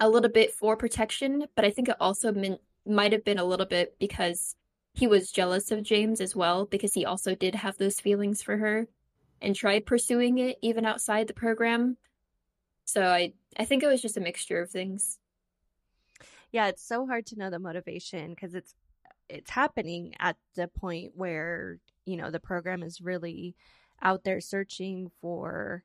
a 0.00 0.08
little 0.08 0.30
bit 0.30 0.52
for 0.52 0.76
protection, 0.76 1.46
but 1.54 1.64
I 1.64 1.70
think 1.70 1.88
it 1.88 1.96
also 2.00 2.32
meant, 2.32 2.60
might 2.84 3.12
have 3.12 3.24
been 3.24 3.38
a 3.38 3.44
little 3.44 3.66
bit 3.66 3.96
because 3.98 4.56
he 4.94 5.06
was 5.06 5.32
jealous 5.32 5.70
of 5.70 5.82
James 5.82 6.20
as 6.20 6.36
well, 6.36 6.66
because 6.66 6.94
he 6.94 7.04
also 7.04 7.34
did 7.34 7.54
have 7.54 7.78
those 7.78 8.00
feelings 8.00 8.42
for 8.42 8.56
her 8.58 8.88
and 9.40 9.56
tried 9.56 9.86
pursuing 9.86 10.38
it 10.38 10.58
even 10.62 10.84
outside 10.84 11.26
the 11.26 11.34
program. 11.34 11.96
So 12.84 13.06
I 13.06 13.32
I 13.58 13.64
think 13.64 13.82
it 13.82 13.88
was 13.88 14.02
just 14.02 14.16
a 14.16 14.20
mixture 14.20 14.60
of 14.60 14.70
things 14.70 15.18
yeah, 16.52 16.68
it's 16.68 16.86
so 16.86 17.06
hard 17.06 17.26
to 17.26 17.38
know 17.38 17.50
the 17.50 17.58
motivation 17.58 18.30
because 18.30 18.54
it's 18.54 18.74
it's 19.28 19.50
happening 19.50 20.14
at 20.18 20.36
the 20.54 20.68
point 20.68 21.12
where 21.14 21.78
you 22.04 22.16
know 22.16 22.30
the 22.30 22.40
program 22.40 22.82
is 22.82 23.00
really 23.00 23.56
out 24.02 24.22
there 24.24 24.40
searching 24.40 25.10
for 25.20 25.82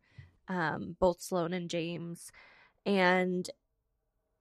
um, 0.50 0.96
both 1.00 1.22
Salone 1.22 1.54
and 1.54 1.70
James, 1.70 2.32
and 2.86 3.50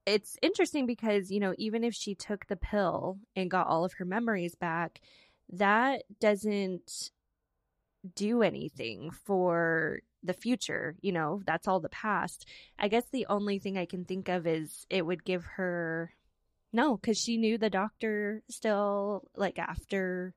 it's 0.07 0.37
interesting 0.41 0.87
because 0.87 1.29
you 1.31 1.39
know 1.39 1.53
even 1.57 1.83
if 1.83 1.93
she 1.93 2.15
took 2.15 2.47
the 2.47 2.55
pill 2.55 3.19
and 3.35 3.51
got 3.51 3.67
all 3.67 3.85
of 3.85 3.93
her 3.93 4.05
memories 4.05 4.55
back, 4.55 5.01
that 5.51 6.03
doesn't 6.19 7.11
do 8.15 8.41
anything 8.41 9.11
for 9.11 9.99
the 10.23 10.33
future. 10.33 10.95
You 11.01 11.11
know, 11.11 11.41
that's 11.45 11.67
all 11.67 11.79
the 11.79 11.89
past. 11.89 12.47
I 12.79 12.87
guess 12.87 13.05
the 13.11 13.27
only 13.27 13.59
thing 13.59 13.77
I 13.77 13.85
can 13.85 14.05
think 14.05 14.29
of 14.29 14.47
is 14.47 14.85
it 14.89 15.05
would 15.05 15.23
give 15.23 15.45
her 15.57 16.11
no, 16.73 16.97
because 16.97 17.17
she 17.17 17.37
knew 17.37 17.57
the 17.57 17.69
doctor 17.69 18.43
still, 18.49 19.27
like 19.35 19.57
after 19.57 20.33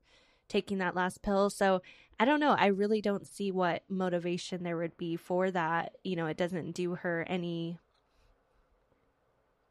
taking 0.47 0.79
that 0.79 0.95
last 0.95 1.21
pill. 1.21 1.49
So 1.49 1.81
I 2.19 2.25
don't 2.25 2.39
know. 2.39 2.55
I 2.57 2.67
really 2.67 3.01
don't 3.01 3.27
see 3.27 3.51
what 3.51 3.83
motivation 3.89 4.63
there 4.63 4.77
would 4.77 4.97
be 4.97 5.15
for 5.15 5.51
that. 5.51 5.95
You 6.03 6.15
know, 6.15 6.27
it 6.27 6.37
doesn't 6.37 6.71
do 6.73 6.95
her 6.95 7.25
any. 7.27 7.79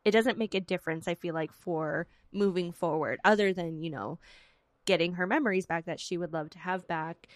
It 0.04 0.12
doesn't 0.12 0.38
make 0.38 0.54
a 0.54 0.60
difference, 0.60 1.06
I 1.06 1.14
feel 1.14 1.34
like, 1.34 1.52
for 1.52 2.06
moving 2.32 2.72
forward, 2.72 3.18
other 3.24 3.52
than, 3.52 3.82
you 3.82 3.90
know, 3.90 4.18
getting 4.86 5.14
her 5.14 5.26
memories 5.26 5.66
back 5.66 5.84
that 5.84 6.00
she 6.00 6.16
would 6.16 6.32
love 6.32 6.50
to 6.50 6.58
have 6.58 6.88
back. 6.88 7.26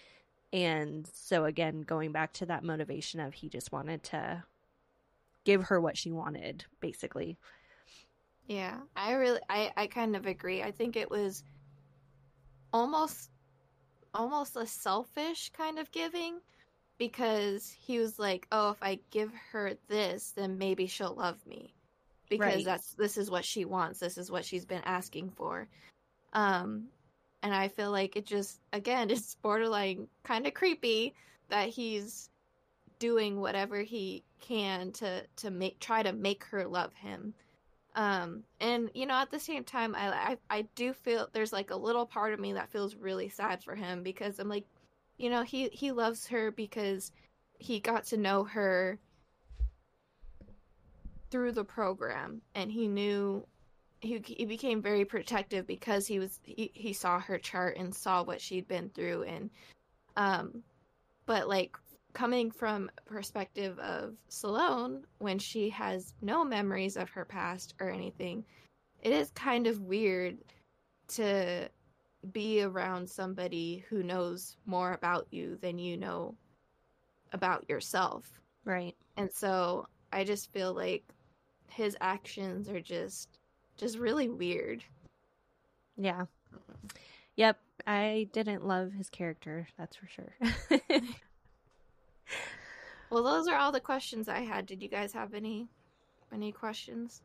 And 0.51 1.07
so, 1.13 1.45
again, 1.45 1.81
going 1.81 2.11
back 2.11 2.33
to 2.33 2.45
that 2.47 2.63
motivation 2.63 3.19
of 3.19 3.35
he 3.35 3.49
just 3.49 3.71
wanted 3.71 4.03
to 4.03 4.43
give 5.43 5.65
her 5.65 5.79
what 5.79 5.97
she 5.97 6.11
wanted, 6.11 6.65
basically. 6.79 7.37
Yeah, 8.47 8.79
I 8.95 9.13
really, 9.13 9.41
I, 9.49 9.71
I 9.77 9.87
kind 9.87 10.15
of 10.15 10.25
agree. 10.25 10.63
I 10.63 10.71
think 10.71 10.95
it 10.95 11.11
was 11.11 11.43
almost, 12.73 13.29
almost 14.13 14.55
a 14.55 14.65
selfish 14.65 15.51
kind 15.55 15.77
of 15.77 15.91
giving 15.91 16.39
because 16.97 17.75
he 17.77 17.99
was 17.99 18.17
like, 18.17 18.47
oh, 18.51 18.71
if 18.71 18.81
I 18.81 18.99
give 19.11 19.31
her 19.51 19.73
this, 19.87 20.31
then 20.35 20.57
maybe 20.57 20.87
she'll 20.87 21.13
love 21.13 21.45
me 21.45 21.74
because 22.29 22.55
right. 22.55 22.65
that's 22.65 22.93
this 22.93 23.17
is 23.17 23.29
what 23.29 23.45
she 23.45 23.65
wants. 23.65 23.99
This 23.99 24.17
is 24.17 24.31
what 24.31 24.45
she's 24.45 24.65
been 24.65 24.83
asking 24.85 25.31
for. 25.31 25.67
Um, 26.33 26.85
and 27.43 27.53
I 27.53 27.67
feel 27.67 27.91
like 27.91 28.15
it 28.15 28.25
just 28.25 28.59
again 28.73 29.09
it's 29.11 29.35
borderline 29.35 30.07
kind 30.23 30.47
of 30.47 30.53
creepy 30.53 31.13
that 31.49 31.69
he's 31.69 32.29
doing 32.97 33.39
whatever 33.39 33.81
he 33.81 34.23
can 34.41 34.91
to 34.93 35.23
to 35.37 35.51
make 35.51 35.79
try 35.79 36.03
to 36.03 36.13
make 36.13 36.43
her 36.45 36.65
love 36.67 36.93
him 36.93 37.33
um, 37.95 38.43
and 38.59 38.91
you 38.93 39.05
know, 39.05 39.15
at 39.15 39.31
the 39.31 39.39
same 39.39 39.63
time, 39.63 39.95
I, 39.95 40.09
I 40.09 40.57
I 40.57 40.61
do 40.75 40.91
feel 40.91 41.29
there's 41.31 41.53
like 41.53 41.71
a 41.71 41.77
little 41.77 42.05
part 42.05 42.33
of 42.33 42.39
me 42.39 42.53
that 42.53 42.69
feels 42.69 42.95
really 42.95 43.29
sad 43.29 43.63
for 43.63 43.73
him 43.73 44.03
because 44.03 44.37
I'm 44.37 44.49
like, 44.49 44.65
you 45.17 45.29
know, 45.29 45.43
he 45.43 45.69
he 45.69 45.93
loves 45.93 46.27
her 46.27 46.51
because 46.51 47.13
he 47.57 47.79
got 47.79 48.07
to 48.07 48.17
know 48.17 48.43
her 48.43 48.99
through 51.35 51.51
the 51.51 51.65
program, 51.65 52.41
and 52.55 52.71
he 52.71 52.87
knew 52.87 53.45
he 53.99 54.21
he 54.25 54.45
became 54.45 54.81
very 54.81 55.03
protective 55.03 55.67
because 55.67 56.07
he 56.07 56.17
was 56.17 56.39
he, 56.43 56.71
he 56.73 56.93
saw 56.93 57.19
her 57.19 57.37
chart 57.37 57.75
and 57.75 57.93
saw 57.93 58.23
what 58.23 58.39
she'd 58.39 58.69
been 58.69 58.89
through 58.91 59.23
and 59.23 59.49
um 60.15 60.63
but 61.25 61.49
like 61.49 61.75
coming 62.13 62.49
from 62.49 62.89
perspective 63.05 63.77
of 63.79 64.13
Salome 64.29 65.01
when 65.17 65.37
she 65.37 65.69
has 65.71 66.13
no 66.21 66.45
memories 66.45 66.95
of 66.95 67.09
her 67.09 67.25
past 67.25 67.73
or 67.81 67.89
anything, 67.89 68.45
it 69.01 69.11
is 69.11 69.29
kind 69.31 69.67
of 69.67 69.81
weird 69.81 70.37
to 71.09 71.67
be 72.31 72.61
around 72.61 73.09
somebody 73.09 73.83
who 73.89 74.03
knows 74.03 74.55
more 74.65 74.93
about 74.93 75.27
you 75.31 75.57
than 75.61 75.77
you 75.77 75.97
know 75.97 76.33
about 77.33 77.67
yourself. 77.69 78.39
Right. 78.63 78.95
And 79.17 79.29
so 79.29 79.87
I 80.13 80.23
just 80.23 80.53
feel 80.53 80.73
like 80.73 81.03
his 81.69 81.97
actions 82.01 82.69
are 82.69 82.81
just 82.81 83.39
just 83.77 83.97
really 83.97 84.29
weird. 84.29 84.83
Yeah. 85.97 86.25
Yep. 87.35 87.59
I 87.85 88.29
didn't 88.31 88.65
love 88.65 88.93
his 88.93 89.09
character, 89.09 89.67
that's 89.77 89.95
for 89.97 90.07
sure. 90.07 90.33
well, 93.09 93.23
those 93.23 93.47
are 93.47 93.57
all 93.57 93.71
the 93.71 93.79
questions 93.79 94.29
I 94.29 94.39
had. 94.39 94.65
Did 94.65 94.81
you 94.81 94.87
guys 94.87 95.13
have 95.13 95.33
any 95.33 95.67
any 96.33 96.51
questions? 96.51 97.21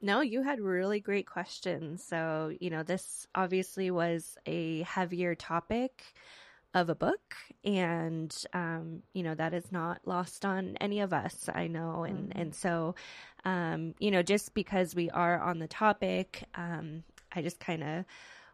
No, 0.00 0.20
you 0.20 0.42
had 0.42 0.60
really 0.60 1.00
great 1.00 1.26
questions. 1.26 2.04
So, 2.04 2.54
you 2.60 2.70
know, 2.70 2.82
this 2.82 3.26
obviously 3.34 3.90
was 3.90 4.36
a 4.46 4.82
heavier 4.82 5.34
topic 5.34 6.04
of 6.76 6.90
a 6.90 6.94
book 6.94 7.34
and 7.64 8.44
um, 8.52 9.02
you 9.14 9.22
know 9.22 9.34
that 9.34 9.54
is 9.54 9.72
not 9.72 9.98
lost 10.04 10.44
on 10.44 10.76
any 10.78 11.00
of 11.00 11.12
us 11.12 11.48
i 11.54 11.66
know 11.66 12.04
and 12.04 12.28
mm-hmm. 12.28 12.38
and 12.38 12.54
so 12.54 12.94
um, 13.46 13.94
you 13.98 14.10
know 14.10 14.22
just 14.22 14.52
because 14.52 14.94
we 14.94 15.08
are 15.10 15.40
on 15.40 15.58
the 15.58 15.66
topic 15.66 16.44
um, 16.54 17.02
i 17.32 17.40
just 17.40 17.58
kind 17.58 17.82
of 17.82 18.04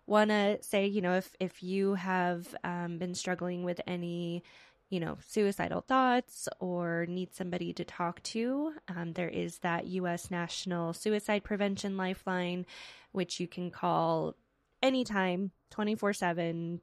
want 0.07 0.31
to 0.31 0.57
say 0.63 0.87
you 0.87 1.01
know 1.01 1.17
if 1.17 1.35
if 1.41 1.65
you 1.65 1.95
have 1.95 2.55
um, 2.63 2.97
been 2.99 3.15
struggling 3.15 3.65
with 3.65 3.81
any 3.89 4.45
you 4.89 5.01
know 5.01 5.19
suicidal 5.27 5.81
thoughts 5.81 6.49
or 6.61 7.07
need 7.09 7.35
somebody 7.35 7.73
to 7.73 7.85
talk 7.85 8.23
to 8.23 8.73
um, 8.95 9.15
there 9.15 9.29
is 9.29 9.59
that 9.59 9.85
us 9.87 10.31
national 10.31 10.93
suicide 10.93 11.43
prevention 11.43 11.97
lifeline 11.97 12.65
which 13.11 13.41
you 13.41 13.49
can 13.49 13.69
call 13.69 14.37
anytime 14.81 15.51
24 15.71 16.13
7 16.13 16.81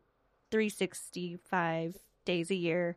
365 0.51 1.97
days 2.25 2.51
a 2.51 2.55
year. 2.55 2.95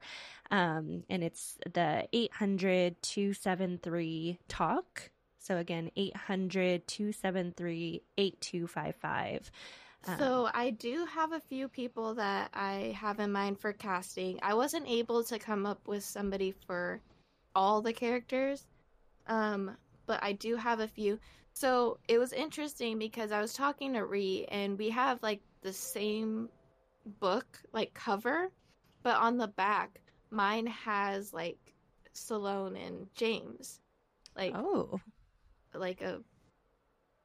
Um, 0.50 1.04
and 1.08 1.24
it's 1.24 1.56
the 1.72 2.06
800 2.12 3.02
273 3.02 4.38
TALK. 4.48 5.10
So 5.38 5.56
again, 5.56 5.90
800 5.96 6.86
273 6.86 8.02
8255. 8.16 9.50
Um, 10.06 10.18
so 10.18 10.48
I 10.52 10.70
do 10.70 11.06
have 11.06 11.32
a 11.32 11.40
few 11.40 11.68
people 11.68 12.14
that 12.14 12.50
I 12.54 12.96
have 12.98 13.20
in 13.20 13.32
mind 13.32 13.58
for 13.60 13.72
casting. 13.72 14.38
I 14.42 14.54
wasn't 14.54 14.88
able 14.88 15.24
to 15.24 15.38
come 15.38 15.64
up 15.64 15.86
with 15.86 16.04
somebody 16.04 16.54
for 16.66 17.00
all 17.54 17.80
the 17.80 17.92
characters, 17.92 18.66
um, 19.26 19.76
but 20.06 20.22
I 20.22 20.32
do 20.32 20.56
have 20.56 20.80
a 20.80 20.88
few. 20.88 21.18
So 21.54 21.98
it 22.08 22.18
was 22.18 22.32
interesting 22.32 22.98
because 22.98 23.30
I 23.30 23.40
was 23.40 23.52
talking 23.52 23.92
to 23.92 24.04
Ree, 24.04 24.46
and 24.50 24.78
we 24.78 24.90
have 24.90 25.22
like 25.22 25.40
the 25.62 25.72
same 25.72 26.48
book 27.06 27.60
like 27.72 27.94
cover, 27.94 28.50
but 29.02 29.16
on 29.16 29.36
the 29.38 29.48
back, 29.48 30.00
mine 30.30 30.66
has 30.66 31.32
like 31.32 31.58
Salone 32.12 32.76
and 32.76 33.06
James, 33.14 33.80
like 34.36 34.54
oh, 34.54 35.00
like 35.74 36.00
a 36.00 36.20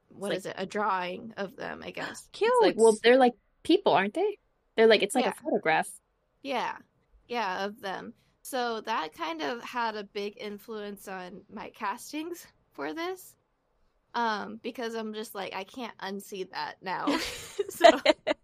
what 0.09 0.29
like, 0.29 0.37
is 0.37 0.45
it? 0.45 0.55
A 0.57 0.65
drawing 0.65 1.33
of 1.37 1.55
them, 1.55 1.81
I 1.83 1.91
guess. 1.91 2.27
Cute. 2.31 2.51
Like, 2.61 2.75
well, 2.77 2.97
they're 3.03 3.17
like 3.17 3.33
people, 3.63 3.93
aren't 3.93 4.13
they? 4.13 4.37
They're 4.75 4.87
like 4.87 5.03
it's 5.03 5.15
like 5.15 5.25
yeah. 5.25 5.31
a 5.31 5.43
photograph. 5.43 5.89
Yeah, 6.41 6.75
yeah, 7.27 7.65
of 7.65 7.81
them. 7.81 8.13
So 8.43 8.81
that 8.81 9.13
kind 9.13 9.41
of 9.41 9.61
had 9.61 9.95
a 9.95 10.03
big 10.03 10.37
influence 10.39 11.07
on 11.07 11.41
my 11.53 11.69
castings 11.71 12.45
for 12.71 12.93
this. 12.93 13.35
Um, 14.13 14.59
because 14.63 14.95
I'm 14.95 15.13
just 15.13 15.35
like 15.35 15.53
I 15.53 15.63
can't 15.63 15.97
unsee 15.97 16.49
that 16.51 16.75
now. 16.81 17.07
so 17.69 17.89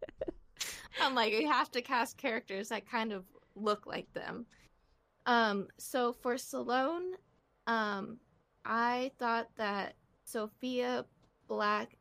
I'm 1.03 1.15
like, 1.15 1.33
you 1.33 1.49
have 1.49 1.71
to 1.71 1.81
cast 1.81 2.17
characters 2.17 2.69
that 2.69 2.89
kind 2.89 3.11
of 3.11 3.25
look 3.55 3.85
like 3.85 4.11
them. 4.13 4.45
Um, 5.25 5.67
so 5.77 6.13
for 6.13 6.37
Salone, 6.37 7.13
um, 7.67 8.17
I 8.65 9.11
thought 9.19 9.49
that 9.57 9.95
Sofia 10.25 11.05
Black, 11.47 11.97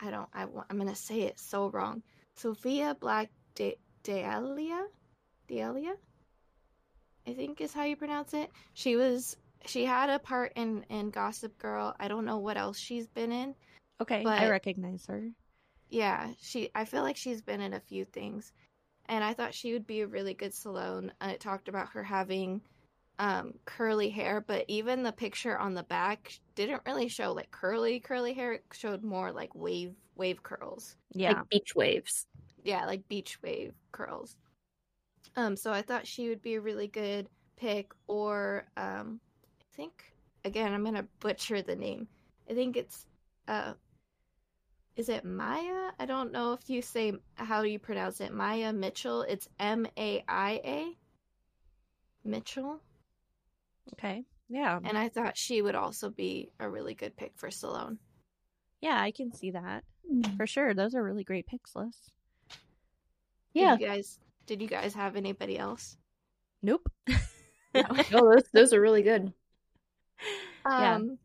I 0.00 0.10
don't, 0.10 0.28
I, 0.34 0.44
want, 0.44 0.66
I'm 0.70 0.78
gonna 0.78 0.94
say 0.94 1.22
it 1.22 1.38
so 1.38 1.68
wrong. 1.68 2.02
Sofia 2.36 2.96
Black 2.98 3.30
De, 3.54 3.76
Delia, 4.02 4.86
Delia, 5.48 5.94
I 7.26 7.32
think 7.32 7.60
is 7.60 7.72
how 7.72 7.84
you 7.84 7.96
pronounce 7.96 8.34
it. 8.34 8.50
She 8.74 8.96
was, 8.96 9.36
she 9.66 9.84
had 9.84 10.10
a 10.10 10.18
part 10.18 10.52
in 10.56 10.84
in 10.90 11.10
Gossip 11.10 11.56
Girl. 11.58 11.94
I 12.00 12.08
don't 12.08 12.24
know 12.24 12.38
what 12.38 12.56
else 12.56 12.78
she's 12.78 13.06
been 13.06 13.30
in. 13.30 13.54
Okay, 14.00 14.22
but, 14.24 14.40
I 14.40 14.50
recognize 14.50 15.06
her. 15.06 15.28
Yeah, 15.92 16.30
she. 16.40 16.70
I 16.74 16.86
feel 16.86 17.02
like 17.02 17.18
she's 17.18 17.42
been 17.42 17.60
in 17.60 17.74
a 17.74 17.80
few 17.80 18.06
things, 18.06 18.50
and 19.10 19.22
I 19.22 19.34
thought 19.34 19.52
she 19.52 19.74
would 19.74 19.86
be 19.86 20.00
a 20.00 20.06
really 20.06 20.32
good 20.32 20.54
Salome. 20.54 21.10
Uh, 21.20 21.32
it 21.34 21.40
talked 21.40 21.68
about 21.68 21.90
her 21.90 22.02
having 22.02 22.62
um, 23.18 23.52
curly 23.66 24.08
hair, 24.08 24.40
but 24.40 24.64
even 24.68 25.02
the 25.02 25.12
picture 25.12 25.58
on 25.58 25.74
the 25.74 25.82
back 25.82 26.32
didn't 26.54 26.80
really 26.86 27.08
show 27.08 27.32
like 27.32 27.50
curly 27.50 28.00
curly 28.00 28.32
hair. 28.32 28.54
It 28.54 28.64
showed 28.72 29.04
more 29.04 29.32
like 29.32 29.54
wave 29.54 29.94
wave 30.16 30.42
curls. 30.42 30.96
Yeah, 31.12 31.34
like 31.34 31.50
beach 31.50 31.74
waves. 31.76 32.26
Yeah, 32.64 32.86
like 32.86 33.06
beach 33.06 33.38
wave 33.42 33.74
curls. 33.92 34.34
Um, 35.36 35.56
so 35.56 35.72
I 35.74 35.82
thought 35.82 36.06
she 36.06 36.30
would 36.30 36.40
be 36.40 36.54
a 36.54 36.60
really 36.62 36.88
good 36.88 37.28
pick. 37.58 37.92
Or 38.06 38.64
um, 38.78 39.20
I 39.60 39.76
think 39.76 40.14
again, 40.42 40.72
I'm 40.72 40.84
gonna 40.84 41.06
butcher 41.20 41.60
the 41.60 41.76
name. 41.76 42.08
I 42.48 42.54
think 42.54 42.78
it's 42.78 43.04
uh 43.46 43.74
is 44.96 45.08
it 45.08 45.24
Maya? 45.24 45.90
I 45.98 46.06
don't 46.06 46.32
know 46.32 46.52
if 46.52 46.68
you 46.68 46.82
say 46.82 47.14
how 47.34 47.62
you 47.62 47.78
pronounce 47.78 48.20
it. 48.20 48.32
Maia 48.32 48.72
Mitchell. 48.72 49.22
It's 49.22 49.48
M 49.58 49.86
A 49.96 50.22
I 50.28 50.60
A. 50.64 50.96
Mitchell. 52.24 52.80
Okay. 53.94 54.24
Yeah. 54.48 54.78
And 54.84 54.98
I 54.98 55.08
thought 55.08 55.36
she 55.36 55.62
would 55.62 55.74
also 55.74 56.10
be 56.10 56.50
a 56.60 56.68
really 56.68 56.94
good 56.94 57.16
pick 57.16 57.32
for 57.36 57.50
Salome. 57.50 57.96
Yeah, 58.80 59.00
I 59.00 59.12
can 59.12 59.32
see 59.32 59.52
that. 59.52 59.84
Mm. 60.12 60.36
For 60.36 60.46
sure. 60.46 60.74
Those 60.74 60.94
are 60.94 61.02
really 61.02 61.24
great 61.24 61.46
picks, 61.46 61.74
Liz. 61.74 61.96
Yeah. 63.54 63.76
Did 63.76 63.80
you 63.80 63.86
guys 63.86 64.18
did 64.46 64.62
you 64.62 64.68
guys 64.68 64.94
have 64.94 65.16
anybody 65.16 65.58
else? 65.58 65.96
Nope. 66.62 66.86
no, 67.74 67.84
those 68.10 68.44
those 68.52 68.72
are 68.74 68.80
really 68.80 69.02
good. 69.02 69.32
Um 70.66 71.18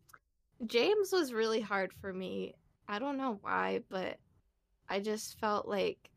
yeah. 0.60 0.66
James 0.66 1.12
was 1.12 1.32
really 1.32 1.60
hard 1.60 1.92
for 2.00 2.12
me 2.12 2.54
I 2.88 2.98
don't 2.98 3.18
know 3.18 3.38
why, 3.42 3.80
but 3.90 4.18
I 4.88 5.00
just 5.00 5.38
felt 5.38 5.68
like 5.68 6.10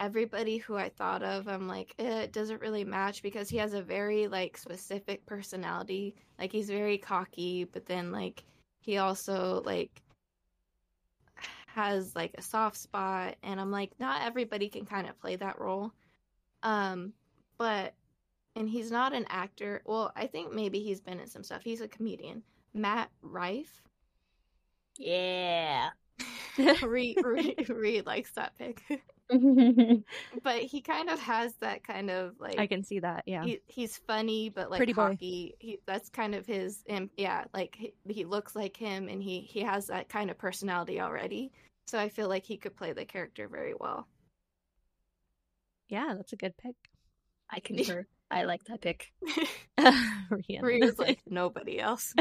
everybody 0.00 0.58
who 0.58 0.74
I 0.76 0.88
thought 0.88 1.22
of, 1.22 1.46
I'm 1.46 1.68
like, 1.68 1.94
eh, 2.00 2.22
it 2.22 2.32
doesn't 2.32 2.60
really 2.60 2.84
match 2.84 3.22
because 3.22 3.48
he 3.48 3.56
has 3.58 3.72
a 3.72 3.82
very 3.82 4.26
like 4.26 4.56
specific 4.56 5.24
personality. 5.26 6.16
Like 6.38 6.50
he's 6.50 6.68
very 6.68 6.98
cocky, 6.98 7.64
but 7.64 7.86
then 7.86 8.10
like 8.10 8.42
he 8.80 8.98
also 8.98 9.62
like 9.64 10.02
has 11.66 12.14
like 12.16 12.34
a 12.36 12.42
soft 12.42 12.76
spot 12.76 13.36
and 13.42 13.60
I'm 13.60 13.70
like 13.70 13.92
not 13.98 14.22
everybody 14.22 14.68
can 14.68 14.84
kind 14.84 15.08
of 15.08 15.18
play 15.20 15.36
that 15.36 15.60
role. 15.60 15.92
Um 16.64 17.12
but 17.58 17.94
and 18.56 18.68
he's 18.68 18.90
not 18.90 19.14
an 19.14 19.24
actor. 19.28 19.82
Well, 19.86 20.12
I 20.16 20.26
think 20.26 20.52
maybe 20.52 20.80
he's 20.80 21.00
been 21.00 21.20
in 21.20 21.28
some 21.28 21.44
stuff. 21.44 21.62
He's 21.62 21.80
a 21.80 21.88
comedian. 21.88 22.42
Matt 22.74 23.10
Rife. 23.22 23.82
Yeah. 25.02 25.90
Reed, 26.82 27.18
Reed, 27.24 27.68
Reed 27.68 28.06
likes 28.06 28.32
that 28.32 28.56
pick. 28.56 28.82
but 30.42 30.58
he 30.58 30.82
kind 30.82 31.08
of 31.08 31.18
has 31.18 31.54
that 31.54 31.82
kind 31.82 32.10
of 32.10 32.34
like 32.38 32.58
I 32.58 32.66
can 32.66 32.84
see 32.84 32.98
that. 32.98 33.22
Yeah, 33.26 33.44
he, 33.44 33.60
he's 33.66 33.96
funny, 33.96 34.50
but 34.50 34.70
like 34.70 34.78
Pretty 34.78 34.92
cocky. 34.92 35.54
Boy. 35.54 35.56
He 35.58 35.78
that's 35.86 36.10
kind 36.10 36.34
of 36.34 36.44
his. 36.44 36.84
yeah, 37.16 37.44
like 37.54 37.74
he, 37.78 37.94
he 38.08 38.24
looks 38.24 38.54
like 38.54 38.76
him, 38.76 39.08
and 39.08 39.22
he 39.22 39.40
he 39.40 39.60
has 39.60 39.86
that 39.86 40.08
kind 40.10 40.30
of 40.30 40.36
personality 40.36 41.00
already. 41.00 41.50
So 41.86 41.98
I 41.98 42.10
feel 42.10 42.28
like 42.28 42.44
he 42.44 42.58
could 42.58 42.76
play 42.76 42.92
the 42.92 43.04
character 43.04 43.48
very 43.48 43.74
well. 43.78 44.06
Yeah, 45.88 46.14
that's 46.16 46.32
a 46.32 46.36
good 46.36 46.56
pick. 46.58 46.76
I 47.50 47.60
concur. 47.60 48.06
I 48.32 48.44
like 48.44 48.64
that 48.64 48.80
pick. 48.80 49.12
Was 49.78 50.98
like 50.98 51.20
nobody 51.28 51.78
else. 51.78 52.14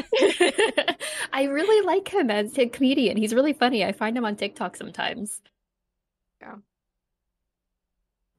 I 1.32 1.44
really 1.44 1.86
like 1.86 2.08
him 2.08 2.30
as 2.30 2.58
a 2.60 2.68
comedian. 2.68 3.18
He's 3.18 3.34
really 3.34 3.54
funny. 3.54 3.86
I 3.86 3.94
find 3.94 4.18
him 4.18 4.26
on 4.26 4.36
TikTok 4.36 4.76
sometimes. 4.76 5.42
Yeah. 6.42 6.56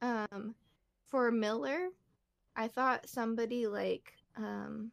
Um, 0.03 0.55
for 1.07 1.31
Miller, 1.31 1.89
I 2.55 2.69
thought 2.69 3.09
somebody 3.09 3.67
like 3.67 4.13
um. 4.37 4.91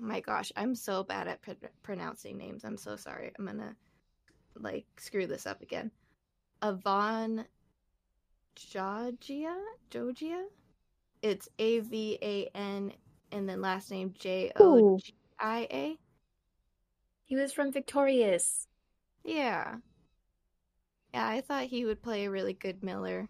Oh 0.00 0.04
my 0.04 0.20
gosh, 0.20 0.52
I'm 0.56 0.74
so 0.74 1.02
bad 1.04 1.26
at 1.26 1.42
pr- 1.42 1.66
pronouncing 1.82 2.36
names. 2.36 2.64
I'm 2.64 2.76
so 2.76 2.96
sorry. 2.96 3.32
I'm 3.38 3.46
gonna 3.46 3.74
like 4.54 4.86
screw 4.98 5.26
this 5.26 5.46
up 5.46 5.62
again. 5.62 5.90
Avan 6.62 7.44
Jogia, 8.56 9.56
Jogia 9.90 10.44
It's 11.26 11.48
A 11.58 11.80
V 11.80 12.18
A 12.22 12.50
N 12.54 12.92
and 13.32 13.48
then 13.48 13.60
last 13.60 13.90
name 13.90 14.14
J 14.16 14.52
O 14.56 14.98
G 14.98 15.14
I 15.40 15.66
A. 15.70 15.96
He 17.24 17.34
was 17.34 17.52
from 17.52 17.72
Victorious. 17.72 18.68
Yeah. 19.24 19.76
Yeah, 21.12 21.26
I 21.26 21.40
thought 21.40 21.64
he 21.64 21.84
would 21.84 22.00
play 22.00 22.26
a 22.26 22.30
really 22.30 22.52
good 22.52 22.84
Miller. 22.84 23.28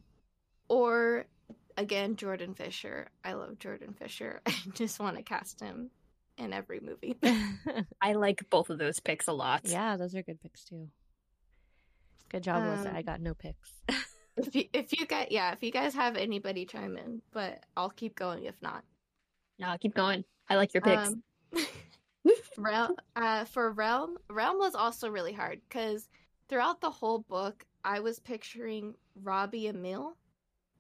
Or 0.69 1.25
again, 1.79 2.17
Jordan 2.17 2.55
Fisher. 2.55 3.09
I 3.25 3.33
love 3.33 3.59
Jordan 3.59 3.95
Fisher. 3.99 4.43
I 4.47 4.53
just 4.75 5.01
want 5.01 5.17
to 5.17 5.23
cast 5.23 5.61
him 5.61 5.91
in 6.37 6.53
every 6.53 6.81
movie. 6.81 7.17
I 8.03 8.13
like 8.13 8.51
both 8.51 8.69
of 8.69 8.79
those 8.79 9.01
picks 9.01 9.27
a 9.29 9.33
lot. 9.33 9.63
yeah, 9.65 9.97
those 9.97 10.15
are 10.15 10.23
good 10.23 10.41
picks 10.43 10.65
too. 10.65 10.89
Good 12.29 12.43
job, 12.43 12.63
Melissa. 12.63 12.91
Um, 12.91 12.97
I 12.97 13.03
got 13.03 13.21
no 13.23 13.33
picks. 13.33 13.73
If 14.37 14.55
you 14.55 14.65
if 14.73 14.99
you 14.99 15.07
guys 15.07 15.29
yeah, 15.31 15.53
if 15.53 15.63
you 15.63 15.71
guys 15.71 15.95
have 15.95 16.17
anybody 16.17 16.65
chime 16.65 16.97
in, 16.97 17.23
but 17.33 17.65
I'll 17.77 17.91
keep 17.91 18.15
going 18.15 18.45
if 18.45 18.61
not. 18.63 18.85
No, 19.59 19.75
keep 19.81 19.95
going. 19.95 20.25
I 20.49 20.57
like 20.57 20.75
your 20.75 20.83
picks. 20.83 21.09
Um, 21.09 21.23
Realm, 22.59 22.97
uh, 23.15 23.45
for 23.45 23.71
Realm, 23.73 24.19
Realm 24.29 24.59
was 24.59 24.75
also 24.75 25.09
really 25.09 25.33
hard 25.33 25.61
because 25.69 26.09
throughout 26.49 26.81
the 26.81 26.91
whole 26.91 27.21
book, 27.21 27.65
I 27.85 28.01
was 28.01 28.19
picturing 28.19 28.95
Robbie 29.23 29.71
Amell, 29.73 30.13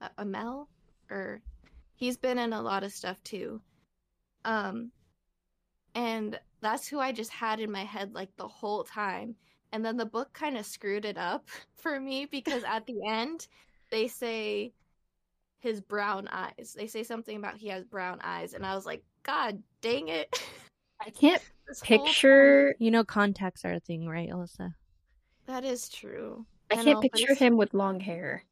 uh, 0.00 0.08
Amell, 0.18 0.66
or 1.10 1.40
he's 1.94 2.16
been 2.16 2.38
in 2.38 2.52
a 2.52 2.62
lot 2.62 2.82
of 2.82 2.92
stuff 2.92 3.22
too. 3.22 3.60
Um, 4.44 4.90
and 5.94 6.38
that's 6.60 6.86
who 6.86 7.00
I 7.00 7.12
just 7.12 7.30
had 7.30 7.60
in 7.60 7.70
my 7.70 7.84
head 7.84 8.12
like 8.12 8.36
the 8.36 8.48
whole 8.48 8.84
time. 8.84 9.36
And 9.72 9.84
then 9.84 9.96
the 9.96 10.06
book 10.06 10.32
kind 10.32 10.56
of 10.56 10.64
screwed 10.66 11.04
it 11.04 11.18
up 11.18 11.48
for 11.76 11.98
me 12.00 12.26
because 12.26 12.62
at 12.64 12.86
the 12.86 12.96
end 13.08 13.46
they 13.90 14.08
say 14.08 14.72
his 15.58 15.80
brown 15.80 16.28
eyes. 16.28 16.74
They 16.76 16.86
say 16.86 17.02
something 17.02 17.36
about 17.36 17.56
he 17.56 17.68
has 17.68 17.84
brown 17.84 18.20
eyes, 18.22 18.54
and 18.54 18.64
I 18.64 18.74
was 18.74 18.86
like, 18.86 19.02
God 19.22 19.62
dang 19.80 20.08
it! 20.08 20.28
I 21.00 21.10
can't 21.10 21.42
This 21.68 21.80
whole 21.80 21.98
time- 21.98 22.06
picture. 22.06 22.74
you 22.78 22.90
know, 22.90 23.04
contacts 23.04 23.64
are 23.64 23.74
a 23.74 23.80
thing, 23.80 24.06
right, 24.08 24.30
Alyssa? 24.30 24.72
That 25.46 25.64
is 25.64 25.88
true. 25.88 26.46
I 26.70 26.76
know, 26.76 26.84
can't 26.84 27.02
but 27.02 27.12
picture 27.12 27.34
him 27.34 27.56
with 27.56 27.74
long 27.74 28.00
hair. 28.00 28.44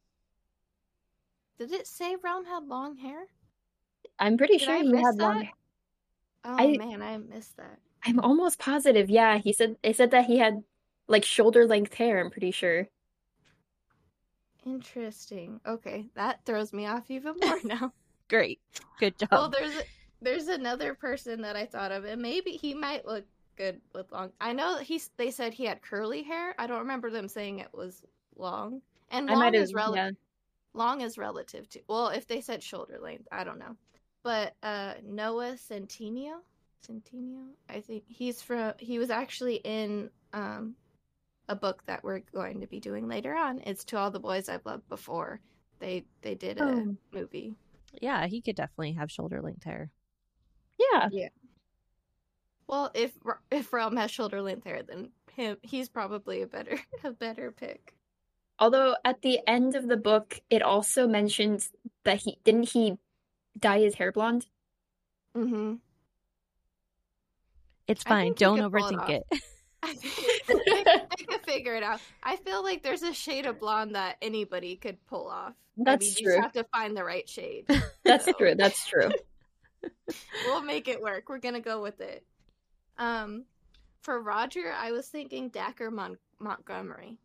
Did 1.58 1.72
it 1.72 1.86
say 1.86 2.16
Realm 2.22 2.44
had 2.44 2.64
long 2.64 2.96
hair? 2.96 3.26
I'm 4.18 4.36
pretty 4.36 4.58
Did 4.58 4.62
sure 4.66 4.74
I 4.74 4.82
he 4.82 4.88
miss 4.92 5.04
had 5.04 5.16
long. 5.16 5.38
that? 5.40 5.48
Oh 6.44 6.56
I- 6.58 6.76
man, 6.76 7.02
I 7.02 7.16
missed 7.18 7.56
that. 7.56 7.78
I'm 8.04 8.20
almost 8.20 8.58
positive. 8.58 9.08
Yeah, 9.08 9.38
he 9.38 9.52
said 9.52 9.76
they 9.82 9.92
said 9.94 10.10
that 10.10 10.26
he 10.26 10.38
had 10.38 10.62
like 11.08 11.24
shoulder 11.24 11.66
length 11.66 11.94
hair. 11.94 12.20
I'm 12.20 12.30
pretty 12.30 12.50
sure. 12.50 12.88
Interesting. 14.66 15.60
Okay, 15.66 16.06
that 16.14 16.44
throws 16.44 16.72
me 16.72 16.86
off 16.86 17.10
even 17.10 17.34
more 17.42 17.58
now. 17.64 17.92
Great. 18.28 18.60
Good 18.98 19.18
job. 19.18 19.28
well, 19.30 19.48
there's 19.48 19.74
there's 20.22 20.48
another 20.48 20.94
person 20.94 21.42
that 21.42 21.56
I 21.56 21.66
thought 21.66 21.92
of, 21.92 22.04
and 22.04 22.22
maybe 22.22 22.52
he 22.52 22.72
might 22.72 23.04
look 23.06 23.24
good 23.56 23.80
with 23.94 24.10
long. 24.10 24.32
I 24.40 24.52
know 24.54 24.78
he's. 24.78 25.10
They 25.18 25.30
said 25.30 25.52
he 25.52 25.64
had 25.66 25.82
curly 25.82 26.22
hair. 26.22 26.54
I 26.58 26.66
don't 26.66 26.78
remember 26.80 27.10
them 27.10 27.28
saying 27.28 27.58
it 27.58 27.68
was 27.74 28.02
long. 28.36 28.80
And 29.10 29.26
long 29.26 29.54
is 29.54 29.74
rel- 29.74 29.94
Yeah. 29.94 30.10
long 30.72 31.02
is 31.02 31.18
relative 31.18 31.68
to. 31.70 31.80
Well, 31.86 32.08
if 32.08 32.26
they 32.26 32.40
said 32.40 32.62
shoulder 32.62 32.98
length, 33.00 33.28
I 33.30 33.44
don't 33.44 33.58
know. 33.58 33.76
But 34.22 34.54
uh 34.62 34.94
Noah 35.04 35.56
Centineo, 35.56 36.36
Centineo, 36.88 37.48
I 37.68 37.80
think 37.80 38.04
he's 38.08 38.40
from. 38.40 38.72
He 38.78 38.98
was 38.98 39.10
actually 39.10 39.56
in 39.56 40.08
um 40.32 40.74
a 41.48 41.54
book 41.56 41.82
that 41.86 42.02
we're 42.04 42.20
going 42.20 42.60
to 42.60 42.66
be 42.66 42.80
doing 42.80 43.06
later 43.08 43.34
on. 43.34 43.60
It's 43.66 43.84
to 43.86 43.98
all 43.98 44.10
the 44.10 44.20
boys 44.20 44.48
I've 44.48 44.64
loved 44.66 44.88
before. 44.88 45.40
They 45.78 46.04
they 46.22 46.34
did 46.34 46.58
a 46.60 46.64
Oh. 46.64 46.96
movie. 47.12 47.54
yeah, 48.00 48.26
he 48.26 48.40
could 48.40 48.56
definitely 48.56 48.92
have 48.92 49.10
shoulder 49.10 49.40
length 49.42 49.64
hair. 49.64 49.90
Yeah. 50.78 51.08
Yeah. 51.12 51.28
Well, 52.66 52.90
if 52.94 53.12
if 53.50 53.72
Realm 53.72 53.96
has 53.96 54.10
shoulder 54.10 54.40
length 54.40 54.64
hair, 54.64 54.82
then 54.82 55.10
him 55.32 55.56
he's 55.62 55.88
probably 55.88 56.42
a 56.42 56.46
better 56.46 56.78
a 57.04 57.10
better 57.12 57.50
pick. 57.52 57.94
Although 58.58 58.96
at 59.04 59.20
the 59.22 59.40
end 59.46 59.74
of 59.74 59.88
the 59.88 59.96
book, 59.96 60.40
it 60.48 60.62
also 60.62 61.06
mentions 61.08 61.70
that 62.04 62.20
he 62.22 62.38
didn't 62.44 62.70
he 62.70 62.96
dye 63.58 63.80
his 63.80 63.96
hair 63.96 64.12
blonde. 64.12 64.46
Mm-hmm. 65.36 65.74
It's 67.86 68.02
fine. 68.02 68.32
Don't 68.34 68.56
could 68.58 68.64
it 68.66 68.72
overthink 68.72 69.10
it. 69.10 69.24
I 70.48 71.06
could 71.28 71.44
figure 71.44 71.74
it 71.74 71.82
out. 71.82 72.00
I 72.22 72.36
feel 72.36 72.62
like 72.62 72.82
there's 72.82 73.02
a 73.02 73.12
shade 73.12 73.46
of 73.46 73.58
blonde 73.60 73.94
that 73.94 74.16
anybody 74.22 74.76
could 74.76 75.04
pull 75.06 75.28
off. 75.28 75.54
I 75.78 75.82
That's 75.84 76.04
mean, 76.06 76.14
You 76.18 76.24
true. 76.26 76.34
just 76.36 76.42
have 76.42 76.52
to 76.52 76.64
find 76.72 76.96
the 76.96 77.04
right 77.04 77.28
shade. 77.28 77.66
That's 78.04 78.24
So, 78.26 78.32
true. 78.32 78.54
That's 78.54 78.86
true. 78.86 79.10
We'll 80.46 80.62
make 80.62 80.88
it 80.88 81.02
work. 81.02 81.28
We're 81.28 81.38
gonna 81.38 81.60
go 81.60 81.82
with 81.82 82.00
it. 82.00 82.24
Um, 82.96 83.44
for 84.00 84.18
Roger, 84.22 84.72
I 84.74 84.92
was 84.92 85.06
thinking 85.08 85.50
Dacre 85.50 85.90
Mon- 85.90 86.16
Montgomery. 86.38 87.18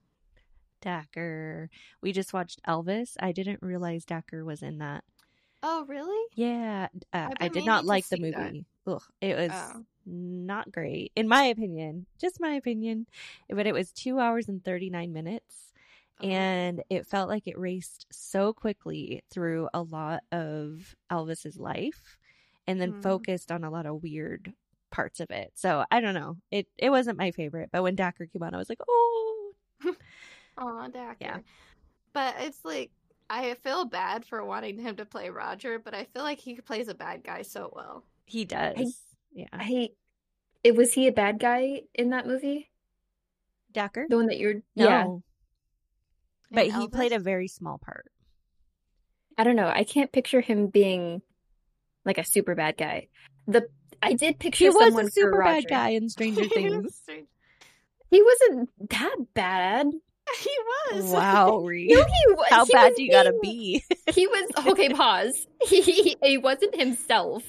Dacre. 0.82 1.70
We 2.02 2.12
just 2.12 2.34
watched 2.34 2.62
Elvis. 2.68 3.16
I 3.20 3.32
didn't 3.32 3.62
realize 3.62 4.04
Dacre 4.06 4.44
was 4.44 4.62
in 4.62 4.80
that. 4.80 5.04
Oh, 5.64 5.86
really? 5.88 6.22
Yeah, 6.36 6.88
uh, 7.14 7.30
I 7.40 7.48
did 7.50 7.66
not 7.66 7.86
like 7.86 8.08
the 8.10 8.18
see 8.18 8.32
that. 8.32 8.46
movie. 8.54 8.66
Ugh, 8.88 9.02
it 9.22 9.38
was 9.38 9.52
Oh. 9.54 9.86
Not 10.12 10.72
great, 10.72 11.12
in 11.16 11.28
my 11.28 11.44
opinion. 11.44 12.08
Just 12.20 12.40
my 12.40 12.54
opinion. 12.54 13.06
But 13.50 13.68
it 13.68 13.74
was 13.74 13.92
two 13.92 14.20
hours 14.20 14.48
and 14.50 14.64
39 14.64 15.14
minutes. 15.14 15.74
Oh. 16.22 16.28
And 16.28 16.84
it 16.90 17.06
felt 17.06 17.30
like 17.30 17.48
it 17.48 17.58
raced 17.58 18.08
so 18.12 18.52
quickly 18.52 19.24
through 19.30 19.70
a 19.74 19.82
lot 19.84 20.24
of 20.32 20.96
Elvis's 21.12 21.58
life 21.58 22.18
and 22.68 22.82
then 22.82 22.94
Mm. 22.94 23.04
focused 23.04 23.52
on 23.52 23.64
a 23.64 23.70
lot 23.70 23.86
of 23.86 24.02
weird 24.04 24.54
parts 24.92 25.20
of 25.20 25.30
it. 25.32 25.52
So 25.56 25.86
I 25.92 26.02
don't 26.02 26.16
know. 26.16 26.38
It 26.52 26.68
it 26.78 26.90
wasn't 26.90 27.18
my 27.20 27.30
favorite. 27.32 27.70
But 27.72 27.84
when 27.84 27.96
Dacre 27.96 28.26
came 28.26 28.42
on, 28.44 28.54
I 28.56 28.58
was 28.58 28.70
like, 28.70 28.82
oh, 28.90 29.54
Aw, 30.58 30.88
Dacre. 30.88 31.16
Yeah. 31.22 31.38
But 32.14 32.36
it's 32.40 32.66
like 32.66 32.92
I 33.30 33.54
feel 33.54 33.86
bad 33.86 34.26
for 34.26 34.44
wanting 34.44 34.80
him 34.80 34.96
to 34.96 35.06
play 35.06 35.30
Roger, 35.30 35.78
but 35.78 35.94
I 35.94 36.06
feel 36.06 36.24
like 36.24 36.40
he 36.40 36.56
plays 36.56 36.88
a 36.88 36.96
bad 36.96 37.24
guy 37.24 37.44
so 37.44 37.72
well. 37.76 38.04
he 38.26 38.44
does. 38.46 39.00
Yeah. 39.32 39.48
I. 39.52 39.90
It 40.64 40.76
was 40.76 40.94
he 40.94 41.08
a 41.08 41.12
bad 41.12 41.40
guy 41.40 41.84
in 41.94 42.10
that 42.10 42.28
movie? 42.28 42.70
Dacre? 43.72 44.08
The 44.10 44.18
one 44.18 44.28
that 44.28 44.38
you're. 44.40 44.56
No. 44.76 44.86
Yeah. 44.86 45.06
But 46.52 46.66
And 46.66 46.82
he 46.82 46.88
played 46.88 47.12
a 47.12 47.20
very 47.20 47.48
small 47.48 47.78
part. 47.78 48.12
I 49.38 49.44
don't 49.44 49.56
know. 49.56 49.72
I 49.74 49.84
can't 49.84 50.12
picture 50.12 50.42
him 50.42 50.68
being 50.68 51.22
like 52.06 52.18
a 52.18 52.26
super 52.26 52.56
bad 52.56 52.76
guy. 52.78 53.08
The 53.48 53.68
I 54.02 54.14
did 54.14 54.40
picture 54.40 54.66
He 54.66 54.70
was 54.70 54.88
someone 54.88 55.06
a 55.06 55.12
super 55.12 55.42
bad 55.42 55.66
guy 55.68 55.90
in 55.90 56.10
Stranger 56.10 56.44
Things. 56.54 57.02
He 58.10 58.24
wasn't 58.24 58.70
that 58.90 59.16
bad. 59.34 59.88
he 60.40 60.58
was. 60.92 61.12
wow, 61.12 61.58
Ree. 61.64 61.88
No, 61.88 62.04
he 62.04 62.34
was. 62.34 62.48
How 62.50 62.66
he 62.66 62.74
bad 62.74 62.90
was 62.90 62.98
do 62.98 63.04
you 63.04 63.12
gotta 63.12 63.34
be? 63.42 63.84
He 64.14 64.28
was 64.28 64.52
okay. 64.68 64.90
Pause. 64.90 65.48
He, 65.68 65.82
he 65.82 66.18
he 66.22 66.38
wasn't 66.38 66.76
himself. 66.76 67.44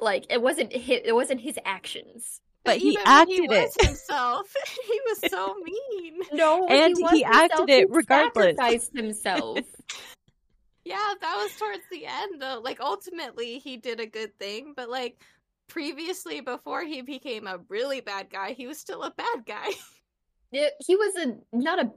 Like 0.00 0.26
it 0.30 0.40
wasn't 0.42 0.72
his, 0.72 1.00
it 1.04 1.14
wasn't 1.14 1.40
his 1.40 1.58
actions. 1.64 2.40
But 2.64 2.76
he 2.78 2.90
Even 2.90 3.02
when 3.04 3.06
acted 3.06 3.34
he 3.34 3.40
was 3.48 3.76
it. 3.76 3.86
himself. 3.86 4.54
he 4.86 5.00
was 5.06 5.30
so 5.30 5.54
mean. 5.64 6.20
No, 6.32 6.66
And 6.68 6.94
was 6.98 7.10
he 7.12 7.24
acted 7.24 7.68
himself. 7.68 7.70
it 7.70 7.88
regardless. 7.90 8.56
Sacrificed 8.56 8.96
himself. 8.96 9.58
Yeah, 10.84 11.12
that 11.20 11.36
was 11.36 11.56
towards 11.58 11.82
the 11.90 12.06
end 12.06 12.40
though. 12.42 12.60
Like 12.62 12.80
ultimately 12.80 13.58
he 13.58 13.76
did 13.76 14.00
a 14.00 14.06
good 14.06 14.38
thing, 14.38 14.74
but 14.76 14.88
like 14.90 15.22
previously 15.68 16.40
before 16.40 16.82
he 16.84 17.00
became 17.02 17.46
a 17.46 17.60
really 17.68 18.00
bad 18.00 18.28
guy, 18.30 18.52
he 18.52 18.66
was 18.66 18.78
still 18.78 19.02
a 19.04 19.10
bad 19.10 19.44
guy. 19.46 19.68
Yeah, 20.52 20.66
he 20.84 20.96
was 20.96 21.14
a 21.14 21.56
not 21.56 21.78
a. 21.78 21.92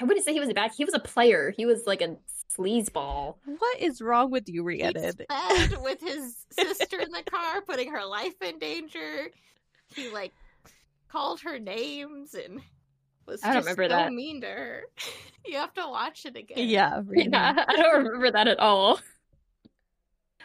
I 0.00 0.02
wouldn't 0.02 0.24
say 0.24 0.32
he 0.32 0.40
was 0.40 0.48
a 0.48 0.52
bad. 0.54 0.72
He 0.76 0.84
was 0.84 0.94
a 0.94 0.98
player. 0.98 1.54
He 1.56 1.64
was 1.64 1.84
like 1.86 2.02
a 2.02 2.16
sleazeball. 2.58 3.36
What 3.44 3.80
is 3.80 4.00
wrong 4.00 4.30
with 4.30 4.48
you, 4.48 4.66
He 4.66 4.82
Rhiannon? 4.82 5.12
sped 5.12 5.78
with 5.82 6.00
his 6.00 6.44
sister 6.50 6.98
in 7.00 7.10
the 7.10 7.22
car, 7.22 7.60
putting 7.62 7.92
her 7.92 8.04
life 8.04 8.40
in 8.42 8.58
danger. 8.58 9.30
He 9.94 10.08
like 10.10 10.32
called 11.08 11.40
her 11.40 11.58
names 11.58 12.34
and 12.34 12.60
was 13.26 13.42
I 13.42 13.48
don't 13.48 13.62
just 13.62 13.66
remember 13.78 13.84
so 13.94 13.96
that. 14.04 14.12
mean 14.12 14.40
to 14.42 14.46
her. 14.48 14.82
You 15.46 15.58
have 15.58 15.74
to 15.74 15.86
watch 15.86 16.24
it 16.24 16.36
again. 16.36 16.56
Yeah, 16.68 17.02
Rhiannon. 17.06 17.30
Yeah, 17.32 17.64
I 17.68 17.76
don't 17.76 18.04
remember 18.04 18.30
that 18.30 18.48
at 18.48 18.58
all. 18.60 18.98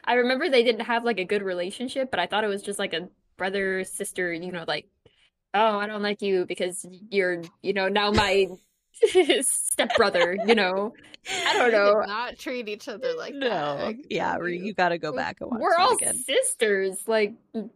I 0.03 0.16
remember 0.16 0.49
they 0.49 0.64
didn't 0.64 0.82
have 0.88 1.05
like 1.05 1.20
a 1.20 1.24
good 1.24 1.41
relationship, 1.41 2.12
but 2.12 2.20
I 2.20 2.26
thought 2.28 2.43
it 2.43 2.47
was 2.47 2.62
just 2.62 2.80
like 2.80 2.93
a 2.93 3.07
brother 3.38 3.86
sister. 3.86 4.34
You 4.34 4.51
know, 4.51 4.66
like 4.68 4.88
oh, 5.53 5.78
I 5.80 5.88
don't 5.88 6.01
like 6.03 6.22
you 6.22 6.45
because 6.45 6.86
you're 7.10 7.43
you 7.62 7.72
know 7.74 7.88
now 7.88 8.12
my 8.12 8.47
stepbrother. 9.41 10.37
You 10.45 10.55
know, 10.55 10.93
I 11.47 11.53
don't 11.53 11.71
know. 11.71 12.03
not 12.05 12.37
treat 12.37 12.67
each 12.67 12.87
other 12.87 13.13
like 13.17 13.33
no. 13.33 13.77
Can 13.93 14.03
Yeah, 14.09 14.37
you. 14.37 14.45
you 14.47 14.73
gotta 14.73 14.97
go 14.97 15.11
back 15.11 15.37
and 15.41 15.49
watch 15.51 15.59
We're 15.61 15.75
all 15.75 15.93
again. 15.95 16.15
sisters. 16.15 16.97
Like, 17.07 17.33
mm, 17.55 17.69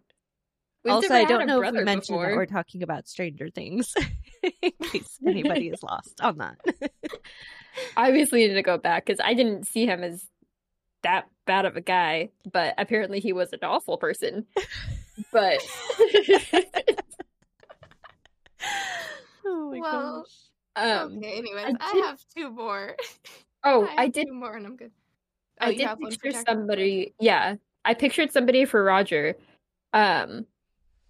we've 0.84 0.94
also, 0.94 1.14
I 1.14 1.26
don't 1.26 1.46
know 1.48 1.62
if 1.62 1.72
we 1.72 1.84
mentioned 1.84 2.18
that 2.20 2.24
before. 2.28 2.36
we're 2.36 2.46
talking 2.46 2.84
about 2.84 3.08
Stranger 3.08 3.50
Things, 3.50 3.94
in 4.62 4.72
case 4.92 5.18
anybody 5.26 5.70
is 5.70 5.82
lost 5.84 6.20
on 6.22 6.38
that. 6.40 6.58
I 7.98 8.10
obviously 8.10 8.48
need 8.48 8.54
to 8.54 8.62
go 8.62 8.78
back 8.78 9.06
because 9.06 9.20
I 9.24 9.34
didn't 9.34 9.66
see 9.68 9.86
him 9.86 10.04
as 10.04 10.26
that 11.04 11.26
bad 11.46 11.66
of 11.66 11.76
a 11.76 11.82
guy, 11.82 12.30
but 12.52 12.76
apparently 12.78 13.20
he 13.20 13.34
was 13.34 13.52
an 13.54 13.60
awful 13.64 13.98
person. 13.98 14.46
But 15.32 15.60
oh 19.46 19.72
my 19.72 19.80
Well, 19.80 20.22
gosh. 20.22 20.43
Um 20.76 21.18
okay, 21.18 21.38
anyways, 21.38 21.76
I 21.80 21.98
I, 21.98 22.08
have 22.08 22.20
two 22.36 22.50
more. 22.50 22.96
oh, 23.64 23.86
I, 23.86 24.04
I 24.04 24.08
did 24.08 24.32
more 24.32 24.56
and 24.56 24.66
I'm 24.66 24.76
good. 24.76 24.92
Oh, 25.62 25.68
I 25.68 25.74
did 25.74 25.88
have 25.88 26.00
one 26.00 26.12
for 26.12 26.20
picture 26.20 26.44
somebody. 26.48 27.14
Yeah, 27.20 27.56
I 27.86 27.94
pictured 27.94 28.32
somebody 28.32 28.66
for 28.66 28.84
Roger. 28.84 29.36
Um, 29.94 30.46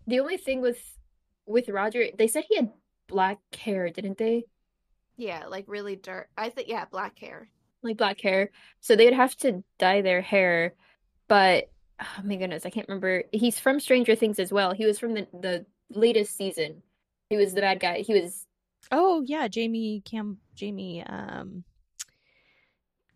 the 0.08 0.20
only 0.20 0.38
thing 0.38 0.62
with 0.62 0.82
with 1.46 1.70
Roger, 1.70 2.08
they 2.18 2.28
said 2.28 2.46
he 2.48 2.56
had 2.56 2.72
black 3.08 3.40
hair, 3.56 3.90
didn't 3.90 4.18
they? 4.18 4.46
Yeah, 5.18 5.46
like 5.48 5.66
really 5.68 5.96
dark. 5.96 6.30
I 6.38 6.50
think 6.50 6.68
yeah, 6.68 6.86
black 6.86 7.18
hair. 7.20 7.50
Like 7.82 7.98
black 7.98 8.22
hair, 8.22 8.50
so 8.80 8.96
they'd 8.96 9.14
have 9.14 9.36
to 9.38 9.64
dye 9.78 10.02
their 10.02 10.22
hair. 10.22 10.74
But 11.28 11.70
oh 12.02 12.22
my 12.24 12.36
goodness, 12.36 12.66
I 12.66 12.70
can't 12.70 12.88
remember. 12.88 13.24
He's 13.32 13.60
from 13.60 13.80
Stranger 13.80 14.16
Things 14.16 14.40
as 14.40 14.52
well. 14.52 14.74
He 14.74 14.86
was 14.86 15.00
from 15.00 15.14
the 15.14 15.28
the 15.34 15.66
latest 15.90 16.36
season. 16.36 16.82
He 17.30 17.38
was 17.38 17.54
the 17.54 17.62
bad 17.62 17.80
guy. 17.80 18.00
He 18.00 18.14
was 18.14 18.46
Oh 18.94 19.24
yeah, 19.26 19.50
Jamie 19.50 20.02
Cam 20.06 20.40
Jamie 20.56 21.04
um 21.04 21.66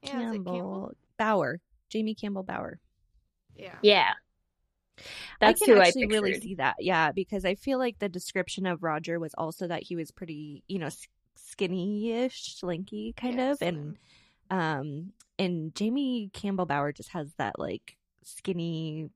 Yeah, 0.01 0.25
Campbell, 0.25 0.43
Campbell? 0.43 0.95
Bower. 1.17 1.61
Jamie 1.89 2.15
Campbell 2.15 2.43
Bower. 2.43 2.79
Yeah. 3.55 3.79
yeah. 3.81 4.13
That's 5.39 5.41
I 5.41 5.53
can 5.53 5.71
who 5.71 5.79
I 5.79 5.91
actually 5.91 6.07
pictured. 6.07 6.11
really 6.11 6.33
see 6.33 6.55
that. 6.55 6.75
Yeah, 6.79 7.11
because 7.11 7.45
I 7.45 7.55
feel 7.55 7.77
like 7.79 7.99
the 7.99 8.09
description 8.09 8.65
of 8.65 8.83
Roger 8.83 9.19
was 9.19 9.33
also 9.37 9.67
that 9.67 9.83
he 9.83 9.95
was 9.95 10.11
pretty, 10.11 10.63
you 10.67 10.79
know, 10.79 10.89
skinny-ish, 11.35 12.55
slinky 12.55 13.13
kind 13.13 13.39
Yeah, 13.39 13.41
of, 13.41 13.61
and 13.61 13.97
um, 14.51 15.13
and 15.39 15.75
Jamie 15.75 16.31
Campbell 16.33 16.65
Bower 16.65 16.91
just 16.93 17.09
has 17.11 17.33
that 17.35 17.59
like 17.59 17.97
skinny 18.23 19.09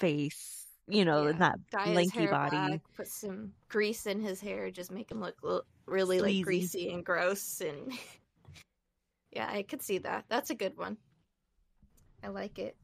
face, 0.00 0.67
you 0.88 1.04
know, 1.04 1.24
Yeah. 1.24 1.30
and 1.30 1.40
that 1.40 1.58
dye 1.70 1.92
lanky 1.92 2.26
body. 2.26 2.56
black, 2.56 2.80
put 2.96 3.08
some 3.08 3.52
grease 3.68 4.06
in 4.06 4.20
his 4.20 4.40
hair, 4.40 4.70
just 4.70 4.90
make 4.90 5.10
him 5.10 5.20
look 5.20 5.36
lo- 5.42 5.62
really 5.86 6.18
Sleazy. 6.18 6.36
like 6.38 6.44
greasy 6.44 6.90
and 6.92 7.04
gross. 7.04 7.60
And 7.60 7.92
yeah, 9.32 9.48
I 9.50 9.62
could 9.62 9.82
see 9.82 9.98
that. 9.98 10.24
That's 10.28 10.50
a 10.50 10.54
good 10.54 10.76
one. 10.76 10.96
I 12.22 12.28
like 12.28 12.58
it. 12.58 12.76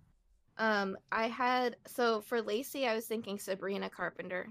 Um, 0.59 0.97
I 1.11 1.27
had 1.29 1.77
so 1.87 2.21
for 2.21 2.41
Lacey, 2.41 2.87
I 2.87 2.95
was 2.95 3.07
thinking 3.07 3.39
Sabrina 3.39 3.91
Carpenter 3.91 4.49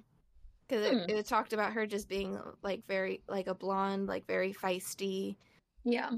because 0.68 0.90
Hmm. 0.90 0.98
it, 0.98 1.12
it 1.12 1.26
talked 1.28 1.54
about 1.54 1.74
her 1.74 1.86
just 1.88 2.10
being 2.10 2.38
like 2.62 2.86
very 2.88 3.22
like 3.30 3.48
a 3.48 3.56
blonde, 3.56 4.08
like 4.08 4.28
very 4.28 4.54
feisty, 4.54 5.38
Yeah. 5.86 6.10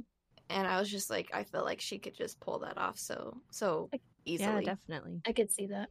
and 0.50 0.68
I 0.68 0.80
was 0.80 0.90
just 0.90 1.10
like, 1.12 1.30
I 1.34 1.44
feel 1.44 1.64
like 1.64 1.82
she 1.82 2.00
could 2.00 2.16
just 2.16 2.40
pull 2.40 2.60
that 2.60 2.78
off 2.78 2.98
so 2.98 3.38
so 3.52 3.90
easily. 4.26 4.64
Yeah, 4.66 4.76
definitely. 4.76 5.22
I 5.28 5.34
could 5.34 5.52
see 5.52 5.68
that. 5.68 5.90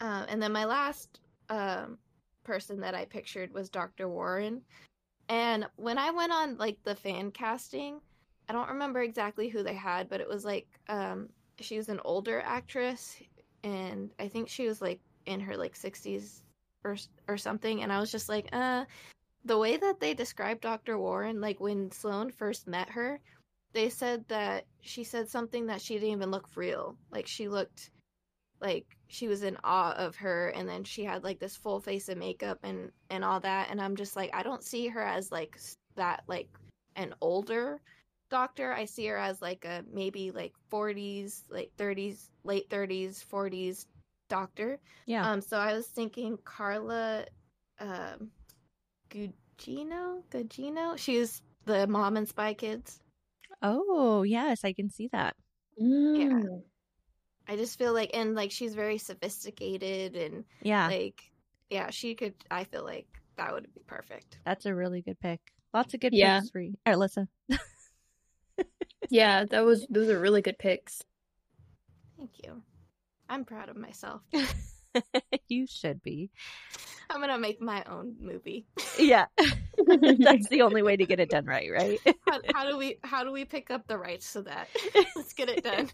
Um, 0.00 0.26
and 0.28 0.42
then 0.42 0.52
my 0.52 0.64
last 0.64 1.20
um, 1.48 1.98
person 2.44 2.80
that 2.80 2.94
I 2.94 3.04
pictured 3.04 3.52
was 3.52 3.68
Dr. 3.68 4.08
Warren. 4.08 4.62
And 5.28 5.66
when 5.76 5.98
I 5.98 6.10
went 6.10 6.32
on 6.32 6.56
like 6.56 6.78
the 6.84 6.94
fan 6.94 7.30
casting, 7.30 8.00
I 8.48 8.52
don't 8.52 8.68
remember 8.68 9.02
exactly 9.02 9.48
who 9.48 9.62
they 9.62 9.74
had, 9.74 10.08
but 10.08 10.20
it 10.20 10.28
was 10.28 10.44
like 10.44 10.68
um, 10.88 11.28
she 11.60 11.76
was 11.76 11.88
an 11.88 12.00
older 12.04 12.42
actress, 12.44 13.16
and 13.64 14.10
I 14.20 14.28
think 14.28 14.48
she 14.48 14.68
was 14.68 14.80
like 14.80 15.00
in 15.26 15.40
her 15.40 15.56
like 15.56 15.74
sixties 15.74 16.42
or 16.84 16.96
or 17.26 17.36
something. 17.36 17.82
And 17.82 17.92
I 17.92 17.98
was 17.98 18.12
just 18.12 18.28
like, 18.28 18.48
uh, 18.52 18.84
the 19.44 19.58
way 19.58 19.76
that 19.76 19.98
they 20.00 20.14
described 20.14 20.60
Dr. 20.60 20.98
Warren, 20.98 21.40
like 21.40 21.60
when 21.60 21.90
Sloane 21.90 22.30
first 22.30 22.68
met 22.68 22.88
her, 22.90 23.20
they 23.72 23.88
said 23.88 24.24
that 24.28 24.66
she 24.80 25.02
said 25.02 25.28
something 25.28 25.66
that 25.66 25.80
she 25.82 25.94
didn't 25.94 26.10
even 26.10 26.30
look 26.30 26.48
real. 26.54 26.96
Like 27.10 27.26
she 27.26 27.48
looked 27.48 27.90
like 28.60 28.95
she 29.08 29.28
was 29.28 29.42
in 29.42 29.56
awe 29.64 29.92
of 29.92 30.16
her 30.16 30.48
and 30.48 30.68
then 30.68 30.82
she 30.84 31.04
had 31.04 31.22
like 31.24 31.38
this 31.38 31.56
full 31.56 31.80
face 31.80 32.08
of 32.08 32.18
makeup 32.18 32.58
and 32.62 32.90
and 33.10 33.24
all 33.24 33.40
that 33.40 33.68
and 33.70 33.80
i'm 33.80 33.96
just 33.96 34.16
like 34.16 34.30
i 34.34 34.42
don't 34.42 34.64
see 34.64 34.88
her 34.88 35.02
as 35.02 35.30
like 35.30 35.58
that 35.94 36.22
like 36.26 36.48
an 36.96 37.14
older 37.20 37.80
doctor 38.30 38.72
i 38.72 38.84
see 38.84 39.06
her 39.06 39.16
as 39.16 39.40
like 39.40 39.64
a 39.64 39.84
maybe 39.92 40.30
like 40.30 40.52
40s 40.72 41.42
like 41.48 41.70
30s 41.78 42.30
late 42.44 42.68
30s 42.68 43.24
40s 43.24 43.86
doctor 44.28 44.80
Yeah. 45.06 45.30
um 45.30 45.40
so 45.40 45.56
i 45.58 45.72
was 45.72 45.86
thinking 45.86 46.36
carla 46.44 47.24
um 47.78 48.30
gugino 49.10 50.22
gugino 50.30 50.98
she 50.98 51.18
was 51.18 51.42
the 51.64 51.86
mom 51.86 52.16
in 52.16 52.26
spy 52.26 52.54
kids 52.54 53.00
oh, 53.62 54.22
yes, 54.22 54.64
I 54.64 54.72
can 54.72 54.90
see 54.90 55.08
that. 55.12 55.34
Mm. 55.80 56.62
I 57.48 57.56
just 57.56 57.78
feel 57.78 57.92
like 57.92 58.10
and 58.14 58.34
like 58.34 58.50
she's 58.50 58.74
very 58.74 58.98
sophisticated 58.98 60.16
and 60.16 60.44
Yeah, 60.62 60.86
like 60.88 61.22
yeah 61.70 61.90
she 61.90 62.14
could 62.14 62.34
i 62.50 62.64
feel 62.64 62.84
like 62.84 63.06
that 63.36 63.52
would 63.52 63.72
be 63.74 63.80
perfect 63.86 64.38
that's 64.44 64.66
a 64.66 64.74
really 64.74 65.02
good 65.02 65.18
pick. 65.20 65.40
Lots 65.74 65.92
of 65.94 66.00
good 66.00 66.14
Yeah. 66.14 66.38
picks 66.40 66.50
for 66.50 66.60
you. 66.60 66.74
Or 66.86 66.94
Alyssa. 66.94 67.26
Yeah, 69.10 69.44
that 69.50 69.64
was 69.64 69.86
those 69.90 70.08
are 70.08 70.18
really 70.18 70.42
good 70.42 70.58
picks. 70.58 71.02
thank 72.16 72.30
you 72.44 72.62
i'm 73.28 73.44
proud 73.44 73.68
of 73.68 73.76
myself 73.76 74.22
you 75.48 75.66
should 75.66 76.02
be. 76.02 76.30
i'm 77.10 77.20
gonna 77.20 77.38
make 77.38 77.60
my 77.60 77.84
own 77.84 78.16
movie 78.20 78.66
Yeah. 78.98 79.26
That's 79.86 80.48
the 80.48 80.62
only 80.62 80.82
way 80.82 80.96
to 80.96 81.04
get 81.06 81.20
it 81.20 81.28
done 81.30 81.44
right, 81.44 81.70
right? 81.70 82.00
how, 82.26 82.40
how 82.54 82.68
do 82.68 82.76
we 82.78 82.98
how 83.04 83.22
do 83.22 83.30
we 83.30 83.44
pick 83.44 83.70
up 83.70 83.86
the 83.86 83.98
rights 83.98 84.32
to 84.32 84.42
that 84.42 84.68
let's 85.14 85.34
get 85.34 85.48
it 85.50 85.62
done 85.62 85.90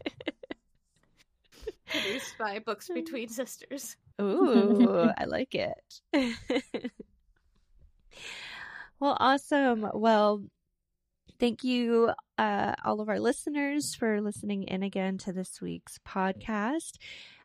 produced 1.93 2.36
by 2.38 2.59
books 2.59 2.88
between 2.88 3.28
sisters 3.28 3.97
Ooh, 4.20 5.11
I 5.18 5.24
like 5.24 5.55
it. 5.55 6.01
well, 9.01 9.16
awesome. 9.18 9.88
Well, 9.95 10.45
thank 11.38 11.64
you, 11.64 12.12
uh, 12.38 12.74
all 12.84 13.01
of 13.01 13.09
our 13.09 13.20
listeners, 13.20 13.95
for 13.95 14.20
listening 14.20 14.64
in 14.64 14.82
again 14.82 15.18
to 15.18 15.32
this 15.32 15.61
week's 15.61 15.99
podcast. 16.07 16.97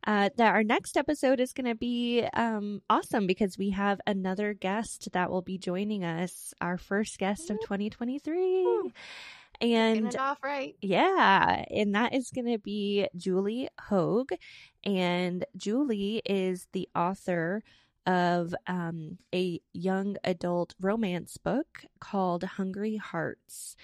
Uh, 0.06 0.30
that 0.38 0.54
our 0.54 0.64
next 0.64 0.96
episode 0.96 1.40
is 1.40 1.52
going 1.52 1.66
to 1.66 1.76
be 1.76 2.26
um, 2.34 2.82
awesome 2.90 3.28
because 3.28 3.58
we 3.58 3.72
have 3.72 4.00
another 4.08 4.54
guest 4.54 5.10
that 5.12 5.30
will 5.30 5.42
be 5.42 5.58
joining 5.58 6.06
us, 6.06 6.54
our 6.62 6.78
first 6.78 7.18
guest 7.18 7.50
of 7.50 7.60
2023. 7.60 8.64
Woo. 8.64 8.92
And 9.60 10.16
off 10.16 10.44
right 10.44 10.76
yeah, 10.82 11.64
and 11.72 11.96
that 11.96 12.14
is 12.14 12.30
going 12.30 12.52
to 12.52 12.60
be 12.60 13.08
Julie 13.16 13.70
Hogue. 13.80 14.34
And 14.84 15.46
Julie 15.56 16.22
is 16.26 16.68
the 16.74 16.88
author 16.96 17.64
of 18.06 18.56
um, 18.68 19.18
a 19.34 19.60
young 19.74 20.18
adult 20.24 20.76
romance 20.80 21.38
book 21.38 21.84
called 22.00 22.44
Hungry 22.44 22.98
Hearts. 22.98 23.76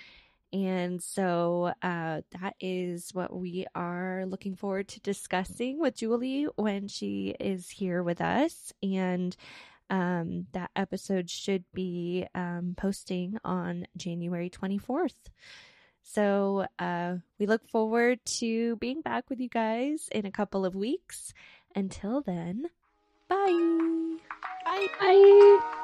And 0.54 1.02
so 1.02 1.74
uh, 1.82 2.22
that 2.40 2.56
is 2.60 3.10
what 3.14 3.36
we 3.36 3.66
are 3.74 4.26
looking 4.28 4.56
forward 4.56 4.88
to 4.90 5.00
discussing 5.00 5.80
with 5.80 5.96
Julie 5.96 6.48
when 6.56 6.88
she 6.88 7.36
is 7.40 7.70
here 7.72 8.04
with 8.04 8.22
us. 8.22 8.72
And 8.84 9.36
um, 9.90 10.48
that 10.54 10.72
episode 10.76 11.30
should 11.30 11.64
be 11.74 12.26
um, 12.36 12.76
posting 12.78 13.38
on 13.44 13.86
January 13.98 14.50
24th. 14.50 15.14
So 16.04 16.66
uh, 16.80 17.16
we 17.40 17.46
look 17.46 17.68
forward 17.70 18.20
to 18.40 18.76
being 18.78 19.02
back 19.02 19.30
with 19.30 19.40
you 19.40 19.50
guys 19.50 20.10
in 20.12 20.26
a 20.26 20.32
couple 20.32 20.66
of 20.66 20.76
weeks. 20.76 21.34
Until 21.76 22.22
then, 22.22 22.66
bye. 23.28 24.18
bye 24.66 24.88
Bye. 25.00 25.80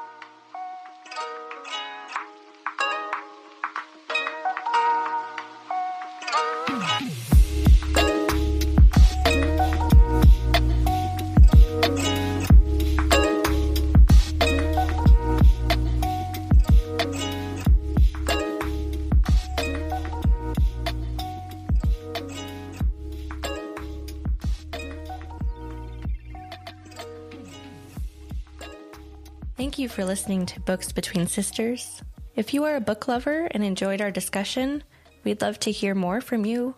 You 29.80 29.88
for 29.88 30.04
listening 30.04 30.44
to 30.44 30.60
Books 30.60 30.92
Between 30.92 31.26
Sisters. 31.26 32.02
If 32.36 32.52
you 32.52 32.64
are 32.64 32.76
a 32.76 32.82
book 32.82 33.08
lover 33.08 33.48
and 33.50 33.64
enjoyed 33.64 34.02
our 34.02 34.10
discussion, 34.10 34.84
we'd 35.24 35.40
love 35.40 35.58
to 35.60 35.70
hear 35.70 35.94
more 35.94 36.20
from 36.20 36.44
you. 36.44 36.74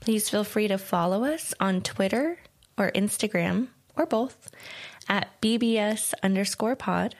Please 0.00 0.28
feel 0.28 0.42
free 0.42 0.66
to 0.66 0.76
follow 0.76 1.24
us 1.24 1.54
on 1.60 1.82
Twitter 1.82 2.38
or 2.76 2.90
Instagram 2.90 3.68
or 3.96 4.06
both 4.06 4.50
at 5.08 5.40
BBS 5.40 6.14
underscore 6.24 6.74
pod. 6.74 7.14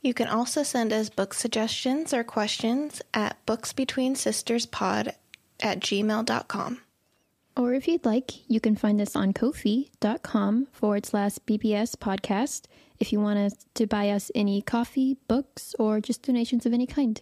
You 0.00 0.12
can 0.12 0.26
also 0.26 0.64
send 0.64 0.92
us 0.92 1.08
book 1.08 1.34
suggestions 1.34 2.12
or 2.12 2.24
questions 2.24 3.00
at 3.14 3.36
booksbetweensisterspod 3.46 5.14
at 5.60 5.78
gmail.com. 5.78 6.80
Or 7.56 7.74
if 7.74 7.86
you'd 7.86 8.04
like, 8.04 8.50
you 8.50 8.58
can 8.58 8.74
find 8.74 9.00
us 9.00 9.14
on 9.14 9.34
kofi.com 9.34 10.66
forward 10.72 11.06
slash 11.06 11.34
BBS 11.46 11.94
podcast 11.94 12.62
if 13.02 13.12
you 13.12 13.18
want 13.18 13.36
us 13.36 13.66
to 13.74 13.84
buy 13.84 14.10
us 14.10 14.30
any 14.32 14.62
coffee, 14.62 15.16
books, 15.26 15.74
or 15.76 16.00
just 16.00 16.22
donations 16.22 16.64
of 16.66 16.72
any 16.72 16.86
kind. 16.86 17.20